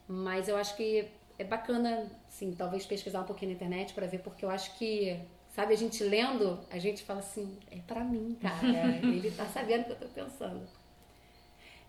[0.07, 1.07] Mas eu acho que
[1.37, 5.19] é bacana, assim, talvez pesquisar um pouquinho na internet para ver, porque eu acho que,
[5.49, 8.67] sabe, a gente lendo, a gente fala assim: é para mim, cara.
[9.03, 10.61] Ele tá sabendo o que eu tô pensando.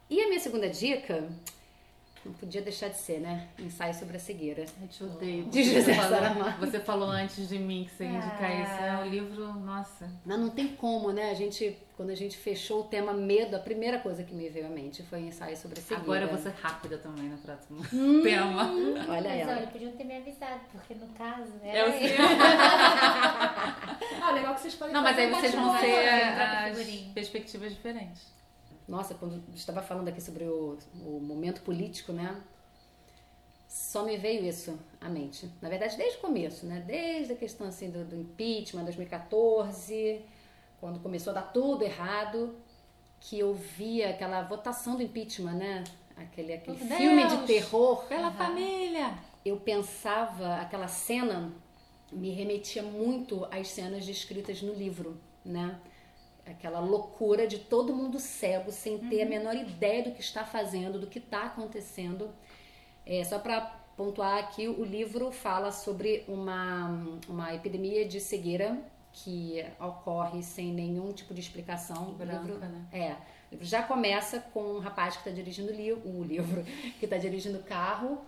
[0.09, 1.29] E a minha segunda dica.
[2.27, 3.47] Não podia deixar de ser, né?
[3.59, 4.65] Ensaio sobre a cegueira.
[4.83, 5.45] Eu te odeio.
[5.47, 6.67] De Você José falou, Saramago.
[6.67, 8.63] você falou antes de mim que você ia indicar Ah.
[8.63, 8.83] isso.
[8.85, 10.11] É um livro, nossa.
[10.25, 11.31] Mas não tem como, né?
[11.31, 14.67] A gente, quando a gente fechou o tema medo, a primeira coisa que me veio
[14.67, 16.03] à mente foi ensaio sobre a cegueira.
[16.03, 18.23] Agora eu vou ser rápida também no próximo Hum.
[18.23, 18.65] tema.
[19.09, 19.53] Olha Mas ela.
[19.59, 21.53] olha, podiam ter me avisado, porque no caso.
[21.63, 22.17] É o seu.
[24.23, 27.13] Ah, legal que vocês podem Não, mas aí vocês vão ser troca as figurinha.
[27.15, 28.23] perspectivas diferentes.
[28.87, 32.41] Nossa, quando estava falando aqui sobre o, o momento político, né?
[33.69, 35.51] Só me veio isso à mente.
[35.61, 36.83] Na verdade, desde o começo, né?
[36.87, 40.21] Desde a questão assim do, do impeachment, 2014,
[40.81, 42.55] quando começou a dar tudo errado,
[43.21, 45.85] que eu via aquela votação do impeachment, né?
[46.17, 47.47] Aquele, aquele Meu filme de Deus!
[47.47, 48.05] terror.
[48.07, 49.19] Pela família!
[49.49, 51.53] eu pensava, aquela cena
[52.11, 55.79] me remetia muito às cenas descritas no livro, né?
[56.47, 60.99] Aquela loucura de todo mundo cego, sem ter a menor ideia do que está fazendo,
[61.01, 62.31] do que está acontecendo.
[63.05, 63.61] É, só para
[63.97, 68.79] pontuar aqui, o livro fala sobre uma, uma epidemia de cegueira
[69.13, 72.11] que ocorre sem nenhum tipo de explicação.
[72.11, 72.87] O Branca, livro- né?
[72.93, 73.13] é.
[73.13, 76.63] O livro já começa com um rapaz que está dirigindo o li- o livro,
[76.99, 78.19] que está dirigindo o carro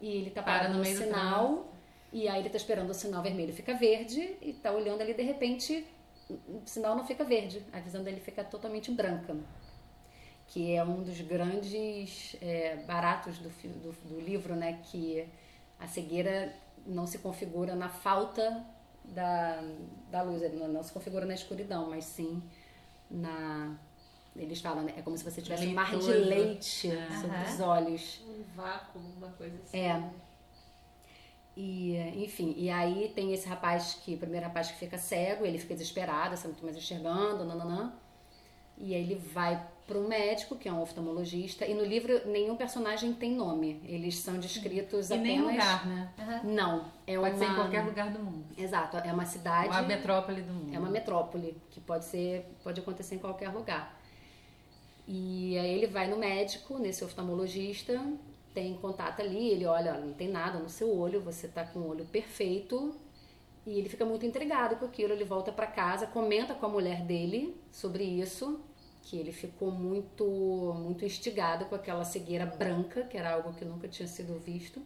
[0.00, 1.72] e ele tá Para parado no no, sinal
[2.12, 5.22] e aí ele tá esperando o sinal vermelho fica verde e tá olhando ali de
[5.22, 5.84] repente
[6.30, 9.36] o sinal não fica verde, a visão dele fica totalmente branca.
[10.48, 14.80] Que é um dos grandes é, baratos do, do, do livro, né?
[14.84, 15.28] Que
[15.78, 16.54] a cegueira
[16.86, 18.64] não se configura na falta
[19.04, 19.62] da,
[20.10, 22.42] da luz, ele não, não se configura na escuridão, mas sim
[23.10, 23.76] na.
[24.36, 24.94] Eles falam, né?
[24.96, 27.10] É como se você tivesse um mar de leite É.
[27.20, 27.54] sobre Aham.
[27.54, 28.20] os olhos.
[28.26, 29.78] Um vácuo, uma coisa assim.
[29.78, 30.10] É.
[31.60, 35.58] E, enfim, e aí tem esse rapaz que, o primeiro rapaz que fica cego, ele
[35.58, 37.92] fica desesperado, você não tá mais enxergando, nananã.
[38.76, 42.54] E aí ele vai para um médico, que é um oftalmologista, e no livro nenhum
[42.54, 43.82] personagem tem nome.
[43.84, 45.28] Eles são descritos E apenas.
[45.28, 46.12] nem lugar, né?
[46.44, 47.38] Não, é Pode uma.
[47.44, 48.44] ser em qualquer lugar do mundo.
[48.56, 49.68] Exato, é uma cidade.
[49.68, 50.72] Uma metrópole do mundo.
[50.72, 53.98] É uma metrópole, que pode ser, pode acontecer em qualquer lugar.
[55.08, 58.00] E aí ele vai no médico, nesse oftalmologista,
[58.54, 61.80] tem contato ali, ele olha, olha, não tem nada no seu olho, você tá com
[61.80, 62.94] o olho perfeito.
[63.66, 67.02] E ele fica muito intrigado com aquilo, ele volta para casa, comenta com a mulher
[67.04, 68.60] dele sobre isso,
[69.02, 70.24] que ele ficou muito
[70.78, 74.80] muito instigado com aquela cegueira branca, que era algo que nunca tinha sido visto.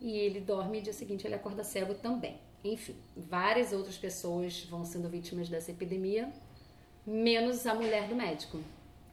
[0.00, 2.38] E ele dorme e dia seguinte ele acorda cego também.
[2.62, 6.30] Enfim, várias outras pessoas vão sendo vítimas dessa epidemia,
[7.06, 8.58] menos a mulher do médico.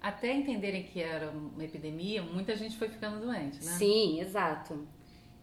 [0.03, 3.71] Até entenderem que era uma epidemia, muita gente foi ficando doente, né?
[3.77, 4.85] Sim, exato.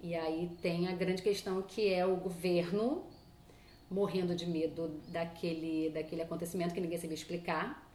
[0.03, 3.05] E aí tem a grande questão que é o governo
[3.91, 7.89] morrendo de medo daquele, daquele acontecimento que ninguém sabia explicar.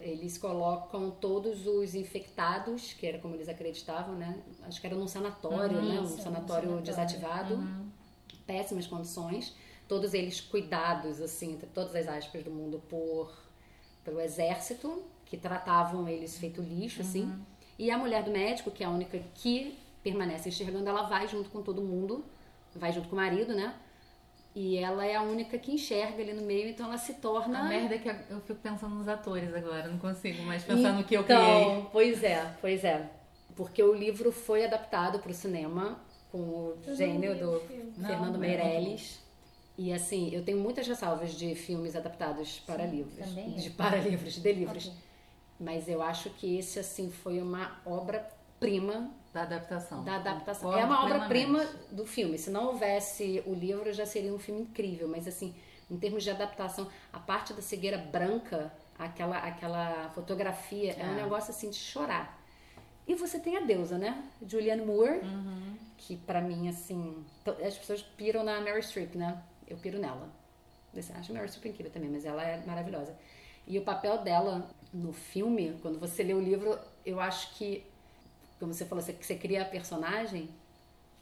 [0.00, 4.42] Eles colocam todos os infectados, que era como eles acreditavam, né?
[4.62, 5.98] Acho que era num sanatório, Uhum, né?
[6.00, 6.82] Um num sanatório sanatório.
[6.82, 7.68] desativado.
[8.46, 9.54] Péssimas condições.
[9.86, 13.32] Todos eles cuidados, assim, entre todas as aspas do mundo, por
[14.02, 17.32] pelo exército, que tratavam eles feito lixo, assim.
[17.78, 21.50] E a mulher do médico, que é a única que permanece enxergando, ela vai junto
[21.50, 22.24] com todo mundo,
[22.74, 23.74] vai junto com o marido, né?
[24.54, 27.58] E ela é a única que enxerga ali no meio, então ela se torna.
[27.58, 31.02] A merda é que eu fico pensando nos atores agora, não consigo mais pensar no
[31.02, 31.86] que eu Então, criei.
[31.90, 33.10] Pois é, pois é.
[33.56, 35.98] Porque o livro foi adaptado para o cinema
[36.30, 37.62] com o gênio do
[37.96, 39.20] Não, Fernando é Meirelles.
[39.76, 43.26] E assim, eu tenho muitas ressalvas de filmes adaptados para livros.
[43.28, 43.72] também De eu.
[43.72, 44.86] para livros, de livros.
[44.86, 44.96] Ok.
[45.64, 50.04] Mas eu acho que esse, assim, foi uma obra-prima Da adaptação.
[50.04, 50.70] da adaptação.
[50.70, 52.36] Concordo é uma obra-prima do filme.
[52.38, 55.08] Se não houvesse o livro, já seria um filme incrível.
[55.08, 55.54] Mas, assim,
[55.90, 61.04] em termos de adaptação, a parte da cegueira branca, aquela, aquela fotografia, é.
[61.04, 61.22] um É.
[61.22, 62.40] negócio, assim, de chorar.
[63.06, 64.22] E você tem a deusa, né?
[64.46, 65.76] Julianne Moore, Uhum.
[65.98, 67.24] que pra mim, assim...
[67.66, 69.42] As pessoas piram na Mary Streep, né?
[69.68, 70.28] Eu piro nela.
[70.94, 73.14] Eu acho a Mary Streep incrível também, mas ela é maravilhosa.
[73.66, 77.84] E o papel dela no filme, quando você lê o livro, eu acho que
[78.58, 80.48] como você falou, você, você cria a personagem,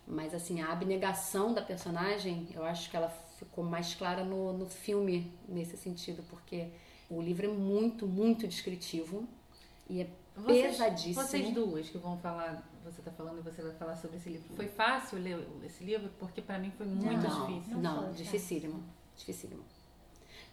[0.07, 3.09] mas assim, a abnegação da personagem, eu acho que ela
[3.39, 6.69] ficou mais clara no, no filme nesse sentido, porque
[7.11, 9.27] o livro é muito, muito descritivo
[9.89, 11.15] e é Vocês, pesadíssimo.
[11.27, 14.55] vocês duas que vão falar, você tá falando e você vai falar sobre esse livro.
[14.55, 16.11] Foi fácil ler esse livro?
[16.19, 17.79] Porque pra mim foi muito não, difícil.
[17.79, 18.13] Não, foi, tá.
[18.13, 18.85] dificílimo,
[19.17, 19.65] dificílimo.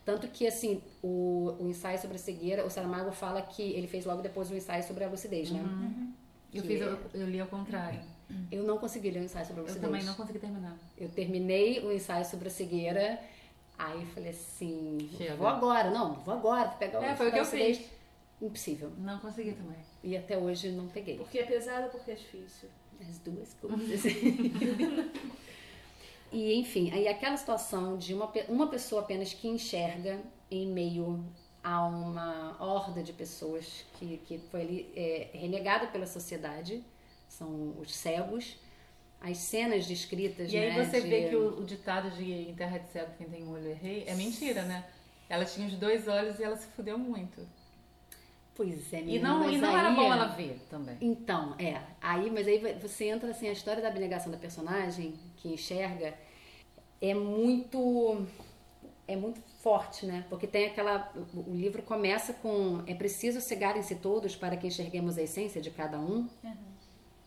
[0.05, 4.05] Tanto que, assim, o, o ensaio sobre a cegueira, o Saramago fala que ele fez
[4.05, 5.61] logo depois o ensaio sobre a lucidez, né?
[6.53, 7.99] Eu, Que fiz, é- eu, eu li ao contrário.
[8.51, 9.85] Eu não consegui ler o ensaio sobre a Eu lucidez.
[9.91, 10.75] também não consegui terminar.
[10.97, 13.19] Eu terminei o ensaio sobre a cegueira,
[13.77, 15.35] aí eu falei assim, Chega.
[15.35, 17.77] vou agora, não, vou agora, vou pegar o É, foi o que eu lucidez.
[17.77, 17.87] fiz.
[18.41, 18.91] Impossível.
[18.99, 19.77] Não consegui também.
[20.03, 21.17] E até hoje não peguei.
[21.17, 22.69] Porque é pesado ou porque é difícil?
[23.01, 24.01] As duas coisas.
[26.31, 30.19] e enfim, aí aquela situação de uma, uma pessoa apenas que enxerga
[30.51, 31.23] em meio
[31.63, 36.83] a uma horda de pessoas que, que foi é, renegada pela sociedade,
[37.27, 38.57] são os cegos,
[39.21, 42.55] as cenas descritas, E aí né, você de- vê que o, o ditado de em
[42.55, 44.85] terra de cego quem tem um olho é rei é mentira, né?
[45.27, 47.45] Ela tinha os dois olhos e ela se fudeu muito.
[48.55, 50.97] Pois é, E menina, não, e não era aí- bom ela ver também.
[50.99, 51.81] Então, é.
[52.01, 56.13] Aí, mas aí você entra assim, a história da abnegação da personagem que enxerga
[57.01, 58.25] é muito
[59.07, 60.25] é muito forte, né?
[60.29, 65.23] Porque tem aquela o livro começa com é preciso cegarem-se todos para que enxerguemos a
[65.23, 66.27] essência de cada um.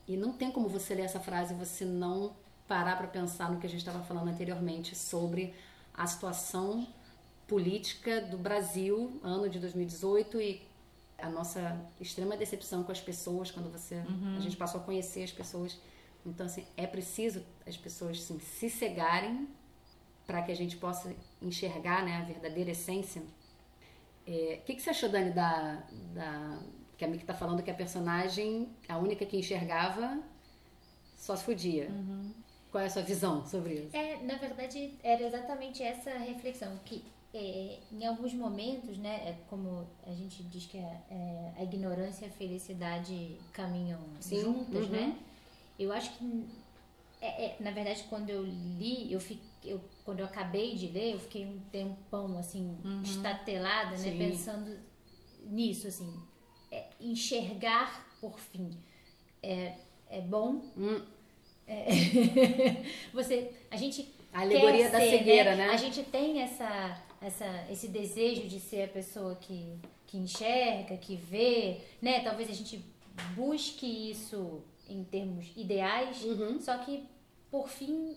[0.07, 2.33] E não tem como você ler essa frase e você não
[2.67, 5.53] parar para pensar no que a gente estava falando anteriormente sobre
[5.93, 6.87] a situação
[7.47, 10.61] política do Brasil, ano de 2018 e
[11.17, 14.03] a nossa extrema decepção com as pessoas quando você
[14.37, 15.77] a gente passou a conhecer as pessoas.
[16.25, 19.47] Então assim, é preciso as pessoas assim, se cegarem
[20.25, 23.21] para que a gente possa enxergar, né, a verdadeira essência.
[24.25, 25.83] É, O que, que você achou, Dani, da,
[26.13, 26.59] da
[26.97, 30.23] que a Miki tá falando que a personagem, a única que enxergava,
[31.17, 31.89] só se fudia?
[32.71, 33.95] Qual é a sua visão sobre isso?
[33.95, 39.87] É, na verdade, era exatamente essa reflexão, que é, em alguns momentos, né, é como
[40.05, 44.91] a gente diz que a, é, a ignorância e a felicidade caminham Sim, juntas, uhum.
[44.91, 45.17] né?
[45.77, 46.45] Eu acho que,
[47.21, 51.13] é, é, na verdade, quando eu li, eu fiquei, eu, quando eu acabei de ler,
[51.13, 54.77] eu fiquei um tempão, assim, estatelada, né, pensando
[55.45, 56.21] nisso, assim,
[56.71, 58.71] é, enxergar por fim
[59.43, 59.73] é,
[60.09, 60.61] é bom.
[61.67, 61.87] É,
[63.13, 65.69] você, a gente A alegoria quer da ser, cegueira, né?
[65.69, 69.77] A gente tem essa, essa, esse desejo de ser a pessoa que,
[70.07, 72.21] que enxerga, que vê, né?
[72.21, 72.83] Talvez a gente
[73.35, 76.59] busque isso em termos ideais, Uhum.
[76.59, 77.05] só que
[77.49, 78.15] por fim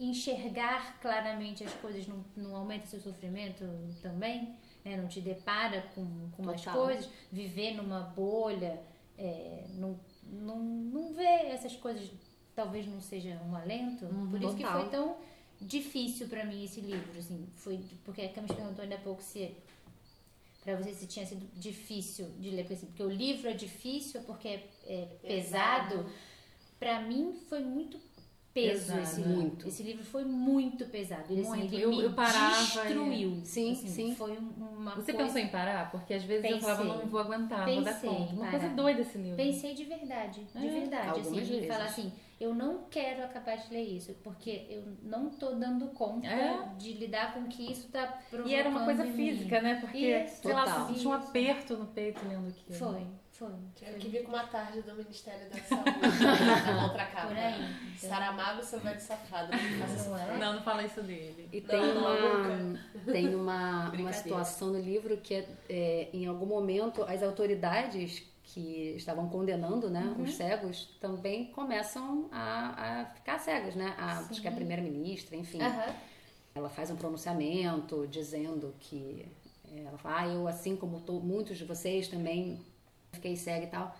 [0.00, 3.64] enxergar claramente as coisas não, não aumenta seu sofrimento
[4.00, 4.54] também,
[4.84, 4.96] né?
[4.96, 8.80] Não te depara com, com mais coisas, viver numa bolha,
[9.16, 12.10] é, não, não, não ver essas coisas
[12.54, 14.06] talvez não seja um alento.
[14.30, 14.80] Por isso que total.
[14.80, 15.16] foi tão
[15.60, 19.54] difícil pra mim esse livro, assim, foi porque a Camis perguntou ainda há pouco se
[20.62, 24.22] pra você se tinha sido difícil de ler, porque, assim, porque o livro é difícil,
[24.22, 26.06] porque é, é pesado.
[26.78, 27.98] Pra mim foi muito
[28.54, 29.32] peso Pesado, esse livro.
[29.36, 29.68] Muito.
[29.68, 31.32] Esse livro foi muito pesado.
[31.32, 31.74] Assim, Muito.
[31.74, 33.40] Eu- eu parava destruiu.
[33.44, 34.14] Sim, assim, sim.
[34.14, 35.26] Foi um- uma Você coisa...
[35.26, 35.90] pensou em parar?
[35.90, 36.98] Porque às vezes eu falava, Pensei.
[36.98, 38.32] não vou aguentar, vou dar Pensei conta.
[38.34, 39.36] Uma coisa doida esse livro.
[39.36, 41.66] Pensei de verdade, de É, verdade, algumas assim, vezes.
[41.66, 46.26] falar assim, eu não quero acabar de ler isso, porque eu não tô dando conta
[46.26, 46.68] É.
[46.76, 49.76] de lidar com o que isso tá provocando E era uma coisa física, né?
[49.80, 52.78] Porque, Isso, sei lá, um aperto no peito lendo aquilo.
[52.78, 53.52] Foi, foi.
[53.76, 54.00] Quero foi.
[54.00, 55.90] que vir com uma tarde do Ministério da Saúde
[56.74, 57.28] na outra capa.
[57.28, 57.96] Por aí.
[57.96, 59.50] Saramago, seu velho safado.
[59.52, 60.38] Não Não é?
[60.38, 61.48] Não, não fala isso dele.
[61.52, 63.12] E tem Não, não, uma, nunca.
[63.12, 68.94] tem uma, uma situação no livro que é, é, em algum momento as autoridades que
[68.96, 70.24] estavam condenando né, Uhum.
[70.24, 73.94] os cegos também começam a, a ficar cegas, né?
[73.98, 75.60] A, acho que é a primeira-ministra, enfim.
[75.62, 75.94] Aham.
[76.54, 79.26] Ela faz um pronunciamento dizendo que
[79.74, 82.60] é, ela fala, ah, eu assim como to- muitos de vocês também
[83.12, 83.96] fiquei cega e tal.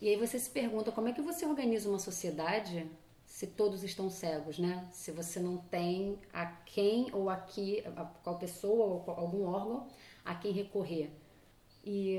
[0.00, 2.86] E aí você se pergunta como é que você organiza uma sociedade
[3.26, 4.86] se todos estão cegos, né?
[4.92, 9.88] Se você não tem a quem ou a que, a qual pessoa ou algum órgão
[10.24, 11.10] a quem recorrer.
[11.84, 12.18] E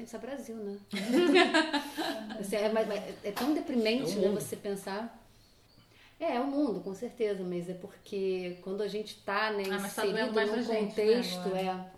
[0.00, 0.78] isso é Brasil, né?
[2.40, 4.28] Assim, é, mas- mas é tão deprimente, É né?
[4.28, 5.18] Você pensar.
[6.20, 9.78] É, é o mundo, com certeza, mas é porque quando a gente tá, né, Ah,
[9.80, 11.90] mas tá num na gente, né, contexto, é.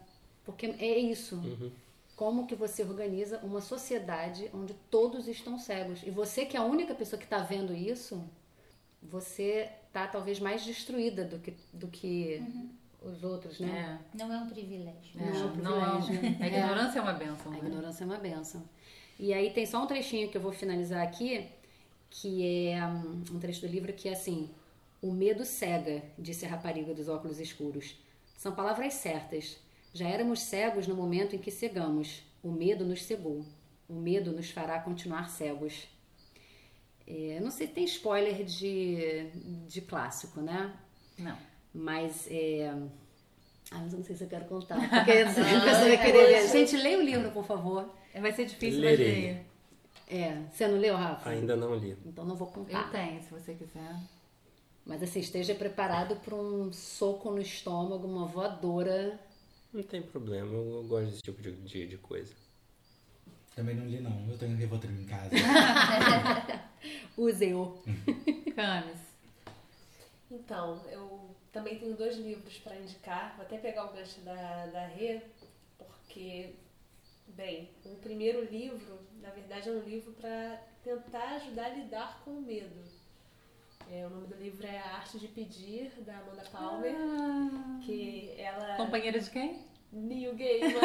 [0.44, 1.36] Porque é isso.
[1.36, 1.70] Uhum.
[2.16, 6.00] Como que você organiza uma sociedade onde todos estão cegos?
[6.04, 8.22] E você que é a única pessoa que está vendo isso,
[9.02, 12.42] você tá talvez mais destruída do que, do que
[13.04, 14.00] os outros, né?
[14.12, 14.16] É.
[14.16, 15.20] Não é um privilégio.
[15.20, 15.24] É,
[15.62, 16.42] Não é um não, privilégio.
[16.42, 17.52] a ignorância é uma benção.
[17.52, 17.58] A né?
[17.58, 18.64] ignorância é uma benção.
[19.18, 21.46] E aí tem só um trechinho que eu vou finalizar aqui,
[22.10, 24.50] que é um, um trecho do livro que é assim:
[25.02, 27.96] O medo cega, disse a rapariga dos óculos escuros.
[28.36, 29.58] São palavras certas.
[29.92, 32.22] Já éramos cegos no momento em que cegamos.
[32.42, 33.44] O medo nos cegou.
[33.88, 35.86] O medo nos fará continuar cegos.
[37.06, 39.28] É, não sei se tem spoiler de,
[39.68, 40.74] de clássico, né?
[41.18, 41.36] Não.
[41.74, 42.68] Mas é.
[43.70, 44.76] Ah, mas eu não sei se eu quero contar.
[44.88, 45.44] Porque a pessoa
[45.88, 46.48] vai querer ler.
[46.48, 47.92] Gente, leia o livro, por favor.
[48.12, 49.06] É, Vai ser difícil, Lerei.
[49.06, 49.46] mas leia.
[50.26, 50.42] É.
[50.52, 51.30] Você não leu, Rafa?
[51.30, 51.96] Ainda não li.
[52.06, 52.90] Então não vou Eu contar.
[52.92, 53.96] tenho, se você quiser.
[54.86, 59.18] Mas assim, esteja preparado para um soco no estômago, uma voadora.
[59.72, 62.32] Não tem problema, eu, eu gosto desse tipo de, de, de coisa.
[63.56, 64.28] Também não li, não.
[64.30, 65.30] Eu tenho Rivotril em casa.
[67.16, 67.82] Use-o.
[68.54, 68.98] Camis.
[70.34, 73.34] Então, eu também tenho dois livros para indicar.
[73.36, 75.22] Vou até pegar o gancho da, da Rê,
[75.78, 76.56] porque,
[77.28, 82.32] bem, o primeiro livro, na verdade, é um livro para tentar ajudar a lidar com
[82.32, 82.82] o medo.
[83.90, 86.96] É, o nome do livro é A Arte de Pedir, da Amanda Palmer,
[87.84, 88.76] que ela...
[88.76, 89.62] Companheira de quem?
[89.92, 90.80] Neil Gaiman.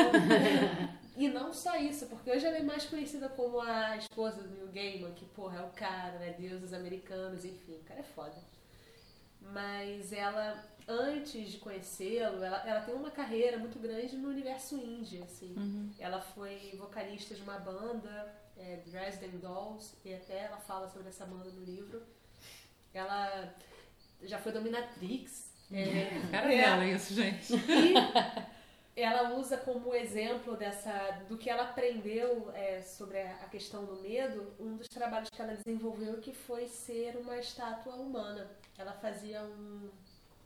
[1.18, 4.68] e não só isso, porque hoje ela é mais conhecida como a esposa do Neil
[4.68, 6.36] Gaiman, que, porra, é o cara, né?
[6.38, 8.36] Deus dos americanos, enfim, o cara é foda.
[9.41, 15.22] Mas ela, antes de conhecê-lo, ela, ela tem uma carreira muito grande no universo indie,
[15.22, 15.53] assim.
[15.98, 21.26] Ela foi vocalista de uma banda, é, Dresden Dolls, e até ela fala sobre essa
[21.26, 22.02] banda no livro.
[22.94, 23.56] Ela
[24.24, 25.49] já foi dominatrix.
[25.72, 27.53] É, Cara é, dela, isso, gente.
[27.53, 27.94] e
[29.02, 30.92] ela usa como exemplo dessa
[31.28, 35.56] do que ela aprendeu é, sobre a questão do medo um dos trabalhos que ela
[35.56, 38.50] desenvolveu que foi ser uma estátua humana.
[38.78, 39.90] Ela fazia um,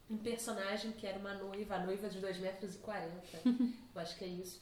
[0.09, 3.13] um personagem que era uma noiva a noiva de 2 metros e 40
[3.95, 4.61] eu acho que é isso.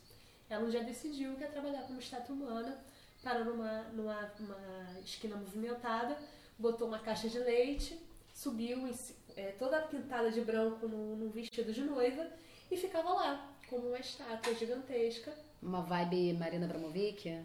[0.50, 2.78] Ela um dia decidiu que ia trabalhar como estátua humana
[3.24, 6.18] parou numa, numa uma esquina movimentada
[6.58, 8.00] botou uma caixa de leite
[8.34, 8.96] subiu em
[9.36, 12.28] é, toda pintada de branco num vestido de noiva
[12.72, 15.34] e ficava lá, como uma estátua gigantesca.
[15.64, 17.42] Uma vibe Marina Abramovic.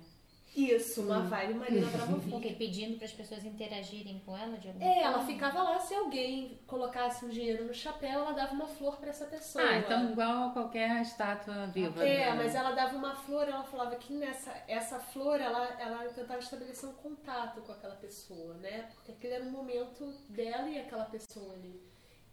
[0.57, 2.35] Isso, uma vibe Marina Abramovic.
[2.35, 5.09] Ok, pedindo para as pessoas interagirem com ela de alguma É, forma.
[5.11, 9.11] ela ficava lá, se alguém colocasse um dinheiro no chapéu, ela dava uma flor pra
[9.11, 9.65] essa pessoa.
[9.65, 12.05] Ah, então igual a qualquer estátua viva.
[12.05, 12.35] É, né?
[12.35, 16.89] mas ela dava uma flor, ela falava que nessa essa flor ela, ela tentava estabelecer
[16.89, 18.89] um contato com aquela pessoa, né?
[18.95, 21.81] Porque aquele era um momento dela e aquela pessoa ali.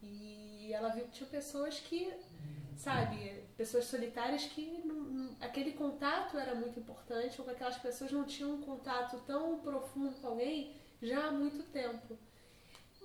[0.01, 2.11] E ela viu que tinha pessoas que,
[2.77, 8.11] sabe, pessoas solitárias que não- não- aquele contato era muito importante, ou que aquelas pessoas
[8.11, 12.17] não tinham um contato tão profundo com alguém já há muito tempo.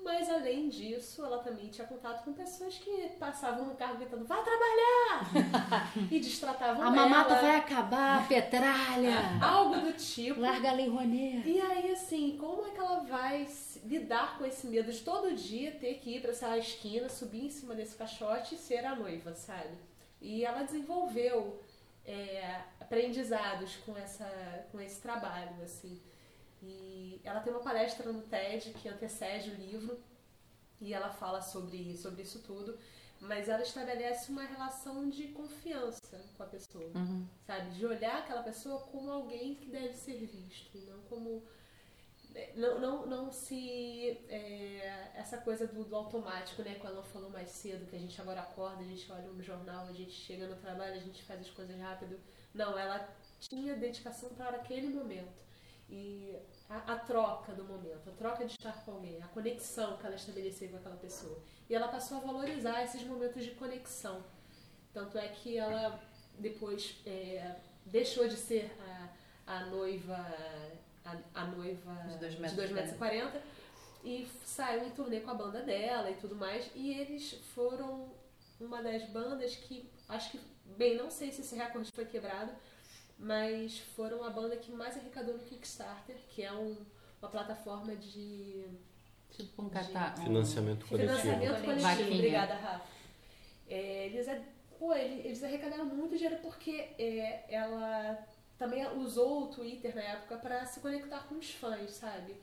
[0.09, 4.43] Mas além disso, ela também tinha contato com pessoas que passavam no carro gritando, vai
[4.43, 5.93] trabalhar!
[6.11, 9.15] e distratavam A mamata vai acabar, petralha.
[9.39, 10.41] Algo do tipo.
[10.41, 11.47] Larga a lei Rouanet.
[11.47, 13.47] E aí, assim, como é que ela vai
[13.85, 17.51] lidar com esse medo de todo dia ter que ir pra essa esquina, subir em
[17.51, 19.77] cima desse caixote e ser a noiva, sabe?
[20.23, 21.61] E ela desenvolveu
[22.07, 24.27] é, aprendizados com, essa,
[24.73, 26.01] com esse trabalho, assim.
[26.63, 29.99] E ela tem uma palestra no TED que antecede o livro
[30.81, 32.79] e ela fala sobre, sobre isso tudo,
[33.21, 36.91] mas ela estabelece uma relação de confiança com a pessoa,
[37.47, 37.71] sabe?
[37.71, 41.43] De olhar aquela pessoa como alguém que deve ser visto, não como
[42.55, 44.21] não, não, não se.
[44.29, 46.77] é, essa coisa do, do automático, né?
[46.81, 49.87] Quando ela falou mais cedo, que a gente agora acorda, a gente olha no jornal,
[49.87, 52.19] a gente chega no trabalho, a gente faz as coisas rápido.
[52.55, 53.09] Não, ela
[53.41, 55.48] tinha dedicação para aquele momento.
[55.89, 56.37] E
[56.69, 60.17] a, a troca do momento, a troca de estar com alguém, a conexão que ela
[60.17, 61.39] estabeleceu com aquela pessoa.
[61.69, 64.23] E ela passou a valorizar esses momentos de conexão.
[64.93, 65.99] Tanto é que ela
[66.39, 67.57] depois é,
[67.87, 68.71] deixou de ser
[69.47, 70.17] a, a noiva
[71.05, 73.43] a, a noiva De dois de metros 2 e metros e 40
[74.05, 76.71] e saiu em turnê com a banda dela e tudo mais.
[76.75, 78.13] E eles foram
[78.61, 80.41] uma das bandas que acho que,
[80.77, 82.53] bem, não sei se esse recorde foi quebrado,
[83.19, 86.77] mas foram a banda que mais arrecadou no Kickstarter, que é um-
[87.21, 88.65] uma plataforma de
[89.31, 90.19] Tipo um catar.
[90.21, 91.19] um- Financiamento coletivo.
[91.19, 91.81] Financiamento coletivo.
[91.89, 92.15] Vaquinha.
[92.15, 92.87] Obrigada, Rafa.
[93.69, 94.41] É, eles, a-
[94.79, 98.27] pô, eles, eles arrecadaram muito dinheiro porque é, ela
[98.57, 102.35] também usou o Twitter na época para se conectar com os fãs, sabe?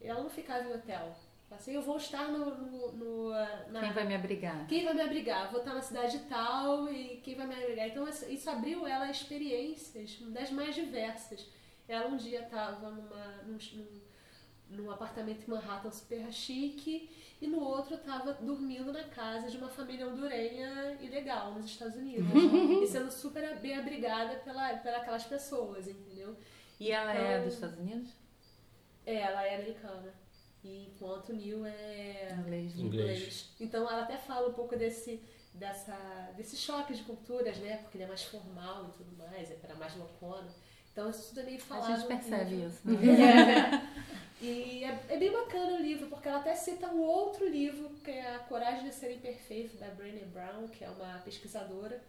[0.00, 1.14] Ela não ficava em hotel.
[1.50, 4.66] Assim, eu vou estar no, no, no, ah, na, Quem vai me abrigar?
[4.68, 5.50] quem vai me abrigar?
[5.50, 7.88] Vou estar na cidade tal e quem vai me abrigar?
[7.88, 11.46] Então isso abriu ela a experiências das mais diversas.
[11.88, 13.58] Ela um dia estava num,
[14.70, 17.10] num, apartamento em Manhattan super chique
[17.42, 22.28] e no outro estava dormindo na casa de uma família hondurenha ilegal nos Estados Unidos.
[22.80, 26.36] e sendo super bem abrigada pela, pela aquelas pessoas, entendeu?
[26.78, 28.12] E ela é Então- dos Estados Unidos?
[29.04, 30.14] É, ela é americana.
[30.62, 32.74] E enquanto o Neil é Inglês.
[32.74, 32.82] né?
[32.82, 33.50] Inglês.
[33.58, 35.22] então ela até fala um pouco desse,
[35.54, 35.96] dessa,
[36.36, 37.78] desse choque de culturas, né?
[37.78, 40.48] Porque ele é mais formal e tudo mais, era mais loucona.
[40.92, 41.88] Então isso tudo é meio A falado.
[41.92, 42.68] gente no percebe livro.
[42.68, 42.80] isso.
[42.90, 44.04] né?
[44.42, 48.10] E é, é bem bacana o livro, porque ela até cita um outro livro, que
[48.10, 52.02] é A Coragem de Ser Imperfeito, da Brené Brown, que é uma pesquisadora.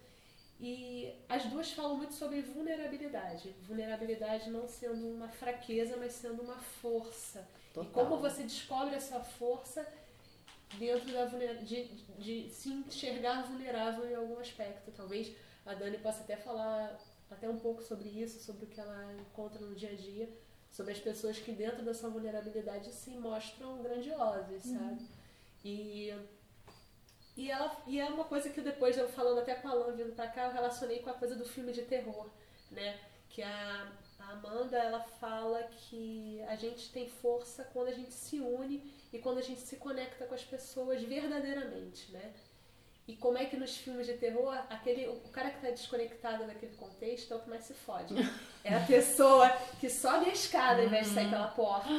[0.59, 3.53] E as duas falam muito sobre vulnerabilidade.
[3.63, 7.45] Vulnerabilidade não sendo uma fraqueza, mas sendo uma força.
[7.75, 9.87] E como você descobre essa força
[10.77, 11.63] dentro da vulner...
[11.63, 11.85] de,
[12.17, 14.91] de se enxergar vulnerável em algum aspecto.
[14.91, 15.35] Talvez
[15.65, 16.97] a Dani possa até falar
[17.29, 20.29] até um pouco sobre isso, sobre o que ela encontra no dia a dia,
[20.69, 25.07] sobre as pessoas que dentro dessa vulnerabilidade se mostram grandiosas, sabe?
[25.63, 26.13] E
[27.37, 30.13] e ela e é uma coisa que depois eu falando até com a Alan vindo
[30.13, 32.29] pra cá, eu relacionei com a coisa do filme de terror,
[32.69, 32.99] né?
[33.29, 33.91] Que a,
[34.31, 39.19] a Amanda ela fala que a gente tem força quando a gente se une e
[39.19, 42.31] quando a gente se conecta com as pessoas verdadeiramente, né?
[43.07, 46.75] E como é que nos filmes de terror, aquele, o cara que está desconectado daquele
[46.75, 48.15] contexto é o que mais se fode.
[48.63, 49.49] É a pessoa
[49.79, 51.89] que sobe a escada ao invés de sair pela porta.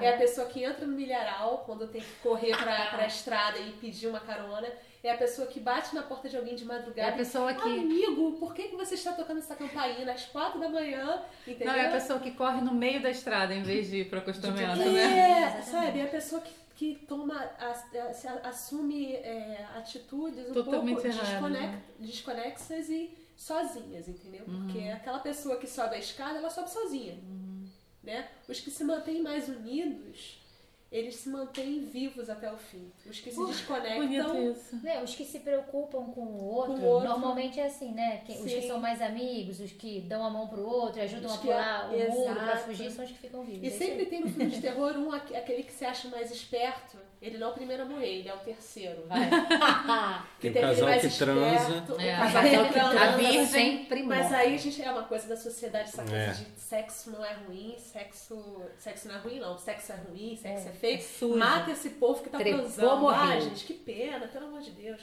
[0.00, 3.72] É a pessoa que entra no milharal quando tem que correr pra, pra estrada e
[3.72, 4.72] pedir uma carona.
[5.08, 7.08] É a pessoa que bate na porta de alguém de É madrugada.
[7.08, 7.62] a pessoa que.
[7.62, 11.22] Amigo, por que, que você está tocando essa campainha às quatro da manhã?
[11.46, 11.66] Entendeu?
[11.72, 14.18] Não, é a pessoa que corre no meio da estrada em vez de ir pro
[14.18, 15.54] acostamento, né?
[15.58, 16.00] É, sabe?
[16.00, 17.34] É a pessoa que, que toma,
[18.44, 21.82] assume é, atitudes um Totalmente pouco desconec- né?
[21.98, 24.44] desconexas e sozinhas, entendeu?
[24.46, 24.64] Uhum.
[24.64, 27.14] Porque aquela pessoa que sobe a escada, ela sobe sozinha.
[27.14, 27.66] Uhum.
[28.02, 28.28] Né?
[28.48, 30.38] Os que se mantêm mais unidos,
[30.90, 32.90] eles se mantêm vivos até o fim.
[33.04, 34.00] Os que se desconectam.
[34.82, 37.08] Né, os que se preocupam com o outro, Com o outro.
[37.08, 38.22] normalmente é assim, né?
[38.24, 41.34] Que- os que são mais amigos, os que dão a mão pro outro, ajudam Os
[41.36, 43.62] a que- pular o muro pra fugir, são os que ficam vivos.
[43.62, 46.30] E É sempre tem no filme de terror um, aque- aquele que se acha mais
[46.30, 46.96] esperto.
[47.20, 49.04] Ele não é o primeiro a morrer, ele é o terceiro.
[49.08, 49.28] Vai.
[50.40, 51.68] Tem o aquele casal que transa.
[51.72, 52.90] esperto, o É, casal Mas é o que que transa.
[52.98, 56.30] transa virgem, sempre Mas aí a gente é uma coisa da sociedade, essa coisa É.
[56.30, 60.68] de sexo não é ruim, sexo, sexo não é ruim não, sexo é ruim, sexo
[60.68, 60.94] é, É, feio.
[60.98, 61.36] é sujo.
[61.38, 63.08] Mata esse povo que tá Trepou, transando.
[63.08, 65.00] Ah, gente, que pena, pelo amor de Deus.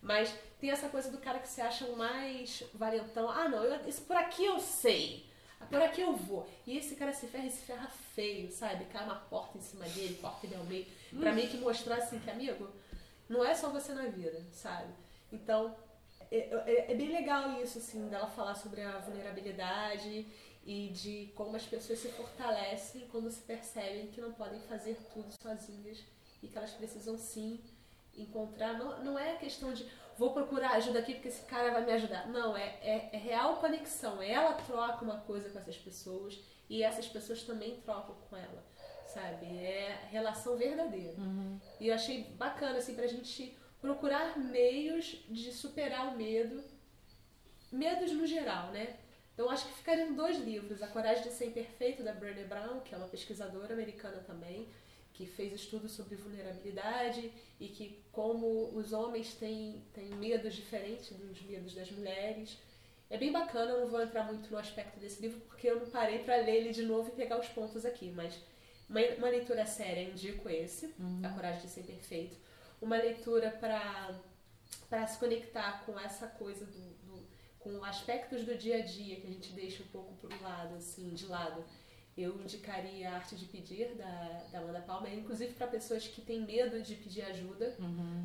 [0.00, 3.28] Mas tem essa coisa do cara que se acha o mais valentão.
[3.28, 5.27] Ah, não, eu- isso por aqui eu sei.
[5.70, 6.48] Por aqui eu vou.
[6.66, 8.84] E esse cara se ferra e se ferra feio, sabe?
[8.86, 10.86] Cai uma porta em cima dele, corta ele ao meio.
[11.18, 12.68] Pra meio que mostrar assim que, amigo,
[13.28, 14.92] não é só você na vida, sabe?
[15.32, 15.76] Então,
[16.30, 20.26] é, é- é bem legal isso, assim, dela falar sobre a vulnerabilidade
[20.64, 25.32] e de como as pessoas se fortalecem quando se percebem que não podem fazer tudo
[25.42, 25.98] sozinhas
[26.42, 27.60] e que elas precisam sim
[28.16, 28.74] encontrar.
[28.78, 29.86] Não, não é questão de
[30.18, 32.26] vou procurar ajuda aqui porque esse cara vai me ajudar.
[32.28, 34.20] Não, é, é, é real conexão.
[34.20, 36.38] Ela troca uma coisa com essas pessoas
[36.68, 38.64] e essas pessoas também trocam com ela,
[39.06, 39.46] sabe?
[39.46, 41.14] É relação verdadeira.
[41.80, 46.62] E eu achei bacana, assim, pra gente procurar meios de superar o medo,
[47.70, 48.96] medos no geral, né?
[49.32, 52.92] Então acho que ficariam dois livros, A Coragem de Ser Imperfeito, da Brené Brown, que
[52.92, 54.68] é uma pesquisadora americana também,
[55.18, 61.42] que fez estudos sobre vulnerabilidade e que como os homens têm, têm medos diferentes dos
[61.42, 62.56] medos das mulheres.
[63.10, 65.86] É bem bacana, eu não vou entrar muito no aspecto desse livro porque eu não
[65.90, 68.32] parei para ler ele de novo e pegar os pontos aqui, mas
[68.88, 72.36] uma, uma leitura séria, indico esse, A Coragem de Ser Perfeito.
[72.80, 74.16] Uma leitura para
[74.88, 77.26] para se conectar com essa coisa do, do-
[77.58, 81.10] com aspectos do dia a dia que a gente deixa um pouco pro lado, assim,
[81.14, 81.64] de lado.
[82.20, 86.40] Eu indicaria a Arte de Pedir, da, da Amanda Palmer, inclusive para pessoas que têm
[86.40, 87.76] medo de pedir ajuda,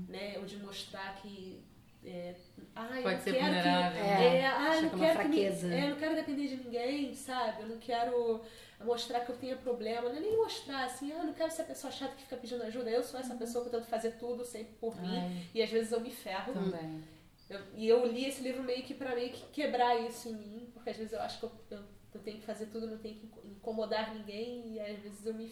[0.10, 0.36] né?
[0.40, 1.64] Ou de mostrar que
[2.06, 2.34] é,
[2.76, 4.04] ah, eu Pode não ser quero vulnerável.
[4.04, 5.74] Que, É, é, ah, eu não é quero que me- fraqueza.
[5.74, 7.62] é, eu não quero depender de ninguém, sabe?
[7.62, 8.42] Eu não quero
[8.84, 11.62] mostrar que eu tenho problema, não é nem mostrar assim, ah, eu não quero ser
[11.62, 12.90] a pessoa chata que fica pedindo ajuda.
[12.90, 15.46] Eu sou essa pessoa que eu tento fazer tudo sempre por mim Ai.
[15.54, 16.52] e às vezes eu me ferro.
[16.52, 17.04] Também.
[17.50, 20.70] Eu- e eu li esse livro meio que pra meio que quebrar isso em mim,
[20.74, 21.80] porque às vezes eu acho que eu, eu,
[22.16, 23.28] eu tenho que fazer tudo, não tenho que
[23.68, 25.50] incomodar ninguém, e às vezes eu me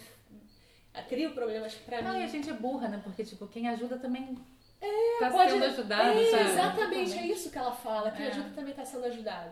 [1.07, 2.27] crio problemas pra Não, e a mim.
[2.27, 2.99] gente é burra, né?
[3.01, 4.37] Porque, tipo, quem ajuda também
[5.19, 6.43] tá Pode- sendo ajudado, é, sabe?
[6.49, 8.27] Exatamente, é isso que ela fala, que É.
[8.27, 9.51] ajuda também está sendo ajudado.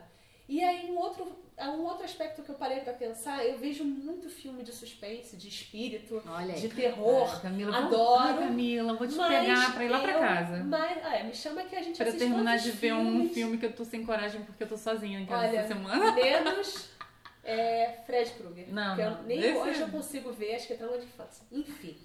[0.49, 4.27] E aí, um outro, um outro aspecto que eu parei pra pensar, eu vejo muito
[4.29, 7.29] filme de suspense, de espírito, Olha de terror.
[7.31, 8.39] Ai, Camila, adoro.
[8.39, 10.63] Camila, vou te pegar pra ir lá pra eu- casa.
[10.63, 13.33] Mas, ah, é, me chama que a gente Pra terminar de os ver um filmes.
[13.33, 16.11] filme que eu tô sem coragem porque eu tô sozinha em casa Olha, essa semana.
[16.13, 16.89] menos
[17.43, 18.73] é, Fred Krueger.
[18.73, 19.23] Não, que eu- não.
[19.23, 21.45] nem Esse- hoje eu consigo ver, acho que é trauma de infância.
[21.51, 21.97] Enfim.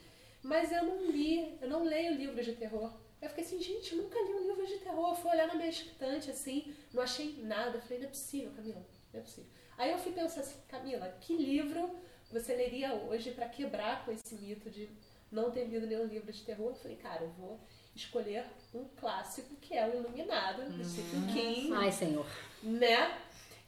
[0.42, 2.92] Mas eu não li, eu não leio livros de terror.
[3.20, 5.10] Eu fiquei assim, gente, eu nunca li um livro de terror.
[5.10, 7.78] Eu fui olhar na minha estante, assim, não achei nada.
[7.78, 9.50] Eu falei, não é possível, Camila, não é possível.
[9.78, 11.90] Aí eu fui pensar assim, Camila, que livro
[12.30, 14.88] você leria hoje pra quebrar com esse mito de
[15.32, 16.68] não ter lido nenhum livro de terror?
[16.70, 17.58] Eu falei, cara, eu vou
[17.96, 18.44] escolher
[18.74, 20.76] um clássico que é o Iluminado, Hum.
[20.76, 22.26] do Stephen King, Ai, senhor.
[22.62, 23.18] né?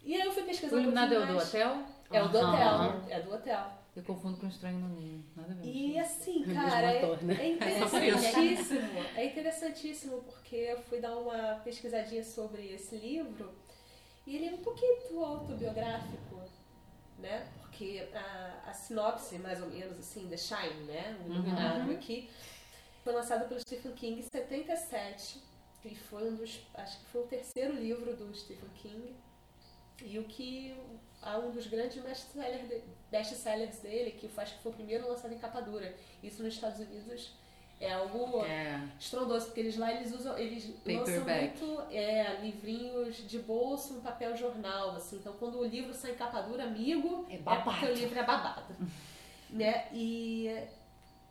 [0.07, 1.83] E aí eu fui pesquisar O um Iluminado é o do hotel?
[2.13, 3.73] É o do hotel, é do hotel.
[3.97, 5.25] Eu confundo com Estranho no Ninho.
[5.35, 5.67] Nada a ver.
[5.67, 7.35] E assim, cara, é, ator, né?
[7.41, 7.97] é isso.
[7.97, 8.99] interessantíssimo.
[9.17, 13.53] É interessantíssimo porque eu fui dar uma pesquisadinha sobre esse livro
[14.25, 16.41] e ele é um pouquinho autobiográfico,
[17.19, 17.49] né?
[17.61, 21.19] Porque a, a sinopse, mais ou menos assim, The Shine, né?
[21.27, 22.31] O Iluminado aqui,
[23.03, 25.43] foi lançado pelo Stephen King em 77
[25.85, 29.17] e foi um dos, acho que foi o terceiro livro do Stephen King
[30.05, 30.75] e o que
[31.23, 35.33] há um dos grandes best-sellers de- best-sellers dele, que acho que foi o primeiro lançado
[35.35, 35.95] em capa dura.
[36.23, 37.33] Isso nos Estados Unidos
[37.81, 38.81] é algo É.
[38.99, 44.37] estrondoso, porque eles lá eles usam, eles lançam muito é, livrinhos de bolso, um papel
[44.37, 45.17] jornal, assim.
[45.17, 47.71] Então quando o livro sai em capa dura, amigo, É é babado.
[47.71, 48.75] porque o livro é babado.
[49.51, 49.89] né?
[49.93, 50.49] E,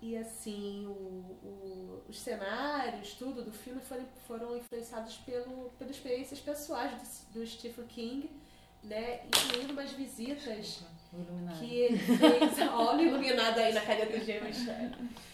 [0.02, 6.40] e assim, o, o- os cenários, tudo do filme foram, foram influenciados pelo, pelas experiências
[6.40, 6.92] pessoais
[7.34, 8.30] do, do Stephen King,
[8.86, 9.22] né?
[9.28, 10.84] Incluindo umas visitas
[11.14, 11.60] O Iluminado.
[11.60, 14.58] que ele fez, olha o iluminado aí na caneta de gêmeos,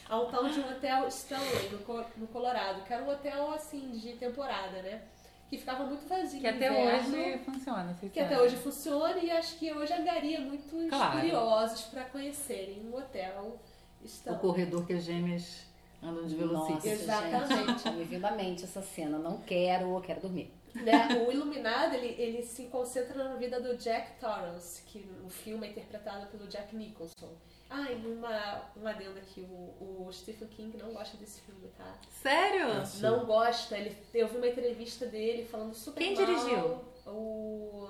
[0.09, 3.91] a um tal de um hotel Stanley, no, no Colorado, que era um hotel, assim,
[3.91, 5.01] de temporada, né?
[5.49, 7.97] Que ficava muito vazio Que até inverno, hoje funciona.
[7.99, 8.37] Que até sabem.
[8.37, 11.19] hoje funciona e acho que hoje angaria muitos Claro.
[11.19, 13.59] curiosos para conhecerem o hotel
[14.01, 14.39] O Stanley.
[14.39, 15.65] corredor que as gêmeas
[16.01, 16.35] andam de.
[16.37, 17.83] Nossa, Exatamente.
[17.83, 19.17] gente, me vindo à mente essa cena.
[19.17, 20.53] Não quero, quero dormir.
[20.75, 21.07] Né?
[21.27, 25.71] O Iluminado, ele, ele se concentra na vida do Jack Torrance, que no filme é
[25.71, 27.35] interpretado pelo Jack Nicholson.
[27.69, 31.97] Ah, e uma, um adendo aqui, o, o Stephen King não gosta desse filme, tá?
[32.09, 32.67] Sério?
[32.99, 33.77] Não gosta.
[33.77, 36.25] Ele, eu vi uma entrevista dele falando super Quem mal.
[36.25, 36.81] dirigiu?
[37.07, 37.89] O...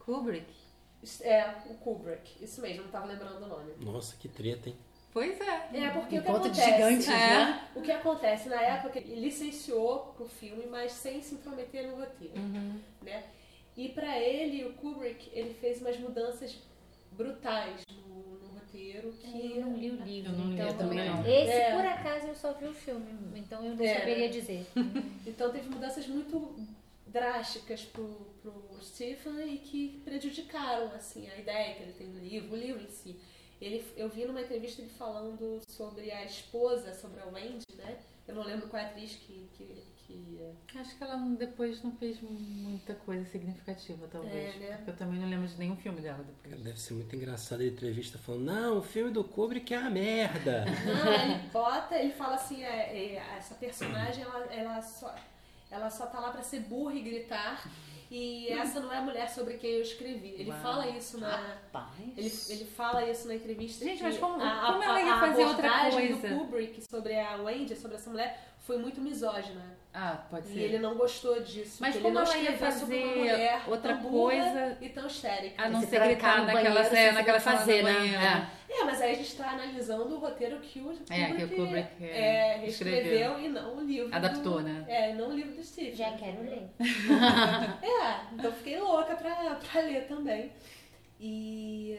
[0.00, 0.52] Kubrick?
[1.20, 2.42] É, o Kubrick.
[2.42, 3.74] Isso mesmo, não tava lembrando o nome.
[3.80, 4.76] Nossa, que treta, hein?
[5.16, 5.70] Pois é.
[5.72, 6.62] É, porque o que acontece...
[6.62, 7.68] gigantes, né?
[7.74, 12.36] O que acontece, na época, ele licenciou pro filme, mas sem se intrometer no roteiro,
[12.38, 12.78] Uhum.
[13.00, 13.24] né?
[13.74, 16.58] E pra ele, o Kubrick, ele fez umas mudanças
[17.12, 19.52] brutais no, no roteiro que...
[19.56, 21.20] Eu não li o livro, Eu não li, então eu também não.
[21.26, 21.70] esse É.
[21.74, 23.06] por acaso eu só vi o filme,
[23.36, 23.98] então eu não É.
[23.98, 24.66] saberia dizer.
[25.26, 26.56] Então teve mudanças muito
[27.06, 28.06] drásticas pro,
[28.42, 28.52] pro
[28.82, 32.90] Stephen e que prejudicaram assim a ideia que ele tem do livro, o livro em
[32.90, 33.16] si.
[33.60, 37.98] Ele, eu vi numa entrevista ele falando sobre a esposa, sobre a Wendy, né?
[38.28, 39.64] Eu não lembro qual é a atriz que, que,
[40.06, 40.40] que
[40.74, 44.56] Acho que ela depois não fez muita coisa significativa, talvez.
[44.56, 44.76] É, né?
[44.76, 46.62] Porque eu também não lembro de nenhum filme dela depois.
[46.62, 50.64] Deve ser muito engraçado a entrevista falando, não, o filme do Kubrick é a merda.
[50.86, 55.14] Não, ele bota, ele fala assim, é, é, essa personagem, ela, ela, só,
[55.70, 57.64] ela só tá lá pra ser burra e gritar.
[58.10, 60.34] E essa não é a mulher sobre quem eu escrevi.
[60.38, 60.60] Ele Uau.
[60.60, 61.36] fala isso na.
[61.36, 61.86] Rapaz.
[62.16, 63.84] Ele, ele fala isso na entrevista.
[63.84, 66.28] Gente, mas como- a, como ela ia a fazer outra abordagem coisa?
[66.28, 69.76] do Kubrick sobre a Wendy, sobre essa mulher, foi muito misógina.
[69.92, 70.60] Ah, pode E ser.
[70.60, 71.78] ele não gostou disso.
[71.80, 75.62] Mas como ela ia escreveu sobre uma fazer mulher outra coisa e tão histérica.
[75.62, 78.50] A não ser gritar naquela, banheiro, é, naquela fazer, né?
[78.68, 78.84] É.
[78.84, 82.04] Mas aí a gente está analisando o roteiro que o Kubrick, É, que o Kubrick,
[82.04, 82.06] é,
[82.64, 84.14] é, escreveu e não o livro.
[84.14, 84.84] Adaptou, do, né?
[84.88, 85.94] É, não o livro do Steve.
[85.96, 86.68] Já quero ler.
[87.82, 90.52] É, então fiquei louca pra, pra ler também.
[91.20, 91.98] E,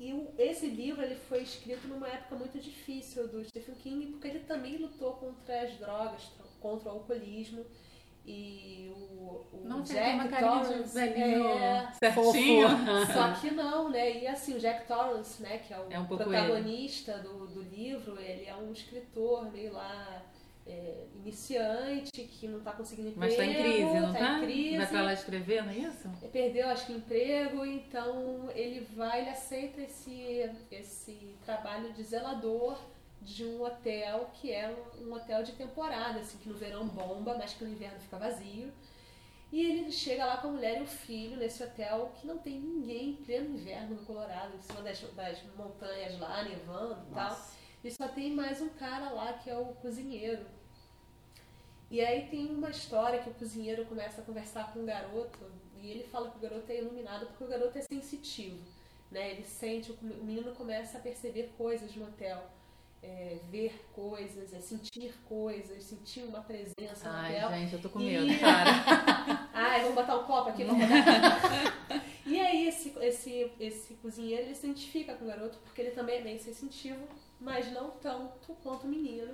[0.00, 4.28] e o- esse livro ele foi escrito numa época muito difícil do Stephen King, porque
[4.28, 6.22] ele também lutou contra as drogas,
[6.60, 7.64] contra o alcoolismo.
[8.28, 12.68] E o, o ele Jack Torrance é, certinho.
[13.12, 14.18] só que não, né?
[14.22, 18.20] E assim, o Jack Torrance, né, que é o É um protagonista do, do livro,
[18.20, 20.22] ele é um escritor meio lá
[20.66, 23.26] é, iniciante que não está conseguindo emprego.
[23.26, 24.18] Mas tá em crise, não tá?
[24.18, 24.38] tá?
[24.38, 24.76] Em crise.
[24.76, 26.10] Vai pra lá escrever, não é isso?
[26.20, 32.78] Ele perdeu, acho que, emprego, então ele vai, ele aceita esse, esse trabalho de zelador
[33.22, 37.54] de um hotel que é um, hotel de temporada, assim, que no verão bomba, mas
[37.54, 38.72] que no inverno fica vazio.
[39.50, 42.60] E ele chega lá com a mulher e o filho nesse hotel que não tem
[42.60, 47.48] ninguém em pleno inverno no Colorado, em cima das, das montanhas lá, nevando e tal.
[47.82, 50.44] E só tem mais um cara lá que é o cozinheiro.
[51.90, 55.38] E aí tem uma história que o cozinheiro começa a conversar com o garoto
[55.80, 58.58] e ele fala que o garoto é iluminado porque o garoto é sensitivo.
[59.10, 59.30] Né?
[59.30, 62.50] Ele sente, o menino começa a perceber coisas no hotel.
[63.00, 67.50] É, ver coisas, é sentir coisas, sentir uma presença no Ai, hotel.
[67.58, 69.48] gente, eu tô com E- medo, cara.
[69.52, 72.02] Ai, vamos botar um copo aqui, vamos botar.
[72.26, 76.16] e aí esse, esse, esse cozinheiro ele se identifica com o garoto porque ele também
[76.18, 77.06] é bem sensitivo,
[77.40, 79.32] mas não tanto quanto o menino.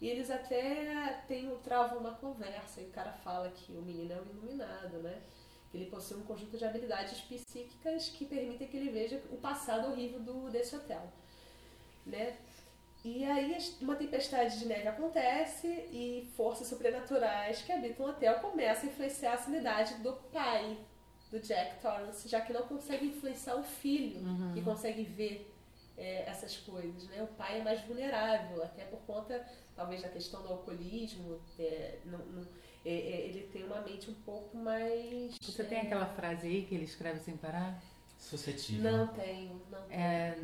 [0.00, 4.16] E eles até têm, travam uma conversa e o cara fala que o menino é
[4.16, 5.22] um iluminado, né?
[5.70, 9.88] Que ele possui um conjunto de habilidades psíquicas que permitem que ele veja o passado
[9.92, 11.08] horrível do, desse hotel,
[12.04, 12.36] né?
[13.04, 18.88] E aí uma tempestade de neve acontece e forças sobrenaturais que habitam o hotel começam
[18.88, 20.78] a influenciar a sanidade do pai
[21.30, 24.20] do Jack Torrance, já que não consegue influenciar o filho
[24.54, 25.50] que consegue ver
[25.98, 27.22] é, essas coisas, né?
[27.22, 31.40] O pai é mais vulnerável, até por conta, talvez, da questão do alcoolismo.
[31.58, 32.48] é, não- não-
[32.86, 35.36] é, é, ele tem uma mente um pouco mais...
[35.40, 37.82] Você é, tem aquela frase aí que ele escreve sem parar?
[38.18, 38.90] Suscetível.
[38.90, 40.00] Não tenho, não tenho.
[40.00, 40.38] É.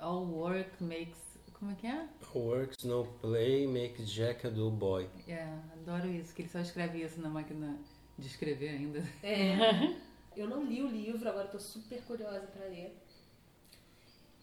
[0.00, 1.27] All work makes.
[1.58, 2.08] Como é que é?
[2.34, 5.08] Works no play makes Jack a dull boy.
[5.26, 7.76] É, adoro isso, que ele só escreve isso na máquina
[8.16, 9.00] de escrever ainda.
[9.22, 9.96] É.
[10.36, 12.96] Eu não li o livro, agora estou super curiosa para ler.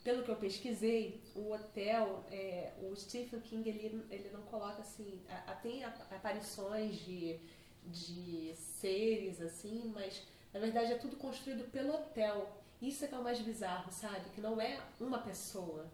[0.03, 5.21] Pelo que eu pesquisei, o hotel, é, o Stephen King, ele, ele não coloca assim.
[5.29, 7.39] a- a- tem a- aparições de,
[7.85, 10.21] de seres, assim, mas
[10.53, 12.61] na verdade é tudo construído pelo hotel.
[12.81, 14.29] Isso é que é o mais bizarro, sabe?
[14.35, 15.89] Que não é uma pessoa.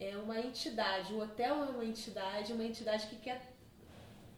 [0.00, 1.12] É uma entidade.
[1.12, 3.40] O hotel é uma entidade, uma entidade que quer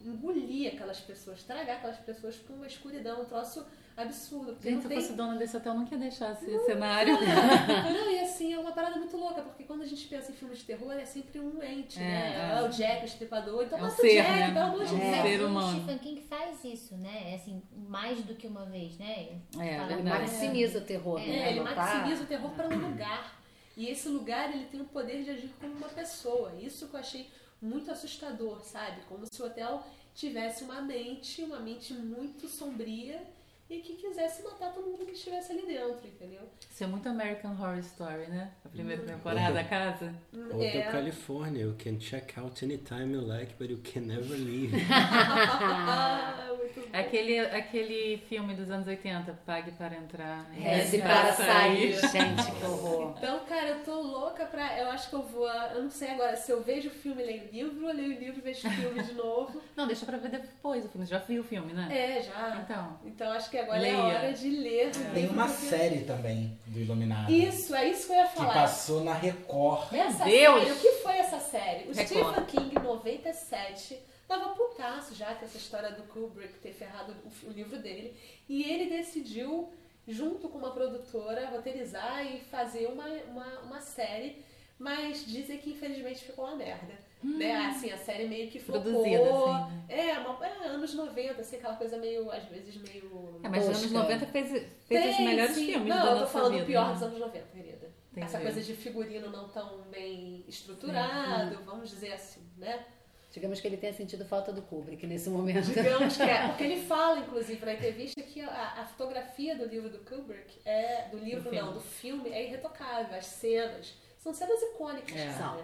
[0.02, 4.52] engolir aquelas pessoas, tragar aquelas pessoas para uma escuridão, um troço absurdo.
[4.54, 5.00] Gente, se não eu tem...
[5.02, 7.18] fosse dona desse hotel, eu não ia deixar esse cenário.
[7.20, 10.60] Não, e assim, é uma parada muito louca, porque quando a gente pensa em filmes
[10.60, 12.34] de terror, é sempre um ente, É, né?
[12.34, 12.58] é.
[12.58, 14.46] Ah, o Jack, o estripador, então É um mata o ser, Jack, né?
[14.54, 15.22] pelo amor de É um Deus.
[15.22, 15.76] ser o humano.
[15.82, 17.32] Stephen King faz isso, né?
[17.32, 19.38] É assim, mais do que uma vez, né?
[19.58, 21.38] É, Fala- maximiza o terror, É, né?
[21.38, 23.39] É, ele Não tá- maximiza o terror para um lugar.
[23.80, 26.52] E esse lugar, ele tem o poder de agir como uma pessoa.
[26.60, 27.30] Isso que eu achei
[27.62, 29.00] muito assustador, sabe?
[29.08, 29.82] Como se o hotel
[30.14, 33.26] tivesse uma mente, uma mente muito sombria
[33.70, 36.42] e que quisesse matar todo mundo que estivesse ali dentro, entendeu?
[36.68, 38.50] Isso é muito American Horror Story, né?
[38.64, 40.12] A primeira temporada, a casa.
[40.52, 40.86] Ou É.
[40.86, 44.72] do California, you can check out anytime you like, but you can never leave.
[46.72, 46.98] muito bom.
[46.98, 50.46] Aquele, aquele filme dos anos 80, Pague para Entrar.
[50.52, 51.92] Reze para sair.
[51.92, 53.14] Gente, que horror.
[53.16, 54.78] Então, cara, eu tô louca pra.
[54.78, 55.48] Eu acho que eu vou.
[55.48, 58.16] Eu não sei agora se eu vejo o filme e leio o livro, ou leio
[58.16, 59.60] o livro e vejo o filme de novo.
[59.76, 61.06] Não, deixa pra ver depois o filme.
[61.06, 61.88] Você já viu o filme, né?
[61.90, 62.60] É, já.
[62.62, 62.98] Então.
[63.04, 63.92] Então acho que agora Leia.
[63.92, 64.88] é hora de ler.
[64.88, 67.30] o Tem uma porque- série também do Iluminado.
[67.32, 68.52] Isso, é isso que eu ia Que falar.
[68.54, 69.92] passou na Record.
[69.94, 70.60] Essa Deus!
[70.62, 71.88] série, o que foi essa série?
[71.90, 72.06] O Record.
[72.06, 77.14] Stephen King, em 97, tava putaço já com essa história do Kubrick ter ferrado
[77.44, 78.16] o livro dele.
[78.48, 79.72] E ele decidiu,
[80.06, 84.44] junto com uma produtora, roteirizar e fazer uma, uma, uma série.
[84.78, 86.94] Mas dizem que infelizmente ficou uma merda.
[87.22, 87.66] Né?
[87.66, 88.82] Assim, a série meio que flopou.
[88.82, 89.52] Produzida, assim.
[89.52, 89.84] né?
[89.88, 93.40] É, uma, é, anos 90, assim, aquela coisa meio, às vezes, meio.
[93.42, 95.66] É, mas anos 90 fez, fez os Tem, melhores sim.
[95.66, 96.64] filmes Não, da eu tô falando vida.
[96.64, 96.92] do pior né?
[96.94, 97.90] dos anos 90, querida.
[98.10, 98.26] Entendi.
[98.26, 102.84] Essa coisa de figurino não tão bem estruturado, vamos dizer assim, né?
[103.32, 105.66] Digamos que ele tenha sentido falta do Kubrick nesse momento.
[105.66, 106.46] Digamos que é.
[106.48, 111.08] Porque ele fala, inclusive, na entrevista que a, a fotografia do livro do Kubrick, é,
[111.08, 113.16] do livro Do não, do filme, é irretocável.
[113.16, 115.14] As cenas são cenas icônicas.
[115.16, 115.30] É.
[115.30, 115.62] São.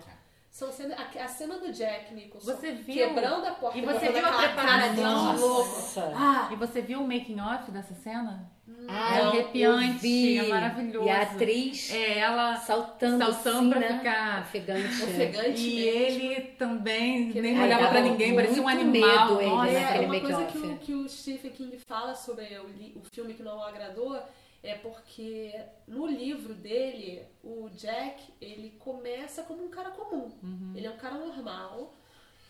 [0.57, 2.95] São cenas, a, a cena do Jack Nicholson Você viu?
[2.95, 5.37] quebrando a porta E você viu a aquela cara dele de preparação?
[5.39, 5.71] louco.
[6.17, 8.51] Ah, E você viu o making off dessa cena?
[8.89, 10.39] Ah, É arrepiante, vi.
[10.39, 11.07] é maravilhoso.
[11.07, 13.99] E a atriz É, ela saltando, saltando assim, pra né?
[13.99, 14.41] ficar.
[14.45, 15.03] Ofegante.
[15.03, 16.23] ofegante E mesmo.
[16.23, 19.29] ele também Que nem olhava pra ninguém, parecia um animal.
[19.29, 19.71] medo ele, Nossa?
[19.71, 23.43] É, uma coisa que o, que o Stephen King fala sobre o, o filme que
[23.43, 24.19] não o agradou
[24.69, 25.55] é porque
[25.87, 30.31] no livro dele, o Jack, ele começa como um cara comum.
[30.43, 30.73] Uhum.
[30.75, 31.95] Ele é um cara normal.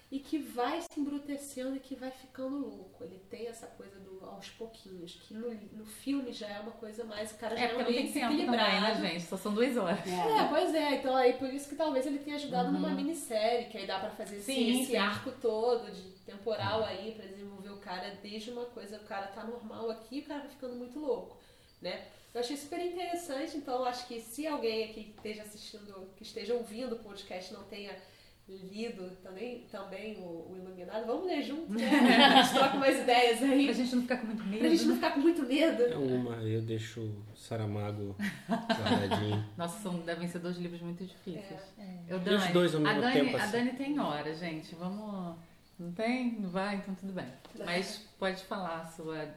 [0.08, 3.02] e que vai se embrutecendo e que vai ficando louco.
[3.02, 7.02] Ele tem essa coisa do aos pouquinhos, que no, no filme já é uma coisa
[7.04, 7.32] mais.
[7.32, 9.02] O cara já É é, porque um não tem meio também, desequilibrado.
[9.02, 9.24] né, gente?
[9.24, 9.98] Só são duas horas.
[10.06, 13.78] É, pois é, então aí por isso que talvez ele tenha ajudado numa minissérie, que
[13.78, 14.56] aí dá pra fazer esse, Uhum.
[14.56, 14.96] Sim, esse sim.
[14.96, 19.42] arco todo de temporal aí pra desenvolver o cara desde uma coisa, o cara tá
[19.44, 21.35] normal aqui e o cara vai ficando muito louco,
[21.80, 22.06] né?
[22.34, 26.54] Eu achei super interessante, então acho que se alguém aqui que esteja assistindo, que esteja
[26.54, 27.96] ouvindo o podcast não tenha
[28.48, 31.82] lido também, também o, o Iluminado, vamos ler junto, né?
[32.38, 34.58] A gente troca umas ideias aí, Pra gente não ficar com muito medo.
[34.60, 34.94] pra gente não né?
[34.94, 35.82] ficar com muito medo.
[35.82, 38.14] É uma, eu deixo o Saramago
[38.48, 39.44] guardadinho.
[39.58, 41.60] Nossa, são, devem ser dois livros muito difíceis.
[41.78, 41.98] É.
[42.08, 43.52] Eu, E os dois ao a mesmo Dani, tempo, A assim.
[43.52, 44.74] Dani tem hora, gente.
[44.76, 45.36] Vamos.
[45.78, 46.32] Não tem?
[46.38, 46.76] Não vai?
[46.76, 47.26] Então tudo bem.
[47.64, 49.28] Mas pode falar a sua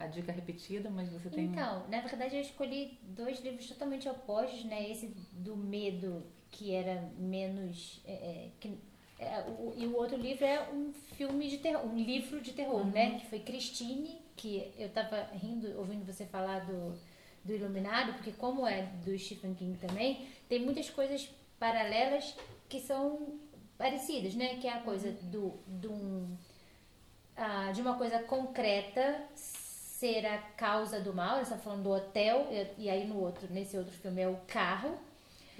[0.00, 1.44] a dica repetida, mas você tem.
[1.46, 4.90] Então, na verdade eu escolhi dois livros totalmente opostos, né?
[4.90, 8.00] Esse do medo, que era menos.
[8.06, 8.76] é, é, que,
[9.18, 12.84] é, o- e o outro livro é um filme de terror, um livro de terror,
[12.86, 13.18] né?
[13.20, 16.94] Que foi Christine, que eu tava rindo, ouvindo você falar do,
[17.44, 21.28] do Iluminado, porque como é do Stephen King também, tem muitas coisas
[21.58, 22.34] paralelas
[22.70, 23.38] que são
[23.76, 24.56] parecidas, né?
[24.58, 26.36] Que é a coisa do, do um,
[27.36, 29.22] ah, de uma coisa concreta
[30.00, 32.48] ser a causa do mal, você está falando do hotel,
[32.78, 34.98] e, aí no outro, nesse outro filme é o carro.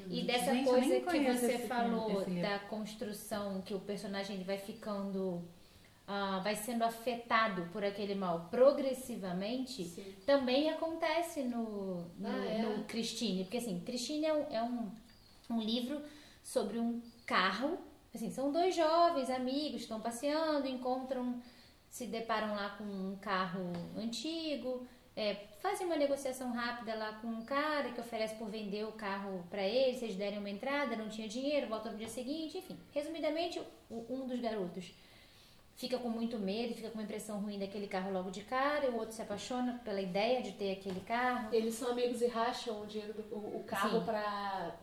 [0.08, 2.40] E dessa Gente, coisa que você filme, falou livro.
[2.40, 5.42] da construção, que o personagem ele vai ficando,
[6.08, 10.14] ah, vai sendo afetado por aquele mal progressivamente, Sim.
[10.24, 12.62] também acontece no, no, Ah, é?
[12.62, 13.44] no Christine.
[13.44, 14.90] Porque assim, Christine é um, é um,
[15.50, 16.00] um livro
[16.42, 17.76] sobre um carro.
[18.14, 21.40] Assim, são dois jovens amigos, estão passeando, encontram,
[21.90, 24.86] se deparam lá com um carro antigo,
[25.16, 29.44] é, fazem uma negociação rápida lá com um cara que oferece por vender o carro
[29.50, 32.78] para eles, se eles derem uma entrada, não tinha dinheiro, volta no dia seguinte, enfim.
[32.92, 33.60] Resumidamente,
[33.90, 34.94] um dos garotos
[35.74, 38.90] fica com muito medo, fica com uma impressão ruim daquele carro logo de cara, e
[38.90, 41.52] o outro se apaixona pela ideia de ter aquele carro.
[41.52, 44.76] Eles são amigos e racham o dinheiro do o, o carro para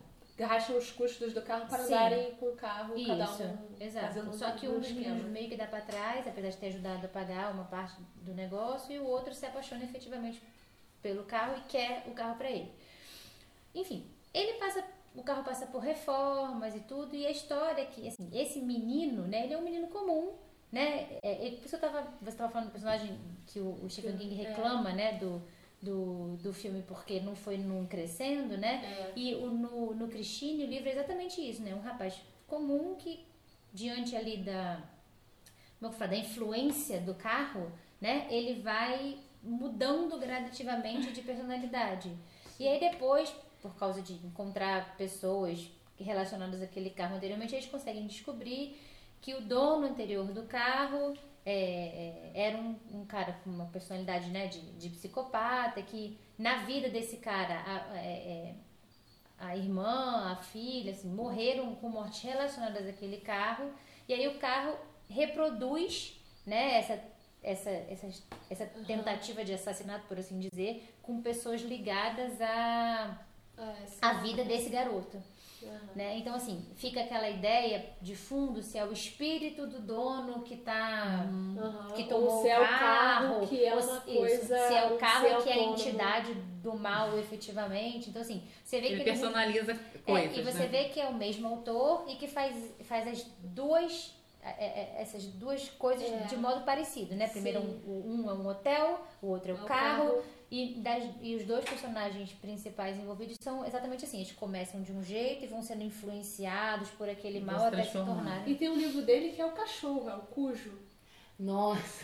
[0.44, 1.94] racham os custos do carro para Sim.
[1.94, 4.34] andarem com o carro cada Isso, um exato.
[4.34, 7.10] Só que um dos meninos meio que dá pra trás, apesar de ter ajudado a
[7.10, 10.42] pagar uma parte do negócio, e o outro se apaixona efetivamente
[11.02, 12.72] pelo carro e quer o carro pra ele.
[13.74, 14.84] Enfim, ele passa,
[15.16, 19.24] o carro passa por reformas e tudo, e a história é que assim, esse menino,
[19.24, 20.34] né, ele é um menino comum,
[20.72, 21.18] né?
[21.24, 24.18] É, ele, por isso eu tava, você estava falando do personagem que o, o Stephen
[24.18, 24.50] King É.
[24.50, 25.42] reclama, né, do,
[25.82, 28.82] do, do filme porque não foi num crescendo, né?
[28.84, 29.14] É.
[29.16, 31.74] E o, no, no Christine, o livro é exatamente isso, né?
[31.76, 33.26] Um rapaz comum que,
[33.74, 34.82] diante ali da,
[35.80, 37.72] como é que fala, da influência do carro,
[38.02, 38.28] né?
[38.30, 42.12] Ele vai mudando gradativamente de personalidade.
[42.60, 43.30] E aí depois,
[43.62, 48.80] por causa de encontrar pessoas relacionadas àquele carro anteriormente, eles conseguem descobrir
[49.22, 51.14] que o dono anterior do carro
[51.50, 56.58] é, é, era um, um cara com uma personalidade né, de, de psicopata, que na
[56.66, 58.56] vida desse cara a, é, é,
[59.38, 63.72] a irmã, a filha, assim, morreram com mortes relacionadas àquele carro,
[64.10, 64.76] e aí o carro
[65.10, 67.02] reproduz né, essa,
[67.42, 68.08] essa, essa,
[68.50, 73.18] essa tentativa de assassinato, por assim dizer, com pessoas ligadas à,
[73.58, 74.00] Ah, sim.
[74.02, 75.18] à vida desse garoto.
[75.66, 75.80] Aham.
[75.96, 76.18] Né?
[76.18, 81.26] Então, assim, fica aquela ideia de fundo se é o espírito do dono que tá.
[81.58, 81.92] Aham.
[81.96, 84.86] que Ou tomou se é o carro que é ou uma se- coisa- se é
[84.88, 88.10] o carro é que é a entidade do mal efetivamente.
[88.10, 90.38] Então, assim, você vê Ele que ele- personaliza é, coisas.
[90.38, 90.68] e você né?
[90.68, 95.26] vê que é o mesmo autor e que faz, faz as duas é, é, essas
[95.26, 96.20] duas coisas É.
[96.28, 97.28] de modo parecido, né?
[97.28, 100.24] Primeiro um, um é um hotel, o outro é o É o carro, carro.
[100.50, 105.04] E, das- e os dois personagens principais envolvidos são exatamente assim, eles começam de um
[105.04, 108.54] jeito e vão sendo influenciados por aquele mal até se tornarem.
[108.54, 110.72] E tem um livro dele que é o cachorro, é o cujo.
[111.38, 112.04] Nossa,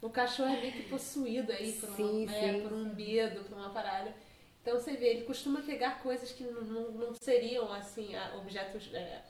[0.00, 3.44] O cachorro é meio que possuído aí por, uma, Sim, é, sim, por um medo,
[3.44, 4.12] por uma parada.
[4.62, 8.90] Então você vê, ele costuma pegar coisas que não, não, não seriam assim, ah, objetos
[8.92, 9.22] é,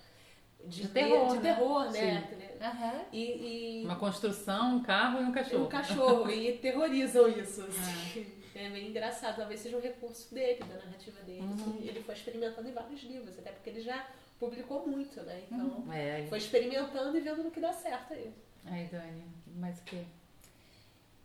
[0.65, 1.43] de, De terror, de né?
[1.55, 2.29] terror, né?
[2.61, 3.05] Aham.
[3.13, 5.65] E, e, Uma construção, um carro e um cachorro.
[5.65, 7.63] um cachorro, e terrorizam isso.
[7.69, 8.36] assim.
[8.59, 11.43] É meio engraçado, talvez seja um recurso dele, da narrativa dele.
[11.81, 14.09] que ele foi experimentando em vários livros, até porque ele já
[14.39, 15.43] publicou muito, né?
[15.51, 18.33] Então, É, foi experimentando e vendo no que dá certo aí.
[18.65, 19.25] aí, Dani,
[19.57, 20.03] mais o quê?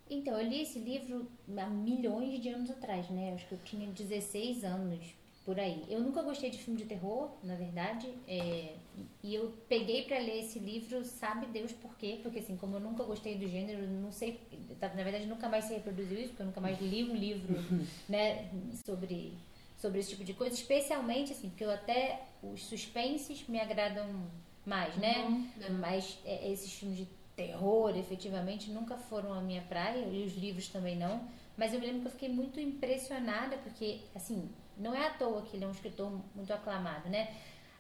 [0.09, 1.25] Então, eu li esse livro
[1.57, 3.33] há milhões de anos atrás, né?
[3.33, 5.05] Acho que eu tinha 16 anos,
[5.45, 5.83] por aí.
[5.89, 8.07] Eu nunca gostei de filme de terror, na verdade.
[8.27, 8.75] é,
[9.23, 12.19] E eu peguei pra ler esse livro, sabe Deus por quê?
[12.21, 14.39] Porque, assim, como eu nunca gostei do gênero, não sei...
[14.79, 17.55] tá, Na verdade, nunca mais se reproduziu isso, porque eu nunca mais li um livro,
[18.07, 18.49] né?
[18.85, 19.33] Sobre,
[19.77, 20.53] sobre esse tipo de coisa.
[20.55, 22.21] Especialmente, assim, porque eu até...
[22.43, 24.07] Os suspenses me agradam
[24.65, 25.25] mais, né?
[25.25, 25.77] Uhum.
[25.79, 30.67] Mas é, esses filmes de terror, efetivamente, nunca foram a minha praia, e os livros
[30.69, 31.21] também não.
[31.57, 35.41] Mas eu me lembro que eu fiquei muito impressionada, porque, assim, não é à toa
[35.43, 37.35] que ele é um escritor muito aclamado, né?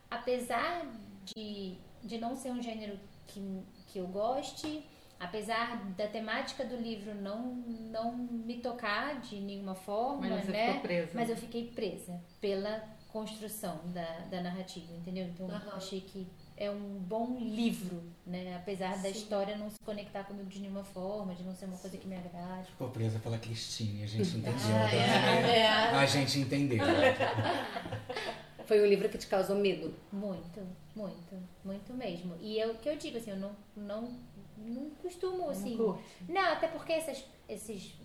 [0.09, 0.85] Apesar
[1.25, 4.85] de, de não ser um gênero que, que eu goste,
[5.19, 10.67] apesar da temática do livro não, não me tocar de nenhuma forma, Mas você né?
[10.67, 11.11] ficou presa.
[11.13, 15.25] Mas eu fiquei presa pela construção da, da narrativa, entendeu?
[15.25, 15.73] Então Aham.
[15.75, 16.27] achei que
[16.61, 18.55] é um bom livro, né?
[18.55, 19.11] Apesar da Sim.
[19.11, 22.15] história não se conectar comigo de nenhuma forma, de não ser uma coisa que me
[22.15, 22.67] agrade.
[22.69, 24.53] Ficou presa pela Cristine, a gente entendeu.
[24.75, 24.91] Ah,
[25.41, 25.57] né?
[25.57, 25.67] é.
[25.67, 26.77] A gente entendeu.
[28.67, 29.91] Foi um livro que te causou medo.
[30.11, 30.61] Muito,
[30.95, 31.35] muito,
[31.65, 32.35] muito mesmo.
[32.39, 34.19] E é o que eu digo, assim, eu não, não,
[34.59, 35.75] não costumo, assim.
[35.75, 36.03] Não curte?
[36.29, 37.95] Não, até porque essas, esses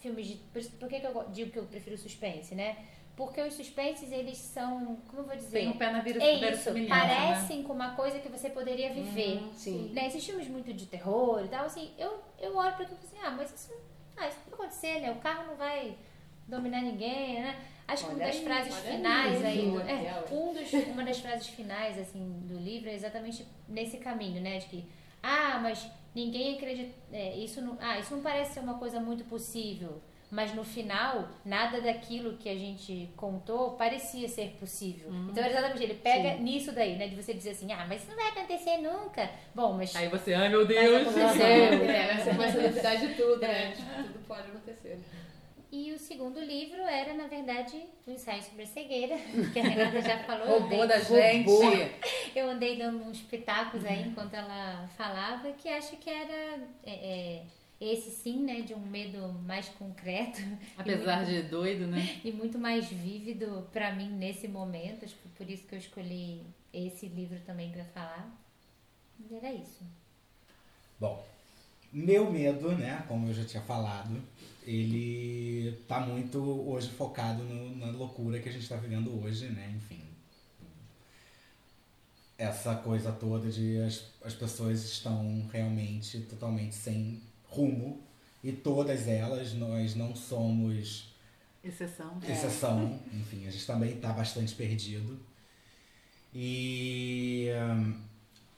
[0.00, 0.36] filmes de.
[0.36, 2.78] Por, que, que eu go- digo que eu prefiro suspense, né?
[3.16, 4.98] Porque os suspenses, eles são.
[5.08, 5.60] Como eu vou dizer?
[5.60, 6.86] Tem um pé na vira É isso, né?
[6.86, 9.42] parecem com uma coisa que você poderia viver.
[9.54, 9.90] Sim.
[9.94, 13.06] Né, esses filmes muito de terror e tal, assim, eu, eu olho pra aquilo e
[13.06, 13.72] assim, ah, mas isso,
[14.18, 15.10] ah, isso não vai acontecer, né?
[15.12, 15.96] O carro não vai
[16.46, 17.56] dominar ninguém, né?
[17.88, 21.18] Acho que uma das aí, frases finais aí, aí, Ju, é, um dos, uma das
[21.18, 24.58] frases finais, assim, do livro é exatamente nesse caminho, né?
[24.58, 24.84] De que,
[25.22, 29.24] ah, mas ninguém acredita, é, isso não, ah, isso não parece ser uma coisa muito
[29.24, 30.02] possível.
[30.36, 35.10] Mas no final, nada daquilo que a gente contou parecia ser possível.
[35.30, 37.08] Então, exatamente, ele pega nisso daí, né?
[37.08, 39.30] De você dizer assim, ah, mas isso não vai acontecer nunca.
[39.54, 41.08] Bom, mas Aí você, ai meu Mas Deus.
[41.08, 41.46] aconteceu.
[41.96, 43.70] É, você começa a duvidar de tudo, né?
[43.72, 44.98] Tipo, tudo pode acontecer.
[45.72, 49.16] E o segundo livro era, na verdade, o ensaio sobre a cegueira,
[49.54, 50.46] que a Renata já falou.
[50.46, 51.50] Roubou andei- da gente.
[52.36, 57.42] Eu andei dando uns pitacos aí enquanto ela falava, que acho que era é, é,
[57.80, 60.40] esse sim, né, de um medo mais concreto
[60.76, 62.20] Apesar de doido, né?
[62.24, 65.04] e muito mais vívido pra mim nesse momento.
[65.04, 66.42] Acho que por isso que eu escolhi
[66.72, 68.28] esse livro também pra falar.
[69.28, 69.84] E era isso.
[70.98, 71.26] Bom,
[71.92, 74.22] meu medo, né, como eu já tinha falado,
[74.66, 76.38] ele tá muito
[76.68, 80.02] hoje focado no- na loucura que a gente tá vivendo hoje, né, enfim.
[82.38, 87.22] Essa coisa toda de as, as pessoas estão realmente totalmente sem
[87.56, 88.00] rumo
[88.44, 91.14] e todas elas, nós não somos
[91.64, 92.18] Exceção.
[92.28, 93.00] exceção.
[93.12, 95.18] Enfim, a gente também está bastante perdido.
[96.34, 98.00] E hum,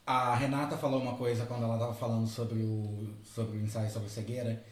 [0.05, 4.07] a Renata falou uma coisa quando ela estava falando sobre o, sobre o ensaio sobre
[4.07, 4.63] a cegueira,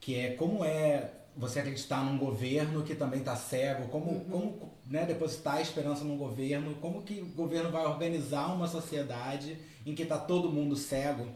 [0.00, 5.04] que é como é você acreditar num governo que também está cego, como, como né,
[5.04, 10.02] depositar a esperança num governo, como que o governo vai organizar uma sociedade em que
[10.02, 11.28] está todo mundo cego.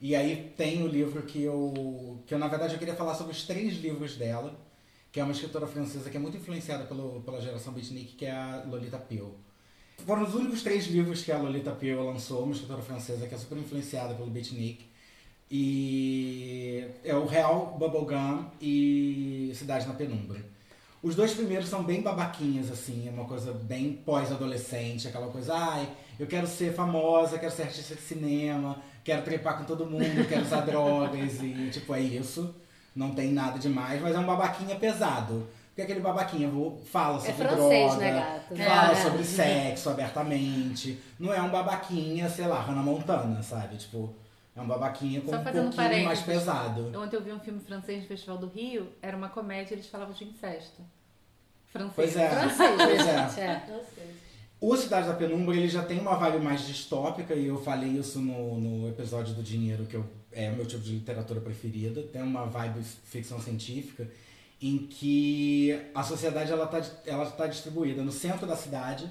[0.00, 3.32] E aí tem o livro que eu, que eu, na verdade, eu queria falar sobre
[3.32, 4.54] os três livros dela,
[5.10, 8.32] que é uma escritora francesa que é muito influenciada pelo, pela geração beatnik, que é
[8.32, 9.34] a Lolita Pill.
[10.04, 13.38] Foram os únicos três livros que a Lolita Pill lançou, uma escritora francesa que é
[13.38, 14.84] super influenciada pelo beatnik.
[15.50, 20.44] E é o Real Bubblegum e Cidade na Penumbra.
[21.02, 25.88] Os dois primeiros são bem babaquinhas, assim, é uma coisa bem pós-adolescente, aquela coisa, ai,
[26.18, 30.42] eu quero ser famosa, quero ser artista de cinema, quero trepar com todo mundo, quero
[30.42, 32.54] usar drogas e, tipo, é isso.
[32.94, 35.46] Não tem nada demais, mas é um babaquinha pesado.
[35.68, 38.12] Porque aquele babaquinha vou- fala É sobre francês, droga, né,
[38.48, 38.56] gato?
[38.56, 38.94] fala É.
[38.96, 40.98] sobre sexo abertamente.
[41.20, 43.76] Não é um babaquinha, sei lá, Hannah Montana, sabe?
[43.76, 44.12] Tipo,
[44.56, 46.90] é um babaquinha com um pouquinho mais pesado.
[46.98, 50.14] Ontem eu vi um filme francês no Festival do Rio, era uma comédia, eles falavam
[50.14, 50.80] de incesto.
[51.70, 51.92] Francês.
[51.94, 52.28] Pois é.
[52.30, 53.42] Francês, Pois é.
[53.44, 53.62] É.
[54.60, 58.18] O Cidade da Penumbra ele já tem uma vibe mais distópica e eu falei isso
[58.20, 62.02] no, no episódio do Dinheiro, que eu, é o meu tipo de literatura preferida.
[62.02, 64.08] Tem uma vibe ficção científica
[64.60, 69.06] em que a sociedade ela tá, ela tá distribuída no centro da cidade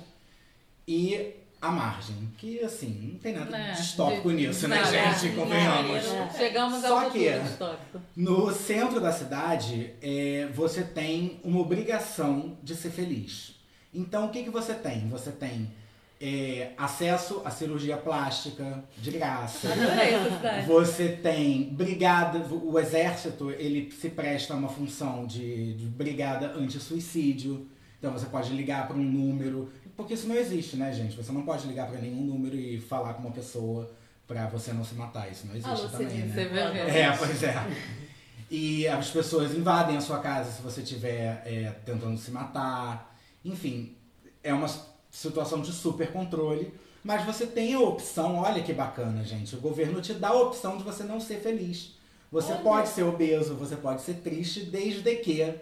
[0.88, 1.32] e
[1.62, 2.16] à margem.
[2.40, 4.92] Que assim, não tem nada É, distópico de- nisso, né, nada.
[5.14, 5.36] gente?
[5.36, 6.04] Convenhamos.
[6.36, 8.02] Chegamos Só ao que- histórico.
[8.16, 13.54] No centro da cidade, é, você tem uma obrigação de ser feliz.
[13.96, 15.08] Então, o que, que você tem?
[15.10, 15.72] Você tem
[16.20, 19.70] é, acesso à cirurgia plástica de graça.
[20.68, 27.68] Você tem brigada, o exército ele se presta a uma função de, de brigada anti-suicídio.
[27.98, 31.16] Então você pode ligar para um número, porque isso não existe, né, gente?
[31.16, 33.92] Você não pode ligar para nenhum número e falar com uma pessoa
[34.28, 35.32] para você não se matar.
[35.32, 36.34] Isso não existe Alô, também, né?
[36.34, 36.98] Você.
[36.98, 37.56] É, pois é.
[38.50, 43.15] E as pessoas invadem a sua casa se você estiver é, tentando se matar.
[43.46, 43.96] Enfim,
[44.44, 44.68] é uma
[45.12, 46.74] situação de super controle.
[47.04, 49.56] Mas você tem a opção, olha que bacana, gente.
[49.56, 51.94] O governo te dá a opção de você não ser feliz.
[52.32, 52.62] Você Olha.
[52.62, 55.56] pode ser obeso, você pode ser triste, desde que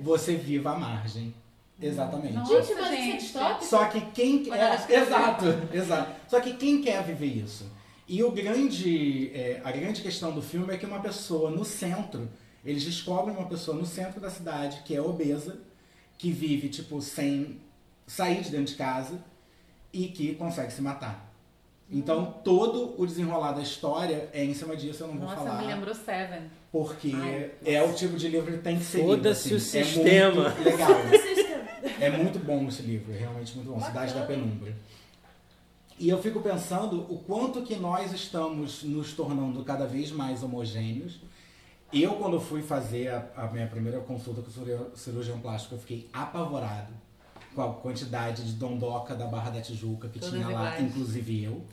[0.00, 1.34] você viva à margem.
[1.82, 2.34] Exatamente.
[2.34, 3.64] Nossa, Gente, mas isso é gente.
[3.66, 5.44] Só que quem é, exato,
[5.74, 6.12] exato.
[6.28, 7.70] Só que quem quer viver isso?
[8.08, 12.30] E o grande, é, a grande questão do filme é que uma pessoa no centro,
[12.64, 15.58] eles descobrem uma pessoa no centro da cidade que é obesa,
[16.18, 17.60] que vive tipo sem
[18.06, 19.20] sair de dentro de casa
[19.92, 21.24] e que consegue se matar.
[21.90, 25.60] Então todo o desenrolar da história é em cima disso, eu não vou Nossa, falar.
[25.62, 26.42] me lembrou Seven.
[26.72, 29.08] Porque Ai, é o tipo de livro que tem que ser lido.
[29.08, 29.78] Foda-se assim.
[29.78, 30.42] o É sistema.
[30.50, 30.90] muito legal.
[31.98, 33.80] É muito bom esse livro, é realmente muito bom.
[33.80, 34.76] Cidade da Penumbra.
[35.98, 41.20] E eu fico pensando o quanto que nós estamos nos tornando cada vez mais homogêneos.
[41.92, 46.08] Eu, quando fui fazer a, a minha primeira consulta com o cirurgião- plástico, eu fiquei
[46.12, 46.92] apavorado
[47.54, 50.82] com a quantidade de dondoca da Barra da Tijuca que Todas tinha lá, iguais.
[50.84, 51.62] inclusive eu.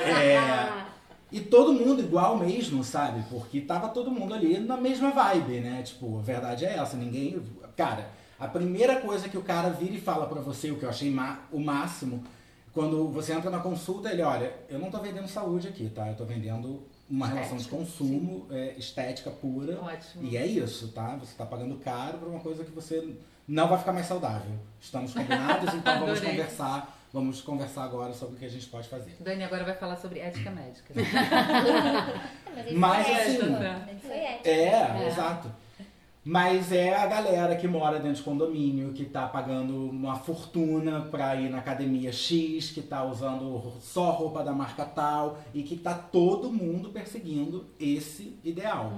[0.00, 0.84] É,
[1.30, 3.22] e todo mundo igual mesmo, sabe?
[3.28, 5.82] Porque tava todo mundo ali na mesma vibe, né?
[5.82, 7.40] Tipo, a verdade é essa, ninguém.
[7.76, 8.08] Cara,
[8.38, 11.14] a primeira coisa que o cara vira e fala pra você, o que eu achei
[11.52, 12.24] o máximo,
[12.72, 16.08] quando você entra na consulta, ele, olha, eu não tô vendendo saúde aqui, tá?
[16.08, 19.80] Eu tô vendendo uma relação de consumo, é, estética pura.
[19.80, 20.22] Ótimo.
[20.22, 21.16] E é isso, tá?
[21.16, 23.16] Você tá pagando caro por uma coisa que você
[23.48, 24.52] não vai ficar mais saudável.
[24.80, 26.30] Estamos combinados, então vamos Adorei.
[26.30, 26.96] conversar.
[27.12, 29.16] Vamos conversar agora sobre o que a gente pode fazer.
[29.18, 30.94] Dani agora vai falar sobre ética médica.
[32.54, 33.38] Mas Mas, assim?
[33.90, 34.48] Ele foi ético.
[34.48, 35.50] É, exato.
[36.22, 41.34] Mas é a galera que mora dentro de condomínio, que tá pagando uma fortuna pra
[41.36, 45.94] ir na academia X, que tá usando só roupa da marca tal, e que tá
[45.94, 48.92] todo mundo perseguindo esse ideal.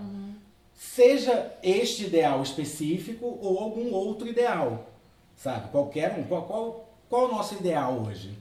[0.74, 4.88] Seja este ideal específico ou algum outro ideal.
[5.36, 5.68] Sabe?
[5.68, 6.24] Qualquer um.
[6.24, 8.36] Qual, qual, qual é o nosso ideal hoje?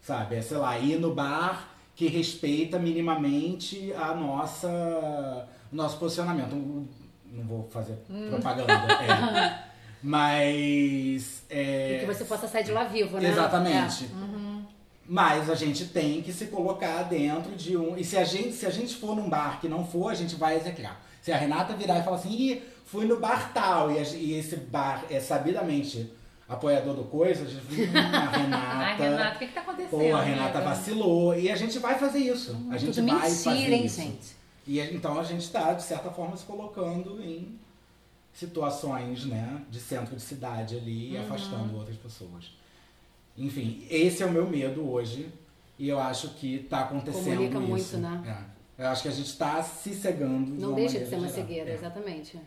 [0.00, 0.36] Sabe?
[0.36, 6.54] É, sei lá, ir no bar que respeita minimamente a nossa o nosso posicionamento.
[7.34, 7.94] Não vou fazer
[8.30, 8.72] propaganda.
[9.02, 9.64] é.
[10.02, 11.42] Mas.
[11.50, 13.28] é, E que você possa sair de lá vivo, né?
[13.28, 14.04] Exatamente.
[14.12, 14.62] Uhum.
[15.06, 17.96] Mas a gente tem que se colocar dentro de um.
[17.96, 20.34] E se a gente, se a gente for num bar que não for, a gente
[20.36, 21.00] vai execrar.
[21.20, 24.34] Se a Renata virar e falar assim, Ih, fui no bar tal, e, a- e
[24.38, 26.10] esse bar é sabidamente
[26.48, 28.66] apoiador do coisa, a gente hum, a Renata.
[28.78, 29.90] Ai, Renata, o que, que tá acontecendo?
[29.90, 30.60] Pô, a Renata amiga?
[30.74, 31.38] vacilou.
[31.38, 32.56] E a gente vai fazer isso.
[32.70, 34.00] A gente vai fazer mentira, hein, isso.
[34.00, 34.36] gente?
[34.66, 37.58] E então a gente está, de certa forma, se colocando em
[38.32, 41.12] situações né, de centro de cidade ali Uhum.
[41.14, 42.52] e afastando outras pessoas.
[43.36, 45.28] Enfim, esse é o meu medo hoje.
[45.78, 47.96] E eu acho que está acontecendo Comunica isso.
[47.96, 48.48] muito, né?
[48.78, 48.84] É.
[48.84, 50.52] Eu acho que a gente está se cegando.
[50.52, 51.42] de Não uma deixa de ser uma geral.
[51.46, 51.74] cegueira, É.
[51.74, 52.40] exatamente.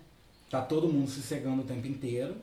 [0.49, 2.35] Tá todo mundo se cegando o tempo inteiro.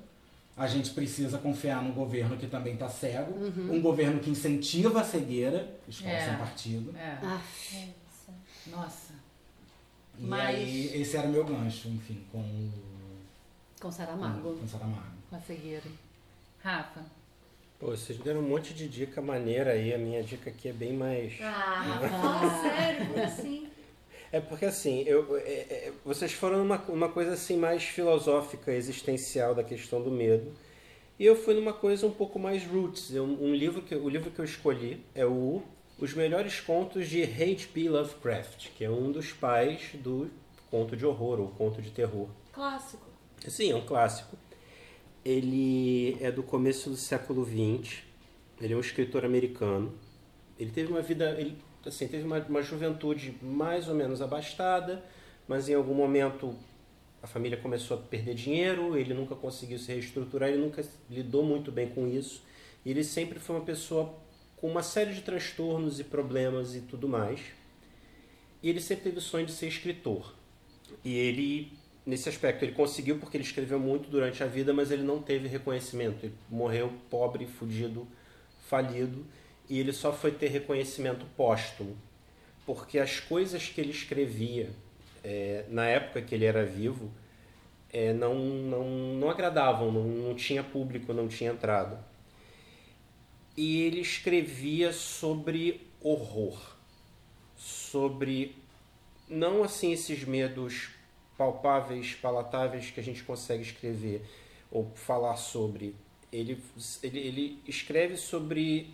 [0.57, 3.33] A gente precisa confiar no governo que também está cego.
[3.33, 3.77] Uhum.
[3.77, 6.29] Um governo que incentiva a cegueira, escola É.
[6.29, 6.95] sem partido.
[6.97, 7.19] É.
[7.23, 7.41] Ah,
[8.71, 9.04] Nossa.
[10.19, 12.71] E Mas- aí, esse era o meu gancho, enfim, com o
[13.81, 14.55] com Saramago.
[14.57, 15.03] com Saramago.
[15.29, 15.85] Com a cegueira.
[16.63, 17.01] Rafa.
[17.79, 19.93] Pô, vocês deram um monte de dica maneira aí.
[19.93, 21.35] A minha dica aqui é bem mais.
[21.43, 23.69] Ah, Fala sério, como assim?
[24.33, 29.55] É porque assim, eu, é, é, vocês foram numa uma coisa assim mais filosófica, existencial
[29.55, 30.53] da questão do medo.
[31.19, 33.13] E eu fui numa coisa um pouco mais roots.
[33.15, 35.63] Eu, um livro que, o livro que eu escolhi é o
[35.99, 37.89] Os Melhores Contos de H.P.
[37.89, 40.29] Lovecraft, que é um dos pais do
[40.69, 42.29] conto de horror ou conto de terror.
[42.53, 43.07] Clássico.
[43.47, 44.37] Sim, é um clássico.
[45.25, 48.03] Ele é do começo do século XX.
[48.61, 49.95] Ele é um escritor americano.
[50.59, 51.57] Ele teve uma vida, ele
[51.87, 55.05] assim, teve uma, uma juventude mais ou menos abastada,
[55.47, 56.57] mas em algum momento
[57.23, 61.71] a família começou a perder dinheiro, ele nunca conseguiu se reestruturar, ele nunca lidou muito
[61.71, 62.43] bem com isso.
[62.85, 64.24] E ele sempre foi uma pessoa
[64.57, 67.41] com uma série de transtornos e problemas e tudo mais.
[68.63, 70.35] E ele sempre teve o sonho de ser escritor.
[71.05, 71.73] E ele,
[72.07, 75.49] nesse aspecto, ele conseguiu porque ele escreveu muito durante a vida, mas ele não teve
[75.49, 76.25] reconhecimento.
[76.25, 78.09] Ele morreu pobre, fudido,
[78.69, 79.25] falido,
[79.69, 81.97] e ele só foi ter reconhecimento póstumo.
[82.65, 84.71] Porque as coisas que ele escrevia
[85.23, 87.11] é, na época que ele era vivo
[87.93, 92.05] é, não, não, não agradavam, não, não tinha público, não tinha entrada.
[93.57, 96.61] E ele escrevia sobre horror,
[97.57, 98.57] sobre
[99.29, 100.91] não assim esses medos
[101.37, 104.23] palpáveis, palatáveis que a gente consegue escrever
[104.71, 105.95] ou falar sobre.
[106.33, 106.61] Ele,
[107.03, 108.93] ele, ele escreve sobre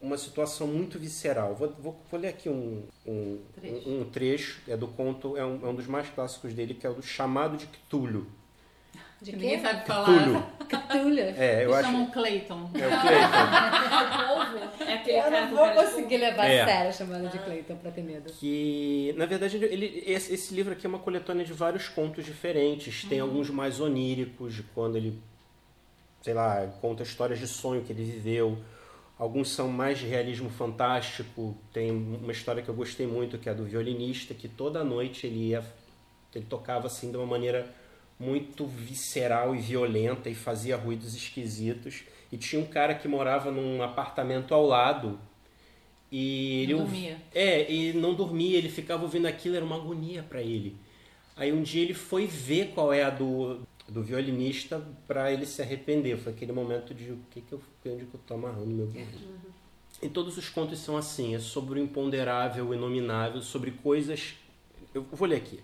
[0.00, 1.54] uma situação muito visceral.
[1.54, 3.88] Vou, vou, vou ler aqui um, um, Trecho.
[3.88, 6.86] um, um trecho, é do conto, é um, é um dos mais clássicos dele, que
[6.86, 8.26] é o do Chamado de Cthulhu.
[9.20, 9.62] De Ninguém quê?
[9.62, 10.06] sabe falar.
[10.06, 10.42] Cthulhu.
[10.68, 11.18] Cthulhu.
[11.20, 11.82] É, eu Eles acho.
[11.90, 12.70] chamam Clayton.
[12.74, 14.26] É o Clayton.
[14.26, 16.62] povo é aquele Eu não vou conseguir levar É.
[16.62, 18.32] a sério chamando de Clayton pra ter medo.
[18.32, 23.04] que na verdade ele, esse, esse livro aqui é uma coletânea de vários contos diferentes
[23.04, 25.20] tem alguns mais oníricos de quando ele
[26.22, 28.58] sei lá, conta histórias de sonho que ele viveu.
[29.18, 31.56] Alguns são mais de realismo fantástico.
[31.72, 35.48] Tem uma história que eu gostei muito, que é do violinista, que toda noite ele
[35.48, 35.64] ia,
[36.34, 37.66] ele tocava assim de uma maneira
[38.20, 42.04] muito visceral e violenta e fazia ruídos esquisitos.
[42.30, 45.18] E tinha um cara que morava num apartamento ao lado
[46.12, 47.16] e ele Não dormia.
[47.34, 50.76] é, e não dormia, ele ficava ouvindo aquilo, era uma agonia para ele.
[51.34, 55.62] Aí um dia ele foi ver qual é a do, do violinista para ele se
[55.62, 56.18] arrepender.
[56.18, 59.06] Foi aquele momento de o que que eu, onde que eu tô amarrando meu burro.
[60.02, 64.34] E todos os contos são assim, é sobre o imponderável, o inominável, sobre coisas.
[64.92, 65.60] Eu vou ler aqui.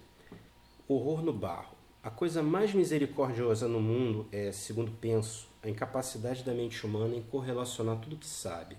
[0.89, 1.76] Horror no barro.
[2.07, 7.21] A coisa mais misericordiosa no mundo é, segundo penso, a incapacidade da mente humana em
[7.21, 8.77] correlacionar tudo que sabe.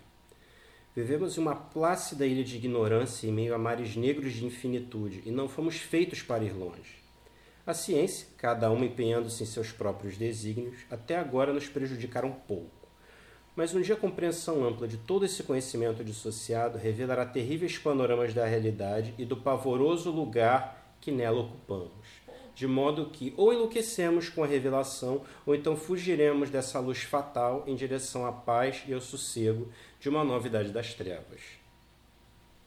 [0.95, 5.29] Vivemos em uma plácida ilha de ignorância em meio a mares negros de infinitude e
[5.31, 7.03] não fomos feitos para ir longe.
[7.65, 12.87] A ciência, cada uma empenhando-se em seus próprios desígnios, até agora nos prejudicaram pouco.
[13.57, 18.45] Mas um dia a compreensão ampla de todo esse conhecimento dissociado revelará terríveis panoramas da
[18.45, 22.16] realidade e do pavoroso lugar que nela ocupamos.
[22.57, 27.75] De modo que ou enlouquecemos com a revelação, ou então fugiremos dessa luz fatal em
[27.75, 31.39] direção à paz e ao sossego de uma novidade das trevas.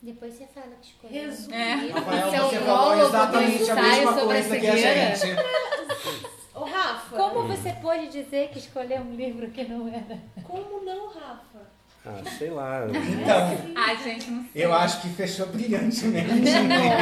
[0.00, 1.22] Depois você fala que escolheu.
[1.24, 1.52] Resumo.
[1.52, 1.74] É.
[1.88, 5.26] Rafael, Seu você falou exatamente a mesma a coisa que a gente.
[6.54, 7.16] Ô, Rafa.
[7.16, 10.20] Como você pôde dizer que escolheu um livro que não era?
[10.44, 11.79] Como não, Rafa?
[12.04, 12.86] Ah, sei lá.
[12.88, 14.64] Então, Ai, gente, não sei.
[14.64, 16.32] eu acho que fechou brilhantemente.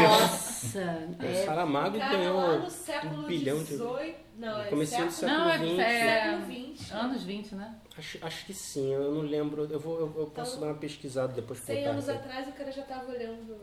[0.02, 3.76] Nossa, O é, Saramago Cara, lá ganhou no século um bilhão de.
[3.76, 4.14] XVIII.
[4.38, 7.74] Não, é Comecinho do século, Não, é, século é século anos 20, né?
[7.96, 9.66] Acho, acho que sim, eu não lembro.
[9.70, 12.18] Eu, vou, eu, eu posso Então, dar uma pesquisada depois 100 botar anos aqui.
[12.18, 13.56] atrás o cara já tava olhando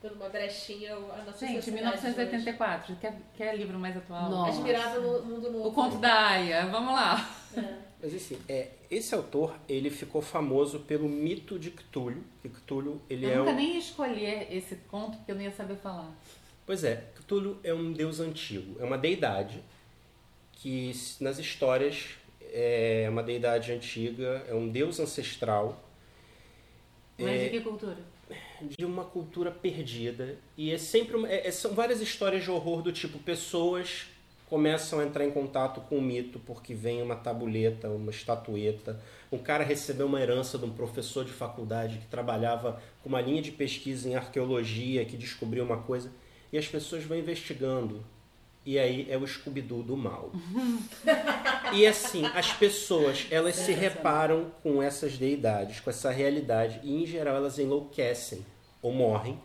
[0.00, 2.96] por uma brechinha a nossa Gente, sociedade 1984.
[2.96, 4.30] Quer, quer livro mais atual?
[4.30, 4.50] Nossa.
[4.58, 5.68] Admirável no mundo novo.
[5.68, 6.66] O Conto da Aya.
[6.66, 7.30] Vamos lá.
[7.56, 7.83] É.
[8.04, 12.22] Mas assim, é, esse autor, ele ficou famoso pelo mito de Cthulhu.
[12.42, 13.56] Que Cthulhu, ele Eu é nunca um...
[13.56, 16.12] nem ia escolher esse conto porque eu não ia saber falar.
[16.66, 18.76] Pois é, Cthulhu é um deus antigo.
[18.78, 19.62] É uma deidade
[20.52, 22.10] que nas histórias
[22.52, 25.82] é uma deidade antiga, é um deus ancestral
[27.18, 27.44] Mas É.
[27.44, 27.96] de que cultura?
[28.60, 32.82] de uma cultura perdida e é sempre uma- é- é- são várias histórias de horror
[32.82, 34.06] do tipo pessoas
[34.48, 39.00] começam a entrar em contato com o mito porque vem uma tabuleta, uma estatueta,
[39.30, 43.42] um cara recebeu uma herança de um professor de faculdade que trabalhava com uma linha
[43.42, 46.12] de pesquisa em arqueologia que descobriu uma coisa
[46.52, 48.04] e as pessoas vão investigando
[48.66, 50.30] e aí é o Scooby-Doo do mal.
[51.72, 57.04] E assim, as pessoas, elas se reparam com essas deidades, com essa realidade, e em
[57.04, 58.46] geral elas enlouquecem
[58.80, 59.40] ou morrem,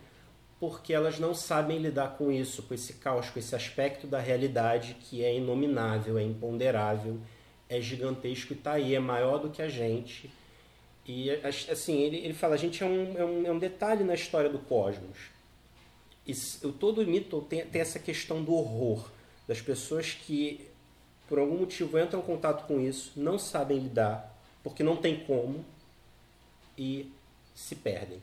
[0.60, 4.95] porque elas não sabem lidar com isso, com esse caos, com esse aspecto da realidade
[4.99, 7.18] que é inominável, é imponderável,
[7.69, 10.30] é gigantesco e tá aí, é maior do que a gente.
[11.06, 14.14] E assim, ele, ele fala, a gente é um, é, um, é um detalhe na
[14.14, 15.18] história do cosmos.
[16.27, 16.34] E
[16.73, 19.10] todo mito tem, tem essa questão do horror,
[19.48, 20.68] das pessoas que
[21.27, 25.64] por algum motivo entram em contato com isso, não sabem lidar, porque não tem como,
[26.77, 27.11] e
[27.53, 28.22] se perdem.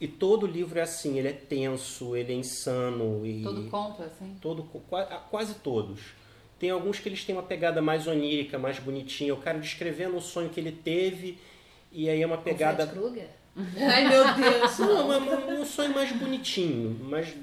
[0.00, 4.36] E todo livro é assim, ele é tenso, ele é insano e Todo conto, assim?
[4.40, 6.00] todo qua- quase todos.
[6.58, 10.20] Tem alguns que eles têm uma pegada mais onírica, mais bonitinha, o cara descrevendo um
[10.20, 11.38] sonho que ele teve
[11.92, 13.28] e aí é uma pegada Fred Krueger?
[13.92, 14.78] Ai, meu Deus.
[14.78, 17.34] não, é um- sonho mais bonitinho, mas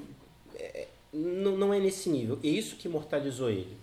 [0.56, 2.40] é, não, não é nesse nível.
[2.44, 3.78] É isso que imortalizou ele.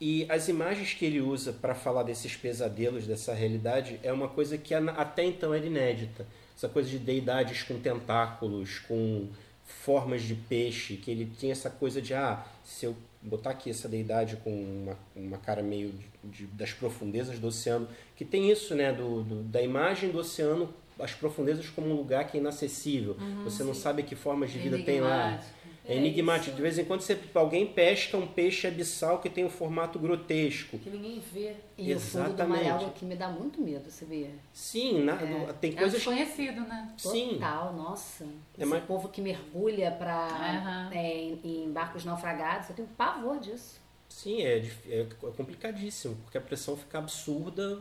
[0.00, 4.56] E as imagens que ele usa para falar desses pesadelos, dessa realidade, é uma coisa
[4.56, 6.24] que até então era inédita.
[6.58, 9.28] Essa coisa de deidades com tentáculos, com
[9.64, 13.88] formas de peixe, que ele tinha essa coisa de, ah, se eu botar aqui essa
[13.88, 15.92] deidade com uma, uma cara meio
[16.24, 17.86] de- de- das profundezas do oceano,
[18.16, 20.68] que tem isso, né, do, do- da imagem do oceano,
[20.98, 23.16] as profundezas como um lugar que é inacessível.
[23.44, 25.40] Você não sabe que formas de vida tem lá.
[25.88, 25.92] Enigmático.
[25.92, 26.56] É enigmático.
[26.56, 30.78] De vez em quando você, alguém pesca um peixe abissal que tem um formato grotesco.
[30.78, 31.54] Que ninguém vê.
[31.76, 32.70] E o fundo do mar é Exatamente.
[32.70, 34.30] algo que me dá muito medo, sabia?
[34.52, 35.92] Sim, na- do- tem É coisas.
[35.94, 36.92] desconhecido, né?
[36.98, 37.30] Sim.
[37.34, 38.24] Total, nossa.
[38.24, 40.90] É Esse mais- povo que mergulha pra, Aham.
[40.92, 43.80] é, em, em barcos naufragados, eu tenho pavor disso.
[44.08, 45.06] Sim, é, dif- é
[45.36, 47.78] complicadíssimo, porque a pressão fica absurda.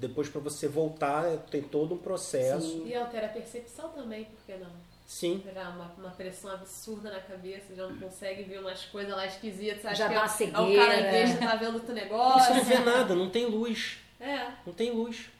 [0.00, 2.84] Depois, para você voltar, é- tem todo um processo.
[2.86, 4.70] E altera a percepção também, por que não?
[5.08, 5.40] Sim.
[5.42, 9.80] Pegar uma, uma pressão absurda na cabeça, já não consegue ver umas coisas lá esquisitas.
[9.80, 11.10] Você acha Já que dá é, uma é o cara cegueira.
[11.12, 12.54] besta tá vendo outro Você negócio.
[12.54, 13.96] não vê nada, não tem luz.
[14.20, 14.50] É.
[14.66, 15.30] Não tem luz.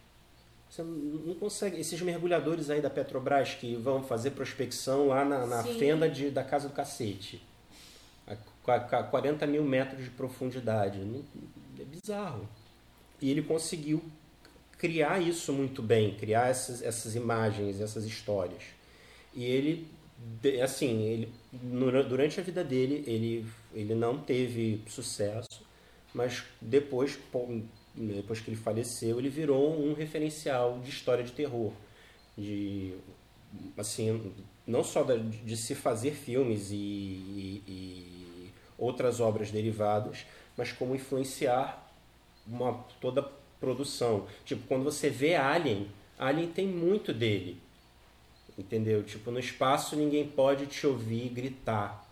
[0.71, 1.79] Você não consegue.
[1.79, 6.43] Esses mergulhadores aí da Petrobras que vão fazer prospecção lá na, na fenda de, da
[6.43, 7.43] casa do cacete.
[8.27, 10.99] A, qua- qua- 40 mil metros de profundidade.
[11.79, 12.49] É bizarro.
[13.21, 14.03] E ele conseguiu
[14.79, 18.63] criar isso muito bem, criar essas, essas imagens, essas histórias.
[19.35, 19.89] E ele,
[20.63, 25.63] assim, ele, durante a vida dele, ele, ele não teve sucesso,
[26.15, 27.19] mas depois,
[27.95, 31.73] depois que ele faleceu, ele virou um referencial de história de terror.
[32.37, 32.95] De,
[33.77, 34.33] assim,
[34.67, 40.27] não só de se fazer filmes e, e, e outras obras derivadas,
[40.57, 41.89] mas como influenciar
[42.47, 43.29] uma, toda a
[43.61, 44.27] produção.
[44.45, 45.89] Tipo, quando você vê Alien,
[46.19, 47.61] Alien tem muito dele.
[48.59, 49.03] Entendeu?
[49.05, 52.05] Tipo, no espaço ninguém pode te ouvir gritar.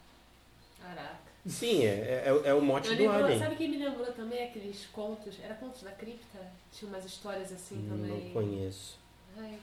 [0.81, 1.17] Caraca.
[1.45, 3.39] Sim, é, é, é o mote Eu do lembro, Alien.
[3.41, 5.35] sabe quem me lembrou também aqueles contos?
[5.43, 6.39] Era contos da cripta?
[6.73, 8.11] Tinha umas histórias assim também.
[8.11, 8.97] Não conheço.
[9.37, 9.59] Ai, é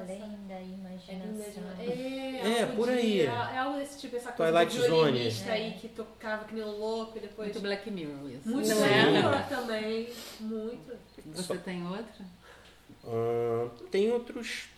[0.00, 1.62] Além da É, imaginação.
[1.78, 3.20] é, É, por de- aí.
[3.20, 5.12] É, é algo desse tipo, essa coisa Twilight do Zone.
[5.12, 7.48] violinista aí que tocava que nem um louco e depois.
[7.48, 8.48] Muito Black Mirror isso.
[8.48, 9.42] Muito Não é?
[9.48, 10.08] também.
[10.40, 10.92] Muito.
[11.34, 12.24] Você tem outra?
[13.04, 14.68] Ah, tem outros.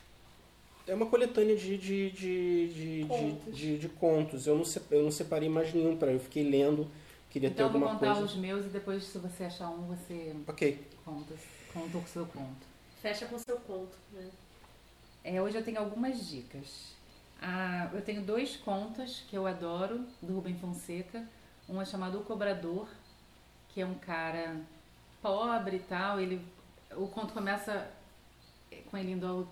[0.86, 3.56] É uma coletânea de, de, de, de, de- Contos.
[3.56, 4.47] de- de contos.
[4.47, 6.86] Eu não, se- eu não separei mais nenhum para Eu fiquei lendo,
[7.31, 8.27] queria ter Então eu vou alguma contar coisa.
[8.32, 10.86] os meus e depois, se você achar um, você Ok.
[11.05, 11.35] conta,
[11.73, 12.66] conta o seu conto.
[13.01, 14.28] Fecha com seu conto, né?
[15.23, 16.93] É, hoje eu tenho algumas dicas.
[17.40, 21.27] Ah, eu tenho dois contos que eu adoro, do Rubem Fonseca.
[21.66, 22.86] Um é chamado O Cobrador,
[23.70, 24.56] que é um cara
[25.23, 26.20] pobre e tal.
[26.20, 26.40] Ele,
[26.94, 27.90] o conto começa
[28.90, 29.48] com ele indo ao,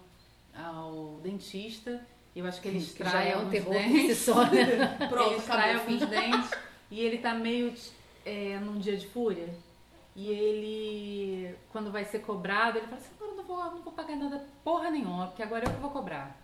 [0.56, 2.00] ao dentista.
[2.34, 4.16] Eu acho que ele Que já extrai é um terror dentes.
[4.18, 4.96] si só, né?
[5.08, 6.50] Pronto, ele extrai alguns dentes
[6.90, 7.74] e ele tá meio
[8.24, 9.48] é, num dia de fúria.
[10.16, 13.92] E ele, quando vai ser cobrado, ele fala assim, agora eu não vou, não vou
[13.92, 16.38] pagar nada porra nenhuma, porque agora eu que vou cobrar.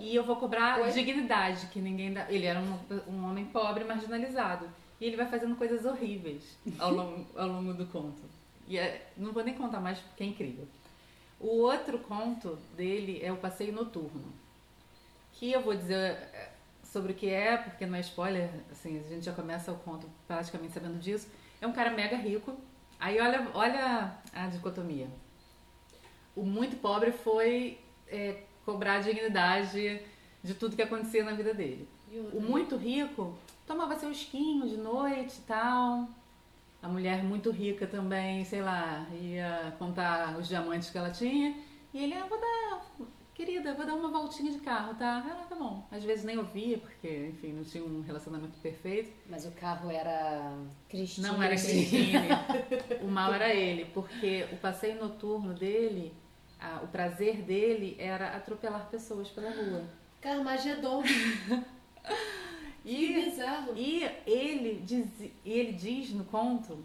[0.00, 0.90] E eu vou cobrar Oi?
[0.90, 2.26] dignidade, que ninguém dá.
[2.30, 4.68] Ele era um, um homem pobre, marginalizado.
[5.00, 6.42] E ele vai fazendo coisas horríveis
[6.78, 8.22] ao longo, ao longo do conto.
[8.66, 10.66] E é- não vou nem contar mais porque é incrível.
[11.38, 14.32] O outro conto dele é o Passeio Noturno.
[15.32, 16.50] Que eu vou dizer é,
[16.82, 20.08] sobre o que é, porque não é spoiler, assim, a gente já começa o conto
[20.26, 21.28] praticamente sabendo disso.
[21.60, 22.56] É um cara mega rico.
[22.98, 25.08] Aí olha, olha a dicotomia.
[26.34, 30.00] O muito pobre foi é, cobrar a dignidade
[30.42, 31.88] de tudo que acontecia na vida dele.
[32.32, 33.36] O muito rico
[33.66, 36.08] tomava seu esquinho de noite e tal.
[36.86, 41.52] A mulher muito rica também, sei lá, ia contar os diamantes que ela tinha.
[41.92, 42.80] E ele, ah, vou dar,
[43.34, 45.24] querida, vou dar uma voltinha de carro, tá?
[45.28, 45.84] Ah, tá bom.
[45.90, 49.10] Às vezes nem ouvia, porque, enfim, não tinha um relacionamento perfeito.
[49.28, 50.52] Mas o carro era.
[50.88, 51.26] Cristina.
[51.32, 52.12] Não era Cristine.
[53.02, 56.14] o mal era ele, porque o passeio noturno dele,
[56.60, 59.82] a- o prazer dele era atropelar pessoas pela rua.
[60.20, 61.02] Carmageddon.
[62.94, 63.72] Que E, bizarro.
[63.76, 65.06] e ele, diz,
[65.44, 66.78] ele diz no conto,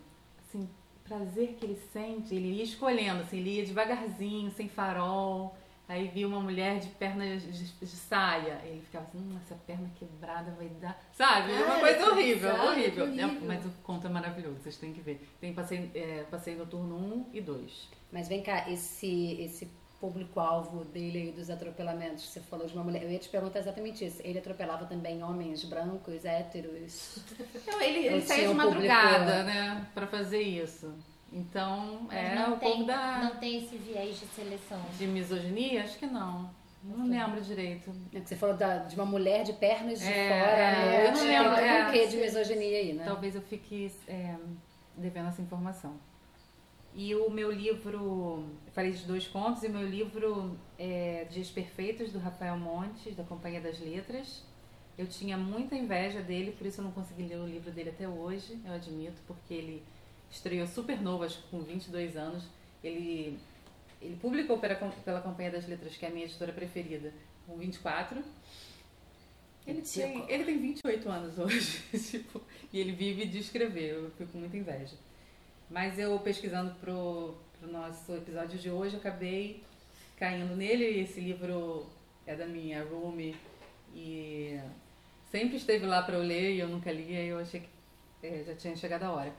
[0.47, 0.67] assim,
[1.03, 5.55] prazer que ele sente, ele ia escolhendo, assim, ele ia devagarzinho, sem farol.
[5.87, 8.61] Aí via uma mulher de pernas de, de saia.
[8.63, 10.97] Ele ficava assim, hum, essa perna quebrada vai dar.
[11.11, 11.51] Sabe?
[11.51, 13.11] uma Cara, coisa que horrível, bizarro, horrível.
[13.11, 13.47] que É, horrível.
[13.47, 15.21] mas o conto é maravilhoso, vocês têm que ver.
[15.41, 17.89] Tem passeio, é, passeio noturno 1 e 2.
[18.09, 19.69] Mas vem cá, esse, esse
[20.01, 23.03] público-alvo dele aí dos atropelamentos, você falou de uma mulher.
[23.03, 24.19] Eu ia te perguntar exatamente isso.
[24.23, 27.19] Ele atropelava também homens brancos, héteros.
[27.55, 29.87] Então, ele, ele Eu saía de madrugada, né?
[29.93, 30.93] Pra fazer isso.
[31.31, 34.81] Então, Mas é não o tem, da, não tem esse viés de seleção.
[34.97, 35.83] de misoginia?
[35.83, 36.49] Acho que não.
[36.83, 37.93] Não lembro direito.
[38.13, 40.81] É que você falou da- de uma mulher de pernas de É, fora é, à
[40.81, 41.11] eu noite.
[41.11, 41.87] não Tem lembro, todo é.
[41.87, 43.03] um quê de misoginia aí, né?
[43.05, 44.35] Talvez eu fique é,
[44.97, 45.93] devendo essa informação.
[46.93, 51.49] E o meu livro, eu falei de dois contos, e o meu livro é Dias
[51.49, 54.43] Perfeitos, do Rafael Montes, da Companhia das Letras.
[54.97, 58.07] Eu tinha muita inveja dele, por isso eu não consegui ler o livro dele até
[58.07, 59.83] hoje, eu admito, porque ele
[60.29, 62.43] estreou super novo, acho que com 22 anos.
[62.83, 63.39] Ele,
[64.01, 67.13] ele publicou pela, pela Companhia das Letras, que é a minha editora preferida,
[67.47, 68.21] com 24.
[69.65, 72.41] Ele tem, ele tem 28 anos hoje, tipo,
[72.73, 74.95] e ele vive de escrever, eu fico com muita inveja.
[75.71, 79.63] Mas eu pesquisando pro, pro nosso episódio de hoje, acabei
[80.17, 80.99] caindo nele.
[80.99, 81.89] Esse livro
[82.27, 83.37] é da minha roomie
[83.95, 84.59] e
[85.31, 87.69] sempre esteve lá para eu ler e eu nunca li, aí eu achei que
[88.21, 89.33] eh, já tinha chegado a hora.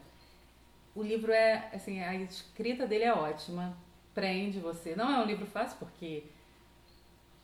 [0.95, 3.77] O livro é, assim, a escrita dele é ótima,
[4.15, 4.97] prende você.
[4.97, 6.25] Não é um livro fácil porque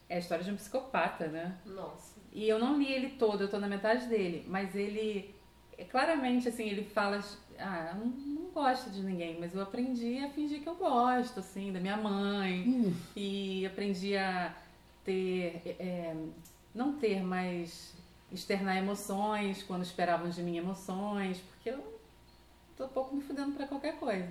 [0.09, 1.59] é a história de um psicopata, né?
[1.67, 2.19] Nossa.
[2.33, 5.35] E eu não li ele todo, eu tô na metade dele, mas ele
[5.77, 7.23] é claramente assim, ele fala,
[7.59, 11.73] ah, não, não gosto de ninguém, mas eu aprendi a fingir que eu gosto, assim,
[11.73, 12.95] da minha mãe.
[13.17, 14.55] E aprendi a
[15.05, 16.17] ter, é,
[16.75, 17.95] não ter mais
[18.31, 22.01] externar emoções quando esperavam de mim emoções, porque eu
[22.77, 24.31] tô um pouco me fudendo pra qualquer coisa.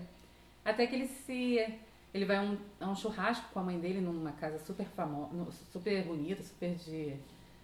[0.63, 1.79] Até que ele se.
[2.13, 5.51] Ele vai a um, a um churrasco com a mãe dele numa casa super famosa,
[5.71, 7.15] super bonita, super de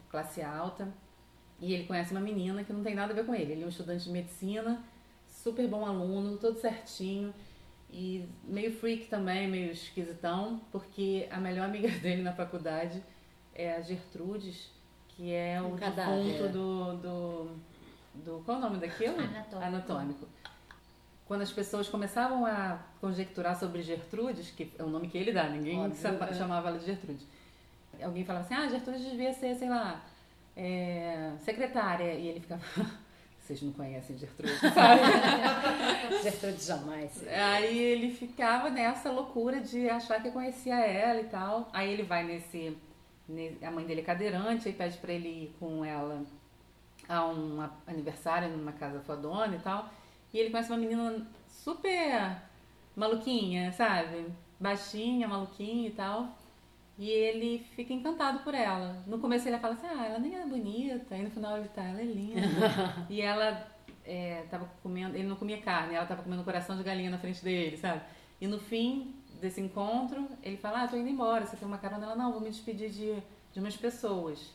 [0.10, 0.94] classe alta.
[1.60, 3.54] E ele conhece uma menina que não tem nada a ver com ele.
[3.54, 4.84] Ele é um estudante de medicina,
[5.44, 7.34] super bom aluno, todo certinho.
[7.92, 13.04] E meio freak também, meio esquisitão, porque a melhor amiga dele na faculdade
[13.54, 14.72] é a Gertrudes,
[15.10, 17.52] que é o Um defunto do, do,
[18.16, 18.44] do.
[18.44, 19.20] Qual é o nome daquilo?
[19.20, 19.64] Anatômico.
[19.64, 20.28] Anatômico.
[21.26, 25.48] Quando as pessoas começavam a conjecturar sobre Gertrudes, que é o nome que ele dá,
[25.48, 26.34] ninguém Óbvio, é.
[26.34, 27.26] chamava ela de Gertrudes.
[28.02, 30.04] Alguém falava assim, ah, Gertrudes devia ser, sei lá,
[30.58, 32.14] é, secretária.
[32.16, 32.62] E ele ficava,
[33.44, 35.02] vocês não conhecem Gertrudes, sabe?
[36.24, 37.28] Gertrude jamais.
[37.28, 41.70] Aí ele ficava nessa loucura de achar que conhecia ela e tal.
[41.74, 42.78] Aí ele vai nesse.
[43.28, 46.24] ne- A mãe dele é cadeirante, aí pede pra ele ir com ela
[47.10, 49.90] a um aniversário numa casa fodona e tal.
[50.34, 52.38] E ele conhece uma menina super
[52.96, 54.26] maluquinha, sabe?
[54.60, 56.30] Baixinha, maluquinha e tal.
[56.98, 59.04] E ele fica encantado por ela.
[59.08, 61.16] No começo ele fala assim, ah, ela nem é bonita.
[61.16, 62.42] Aí no final ele tá, ela é linda.
[63.10, 63.68] e ela
[64.06, 67.44] é, tava comendo, ele não comia carne, ela tava comendo coração de galinha na frente
[67.44, 68.02] dele, sabe?
[68.40, 72.06] E no fim desse encontro, ele fala, ah, tô indo embora, você tem uma carona?
[72.06, 73.16] Ela, não, vou me despedir de,
[73.52, 74.54] de umas pessoas.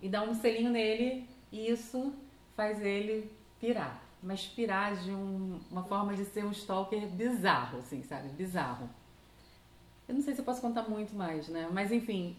[0.00, 2.12] E dá um selinho nele, e isso
[2.56, 3.30] faz ele
[3.60, 4.02] pirar.
[4.22, 8.28] Mas pirar de um- uma forma de ser um stalker bizarro, assim, sabe?
[8.30, 8.88] Bizarro.
[10.12, 11.66] Eu não sei se eu posso contar muito mais, né?
[11.72, 12.36] Mas enfim,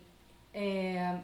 [0.53, 1.17] é,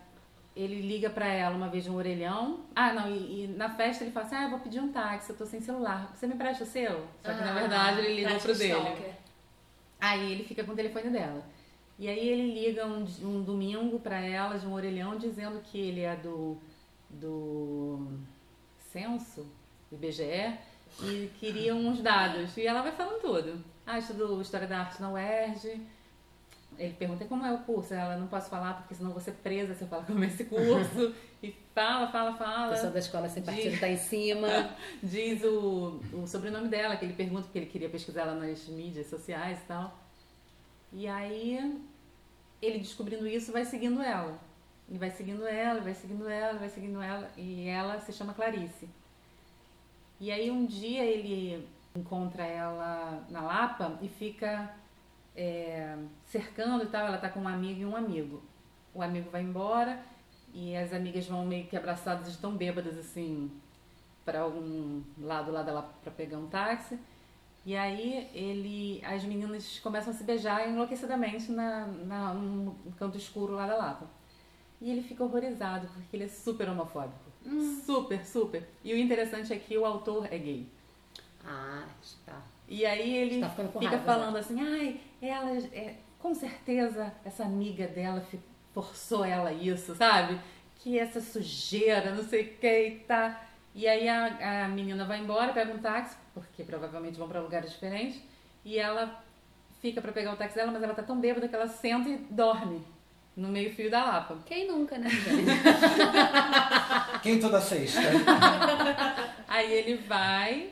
[0.55, 2.61] ele liga pra ela uma vez de um orelhão.
[2.75, 5.29] Ah, não, e, e na festa ele fala assim: Ah, eu vou pedir um táxi,
[5.29, 6.11] eu tô sem celular.
[6.15, 7.05] Você me empresta o seu?
[7.23, 8.73] Só que na Ah, verdade ele tática pro dele.
[8.73, 9.13] stalker.
[10.01, 11.43] Aí ele fica com o telefone dela.
[11.99, 16.01] E aí ele liga um, um domingo pra ela de um orelhão dizendo que ele
[16.01, 16.57] é do,
[17.11, 18.07] do
[18.91, 19.45] censo,
[19.91, 20.57] IBGE,
[21.03, 22.57] e queria uns dados.
[22.57, 23.63] E ela vai falando tudo.
[23.85, 25.79] Ah, estudo História da Arte na UERJ.
[26.79, 27.93] Ele pergunta como é o curso.
[27.93, 31.13] Ela não posso falar porque senão ser presa se eu falar como é esse curso.
[31.43, 32.71] e fala, fala, A fala.
[32.71, 34.47] pessoa da escola sem partido tá em cima.
[35.03, 39.07] Diz o, o sobrenome dela, que ele pergunta porque ele queria pesquisar ela nas mídias
[39.07, 39.99] sociais e tal.
[40.93, 41.83] E aí,
[42.61, 44.39] ele descobrindo isso, vai seguindo ela.
[44.87, 47.29] E vai seguindo ela, vai seguindo ela, vai seguindo ela.
[47.37, 48.87] E ela se chama Clarice.
[50.17, 54.73] E aí, um dia, ele encontra ela na Lapa e fica
[55.39, 57.07] é, cercando e tal.
[57.07, 58.43] Ela tá com um amigo e um amigo.
[58.93, 60.03] O amigo vai embora
[60.53, 63.49] e as amigas vão meio que abraçadas, tão bêbadas assim,
[64.25, 66.99] para algum lado lá dela para pegar um táxi.
[67.65, 72.35] E aí ele, as meninas começam a se beijar enlouquecidamente na, na,
[72.97, 74.07] canto escuro lá da Lapa.
[74.81, 77.29] E ele fica horrorizado porque ele é super homofóbico.
[77.85, 78.67] Super, super.
[78.83, 80.67] E o interessante é que o autor é gay.
[81.45, 82.41] Ah, está.
[82.67, 87.87] E aí ele Tá fica raiva, falando assim, ai, ela, é, com certeza essa amiga
[87.87, 88.25] dela
[88.73, 90.39] forçou ela a isso, sabe?
[90.75, 93.43] Que essa sujeira, não sei o que e tá.
[93.75, 97.71] E aí a, a menina vai embora, pega um táxi, porque provavelmente vão pra lugares
[97.71, 98.21] diferentes,
[98.65, 99.23] e ela
[99.81, 102.17] fica pra pegar o táxi dela, mas ela tá tão bêbada que ela senta e
[102.17, 102.83] dorme
[103.35, 104.37] no meio fio da Lapa.
[104.45, 105.09] Quem nunca, né?
[107.23, 108.01] Quem toda sexta?
[109.47, 110.71] Aí ele vai,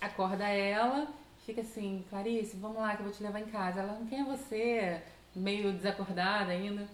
[0.00, 1.06] acorda ela,
[1.50, 3.80] fica assim, Clarice, vamos lá que eu vou te levar em casa.
[3.80, 5.00] Ela, quem é você?
[5.34, 6.86] Meio desacordada ainda.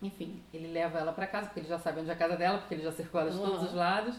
[0.00, 2.58] Enfim, ele leva ela pra casa, porque ele já sabe onde é a casa dela,
[2.58, 3.66] porque ele já cercou ela de todos Uhum.
[3.66, 4.16] os lados.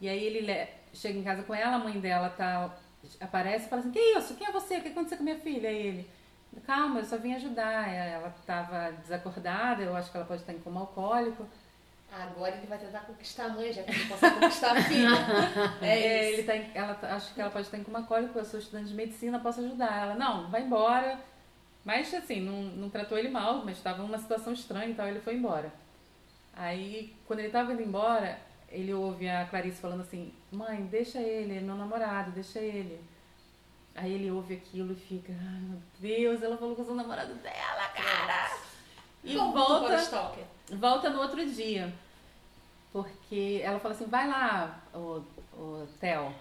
[0.00, 2.74] E aí ele le- chega em casa com ela, a mãe dela tá,
[3.20, 4.34] aparece e fala assim, que isso?
[4.34, 4.76] Quem é você?
[4.78, 5.68] O que aconteceu com minha filha?
[5.70, 6.10] Aí ele,
[6.66, 7.88] calma, eu só vim ajudar.
[7.88, 11.46] Ela tava desacordada, eu acho que ela pode estar em coma alcoólico.
[12.10, 15.08] Agora ele vai tentar conquistar a mãe, já que ele consegue conquistar a filha.
[15.82, 18.44] É É, ele tá em- ela acho que ela pode estar em coma alcoólico, eu
[18.44, 20.02] sou estudante de medicina, posso ajudar.
[20.02, 21.18] Ela, não, vai embora.
[21.84, 25.20] Mas assim, não, não tratou ele mal, mas estava numa situação estranha e tal, ele
[25.20, 25.72] foi embora.
[26.54, 28.38] Aí, quando ele tava indo embora,
[28.70, 32.98] ele ouve a Clarice falando assim, mãe, deixa ele, ele é meu namorado, deixa ele.
[33.94, 36.96] Aí ele ouve aquilo e fica, ai meu Deus, ela falou que eu sou o
[36.96, 38.56] namorado dela, cara!
[39.22, 39.96] E Como volta?
[40.74, 41.92] Volta no outro dia.
[42.92, 45.22] Porque ela fala assim, vai lá, o,
[45.52, 46.32] o Theo.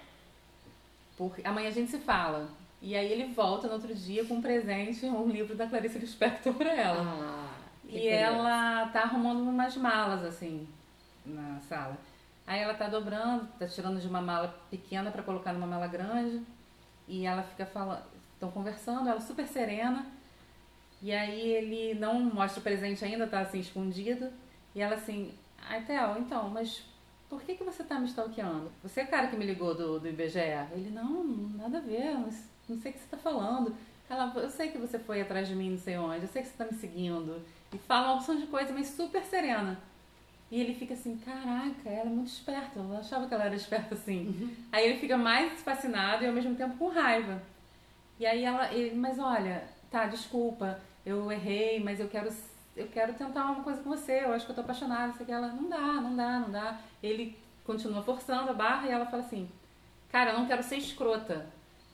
[1.17, 2.47] Porque amanhã a gente se fala.
[2.81, 6.53] E aí ele volta no outro dia com um presente, um livro da Clarice Lispector
[6.53, 7.01] pra ela.
[7.01, 7.53] Ah,
[7.83, 8.09] e curioso.
[8.09, 10.67] ela tá arrumando umas malas, assim,
[11.25, 11.97] na sala.
[12.45, 16.41] Aí ela tá dobrando, tá tirando de uma mala pequena pra colocar numa mala grande.
[17.07, 18.03] E ela fica falando,
[18.33, 20.05] estão conversando, ela super serena.
[21.05, 24.27] E aí ele não mostra o presente ainda, tá assim, escondido.
[24.73, 25.31] E ela assim,
[25.69, 26.81] ai Theo, então, mas
[27.29, 28.71] por que, que você tá me stalkeando?
[28.81, 30.39] Você é o cara que me ligou do, do IBGE?
[30.73, 33.75] Ele, não, nada a ver, mas não sei o que você tá falando.
[34.09, 36.47] Ela, eu sei que você foi atrás de mim, não sei onde, eu sei que
[36.47, 37.39] você tá me seguindo.
[37.71, 39.79] E fala uma opção de coisa, mas super serena.
[40.49, 42.79] E ele fica assim, caraca, ela é muito esperta.
[42.79, 44.57] Eu achava que ela era esperta assim.
[44.71, 47.39] Aí ele fica mais fascinado e ao mesmo tempo com raiva.
[48.19, 52.29] E aí ela, ele, mas olha, tá, desculpa, eu errei, mas eu quero,
[52.75, 55.31] eu quero tentar uma coisa com você, eu acho que eu tô apaixonada, sei que
[55.31, 56.79] ela, não dá, não dá, não dá.
[57.03, 59.49] Ele continua forçando a barra e ela fala assim,
[60.11, 61.45] cara, eu não quero ser escrota.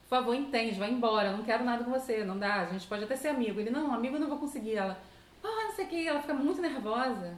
[0.03, 2.87] Por favor, entende, vai embora, eu não quero nada com você, não dá, a gente
[2.87, 3.59] pode até ser amigo.
[3.59, 4.75] Ele, não, amigo eu não vou conseguir.
[4.75, 4.97] Ela,
[5.43, 7.37] ah, não sei o que, ela fica muito nervosa.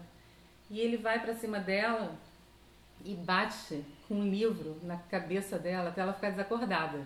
[0.70, 2.16] E ele vai pra cima dela
[3.06, 7.06] e bate com um livro na cabeça dela até ela ficar desacordada.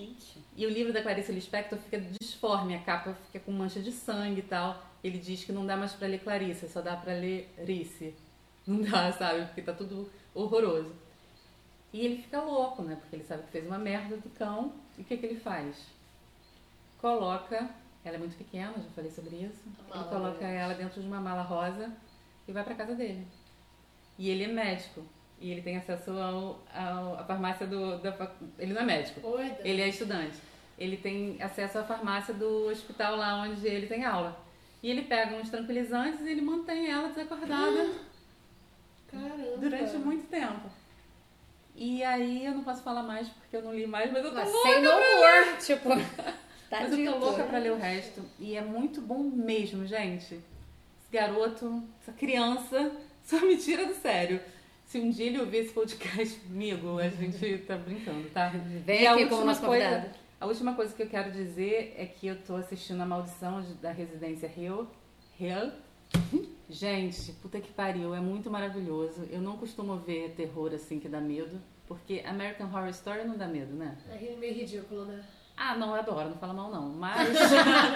[0.00, 0.38] Gente.
[0.56, 4.40] E o livro da Clarice Lispector fica disforme, a capa fica com mancha de sangue
[4.40, 4.82] e tal.
[5.04, 8.14] Ele diz que não dá mais pra ler Clarice, só dá pra ler Rice.
[8.66, 9.44] Não dá, sabe?
[9.46, 10.94] Porque tá tudo horroroso.
[11.92, 12.96] E ele fica louco, né?
[12.96, 14.72] Porque ele sabe que fez uma merda do cão.
[14.96, 15.86] E o que, que ele faz?
[16.98, 17.70] Coloca.
[18.02, 19.68] Ela é muito pequena, já falei sobre isso.
[19.92, 21.92] Ele coloca ela dentro de uma mala rosa
[22.48, 23.26] e vai pra casa dele.
[24.18, 25.04] E ele é médico.
[25.40, 27.98] E ele tem acesso ao, ao, à farmácia do.
[27.98, 29.26] Da, ele não é médico.
[29.26, 30.36] Oi, Ele é estudante.
[30.78, 34.38] Ele tem acesso à farmácia do hospital lá onde ele tem aula.
[34.82, 37.90] E ele pega uns tranquilizantes e ele mantém ela desacordada
[39.10, 39.56] Caramba.
[39.58, 40.70] durante muito tempo.
[41.74, 44.36] E aí eu não posso falar mais porque eu não li mais, mas eu tô
[44.36, 44.68] Mas louca.
[44.68, 45.88] sem no more, tipo.
[46.70, 48.22] Mas eu tô louca pra ler o resto.
[48.38, 50.34] E é muito bom mesmo, gente.
[50.34, 52.92] Esse garoto, essa criança,
[53.24, 54.40] só me tira do sério.
[54.90, 58.48] Se um dia ele ouvir esse podcast comigo, a gente tá brincando, tá?
[58.84, 60.14] Vem E a aqui como última nosso coisa- convidado.
[60.40, 63.92] A última coisa que eu quero dizer é que eu tô assistindo A Maldição da
[63.92, 64.88] Residência Hill.
[65.38, 65.70] Hill.
[66.68, 69.28] Gente, puta que pariu, é muito maravilhoso.
[69.30, 73.46] Eu não costumo ver terror assim que dá medo, porque American Horror Story não dá
[73.46, 73.96] medo, né?
[74.10, 75.22] É meio ridículo, né?
[75.56, 76.88] Ah, não, eu adoro, não fala mal não.
[76.88, 77.28] Mas,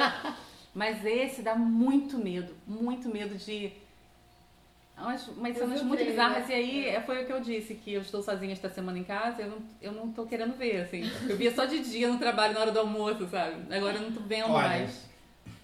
[0.72, 3.72] mas esse dá muito medo, muito medo de
[4.98, 6.48] umas, umas cenas muito bizarras.
[6.48, 9.04] E aí é, foi o que eu disse, que eu estou sozinha esta semana em
[9.04, 11.02] casa, eu não, eu não tô querendo ver, assim.
[11.28, 13.56] Eu via só de dia no trabalho, na hora do almoço, sabe?
[13.74, 15.04] Agora eu não tô vendo Olha, mais.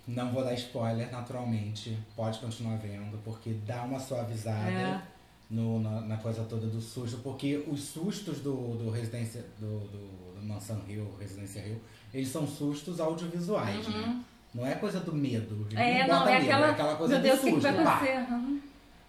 [0.07, 1.97] Não vou dar spoiler, naturalmente.
[2.17, 5.01] Pode continuar vendo, porque dá uma suavizada É.
[5.49, 7.19] no, na, na coisa toda do susto.
[7.19, 9.45] Porque os sustos do, do Residência.
[9.59, 11.81] Do, do, do Mansão Rio, Residência Rio,
[12.13, 14.25] eles são sustos audiovisuais, né?
[14.53, 15.55] Não é coisa do medo.
[15.55, 15.79] Uhum.
[15.79, 16.67] É, não, bota é medo, aquela.
[16.67, 17.73] é aquela coisa Meu Deus, o do que, que susto.
[17.73, 18.33] vai acontecer?
[18.33, 18.61] Uhum.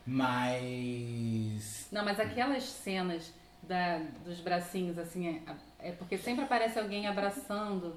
[0.05, 1.87] Mas.
[1.91, 3.33] Não, mas aquelas cenas
[3.63, 5.41] da, dos bracinhos, assim,
[5.79, 7.95] é, é porque sempre aparece alguém abraçando,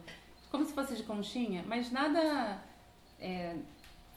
[0.50, 2.58] como se fosse de conchinha, mas nada
[3.18, 3.56] é,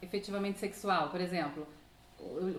[0.02, 1.10] efetivamente sexual.
[1.10, 1.68] Por exemplo,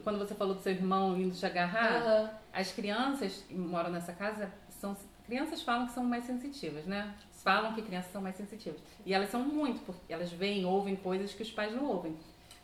[0.03, 2.31] quando você falou do seu irmão indo te agarrar, Aham.
[2.53, 4.51] as crianças que moram nessa casa
[4.81, 4.97] são.
[5.27, 7.15] Crianças falam que são mais sensitivas, né?
[7.45, 8.81] Falam que crianças são mais sensitivas.
[9.05, 12.17] E elas são muito, porque elas veem, ouvem coisas que os pais não ouvem.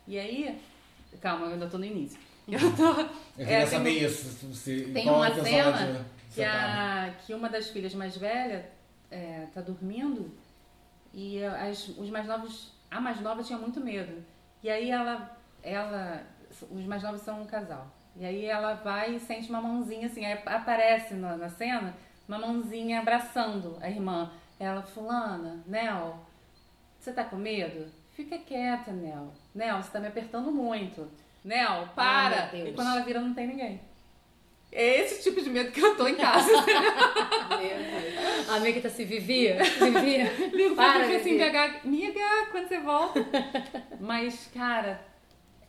[0.07, 0.59] E aí.
[1.21, 2.19] Calma, eu ainda tô no início.
[2.51, 3.01] Eu tô.
[3.01, 4.53] Eu queria É, tem saber um- isso.
[4.55, 6.57] Se, tem uma episódio cena que, tava.
[7.07, 8.63] a, que uma das filhas mais velhas
[9.11, 10.31] é, tá dormindo
[11.13, 14.23] e as, os mais novos, a mais nova tinha muito medo.
[14.63, 16.23] E aí ela, ela,
[16.71, 17.87] os mais novos são um casal.
[18.15, 21.93] E aí ela vai e sente uma mãozinha assim, aparece na, na cena
[22.27, 24.31] uma mãozinha abraçando a irmã.
[24.59, 26.19] Ela, fulana, Nel,
[26.99, 27.91] você tá com medo?
[28.13, 29.33] Fica quieta, Nel.
[29.53, 31.07] Nel, você tá me apertando muito.
[31.45, 32.49] Nel, para!
[32.55, 33.79] e quando ela vira, não tem ninguém.
[34.71, 36.49] É esse tipo de medo que eu tô em casa.
[38.49, 40.33] A amiga tá se vivia, vivia.
[40.51, 41.37] Ligo Para, assim.
[41.37, 42.19] BH, amiga,
[42.51, 43.23] quando você volta.
[43.99, 44.99] Mas, cara,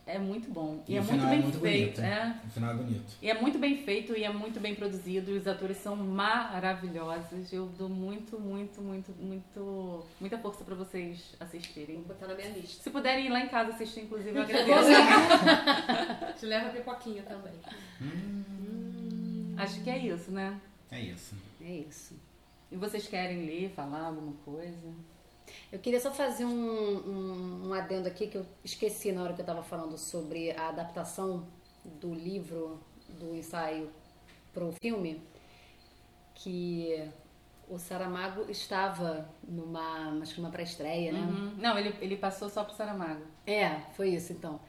[0.06, 0.82] é muito bom.
[0.86, 2.00] E, E é muito final é bem muito feito.
[2.00, 2.00] bonito.
[2.00, 2.40] É.
[2.46, 3.16] O final é bonito.
[3.20, 5.30] E é muito bem feito e é muito bem produzido.
[5.32, 7.52] E os atores são maravilhosos.
[7.52, 11.96] Eu dou muito, muito, muito, muito, muita força pra vocês assistirem.
[11.96, 12.82] Vou botar na minha lista.
[12.84, 16.38] Se puderem ir lá em casa assistir, inclusive, eu agradeço.
[16.38, 17.54] Te leva a pipoquinha também.
[19.56, 20.60] Acho que é isso, né?
[20.90, 21.34] É isso.
[21.60, 22.14] É isso.
[22.70, 24.88] E vocês querem ler, falar alguma coisa?
[25.72, 29.40] Eu queria só fazer um, um, um adendo aqui que eu esqueci na hora que
[29.40, 31.46] eu estava falando sobre a adaptação
[31.84, 32.80] do livro,
[33.18, 33.90] do ensaio
[34.52, 35.22] para o filme,
[36.34, 37.08] que
[37.68, 41.20] o Saramago estava numa, acho que numa pré-estreia, né?
[41.20, 41.54] Uhum.
[41.58, 43.22] Não, ele, ele passou só pro Saramago.
[43.46, 44.60] É, foi isso então.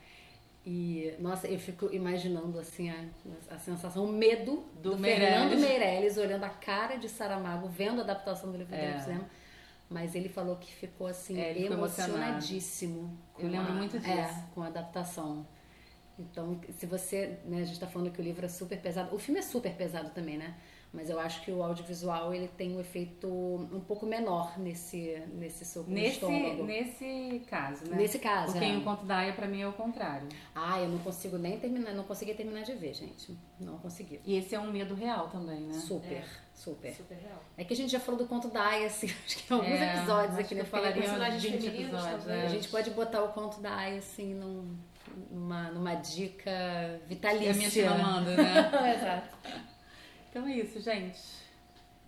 [0.65, 3.05] E, nossa, eu fico imaginando assim a,
[3.51, 5.29] a sensação, o medo Do do, Meirelles.
[5.29, 8.95] Fernando Meirelles olhando a cara de Saramago, vendo a adaptação do livro dele É.
[8.95, 9.29] no cinema.
[9.89, 13.17] Mas ele falou que ficou assim, É, emocionadíssimo.
[13.39, 14.11] Eu lembro a- muito disso.
[14.11, 15.47] É, com a adaptação.
[16.19, 19.19] Então, se você, né, a gente tá falando que o livro é super pesado, o
[19.19, 20.55] filme é super pesado também, né?
[20.93, 25.65] Mas eu acho que o audiovisual ele tem um efeito um pouco menor nesse, nesse
[25.65, 26.63] soco no Nesse, estômago.
[26.63, 27.97] nesse caso, né?
[27.97, 28.69] Nesse caso, Porque é.
[28.69, 30.27] em o conto da Aya, pra mim, é o contrário.
[30.55, 33.37] Ah, eu não consigo nem terminar, não consegui terminar de ver, gente.
[33.59, 34.21] Não consegui.
[34.25, 35.73] E esse é um medo real também, né?
[35.73, 36.23] Super,
[36.55, 36.93] super.
[36.95, 37.43] Super real.
[37.57, 39.69] É que a gente já falou do conto da Aya, assim, acho que em alguns
[39.69, 42.23] É, episódios aqui no eu falaria Personagens 20 femininos episódios.
[42.23, 42.37] também.
[42.37, 42.45] né?
[42.45, 44.75] A gente pode botar o conto da Aya, assim, num,
[45.29, 46.49] numa, numa dica
[47.07, 47.49] vitalícia.
[47.49, 48.71] É a minha tia manda, né?
[48.97, 49.37] Exato.
[50.29, 51.19] Então é isso, gente.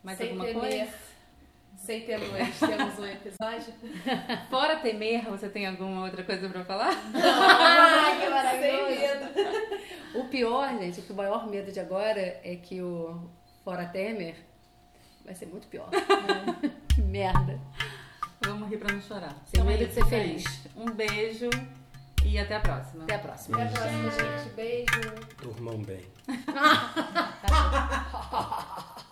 [0.03, 0.59] Mais Sem alguma temer.
[0.61, 0.93] coisa?
[1.77, 3.73] Sem temer, temos um episódio.
[4.49, 6.91] Fora temer, você tem alguma outra coisa pra falar?
[7.15, 8.89] Ai, que Sem maravilhoso.
[9.35, 9.79] medo.
[10.15, 13.29] O pior, gente, que o maior medo de agora é que o
[13.63, 14.35] Fora Temer
[15.23, 15.89] vai ser muito pior.
[16.93, 17.59] que merda.
[18.41, 19.35] Vamos rir pra não chorar.
[19.45, 20.43] Sem é medo de ser feliz.
[20.75, 21.49] Um beijo
[22.25, 23.03] e até a próxima.
[23.03, 23.63] Até a próxima.
[23.63, 24.53] Até a próxima, gente.
[24.55, 25.15] Beijo.
[25.41, 26.18] Durmam bem.
[26.45, 29.03] That's a-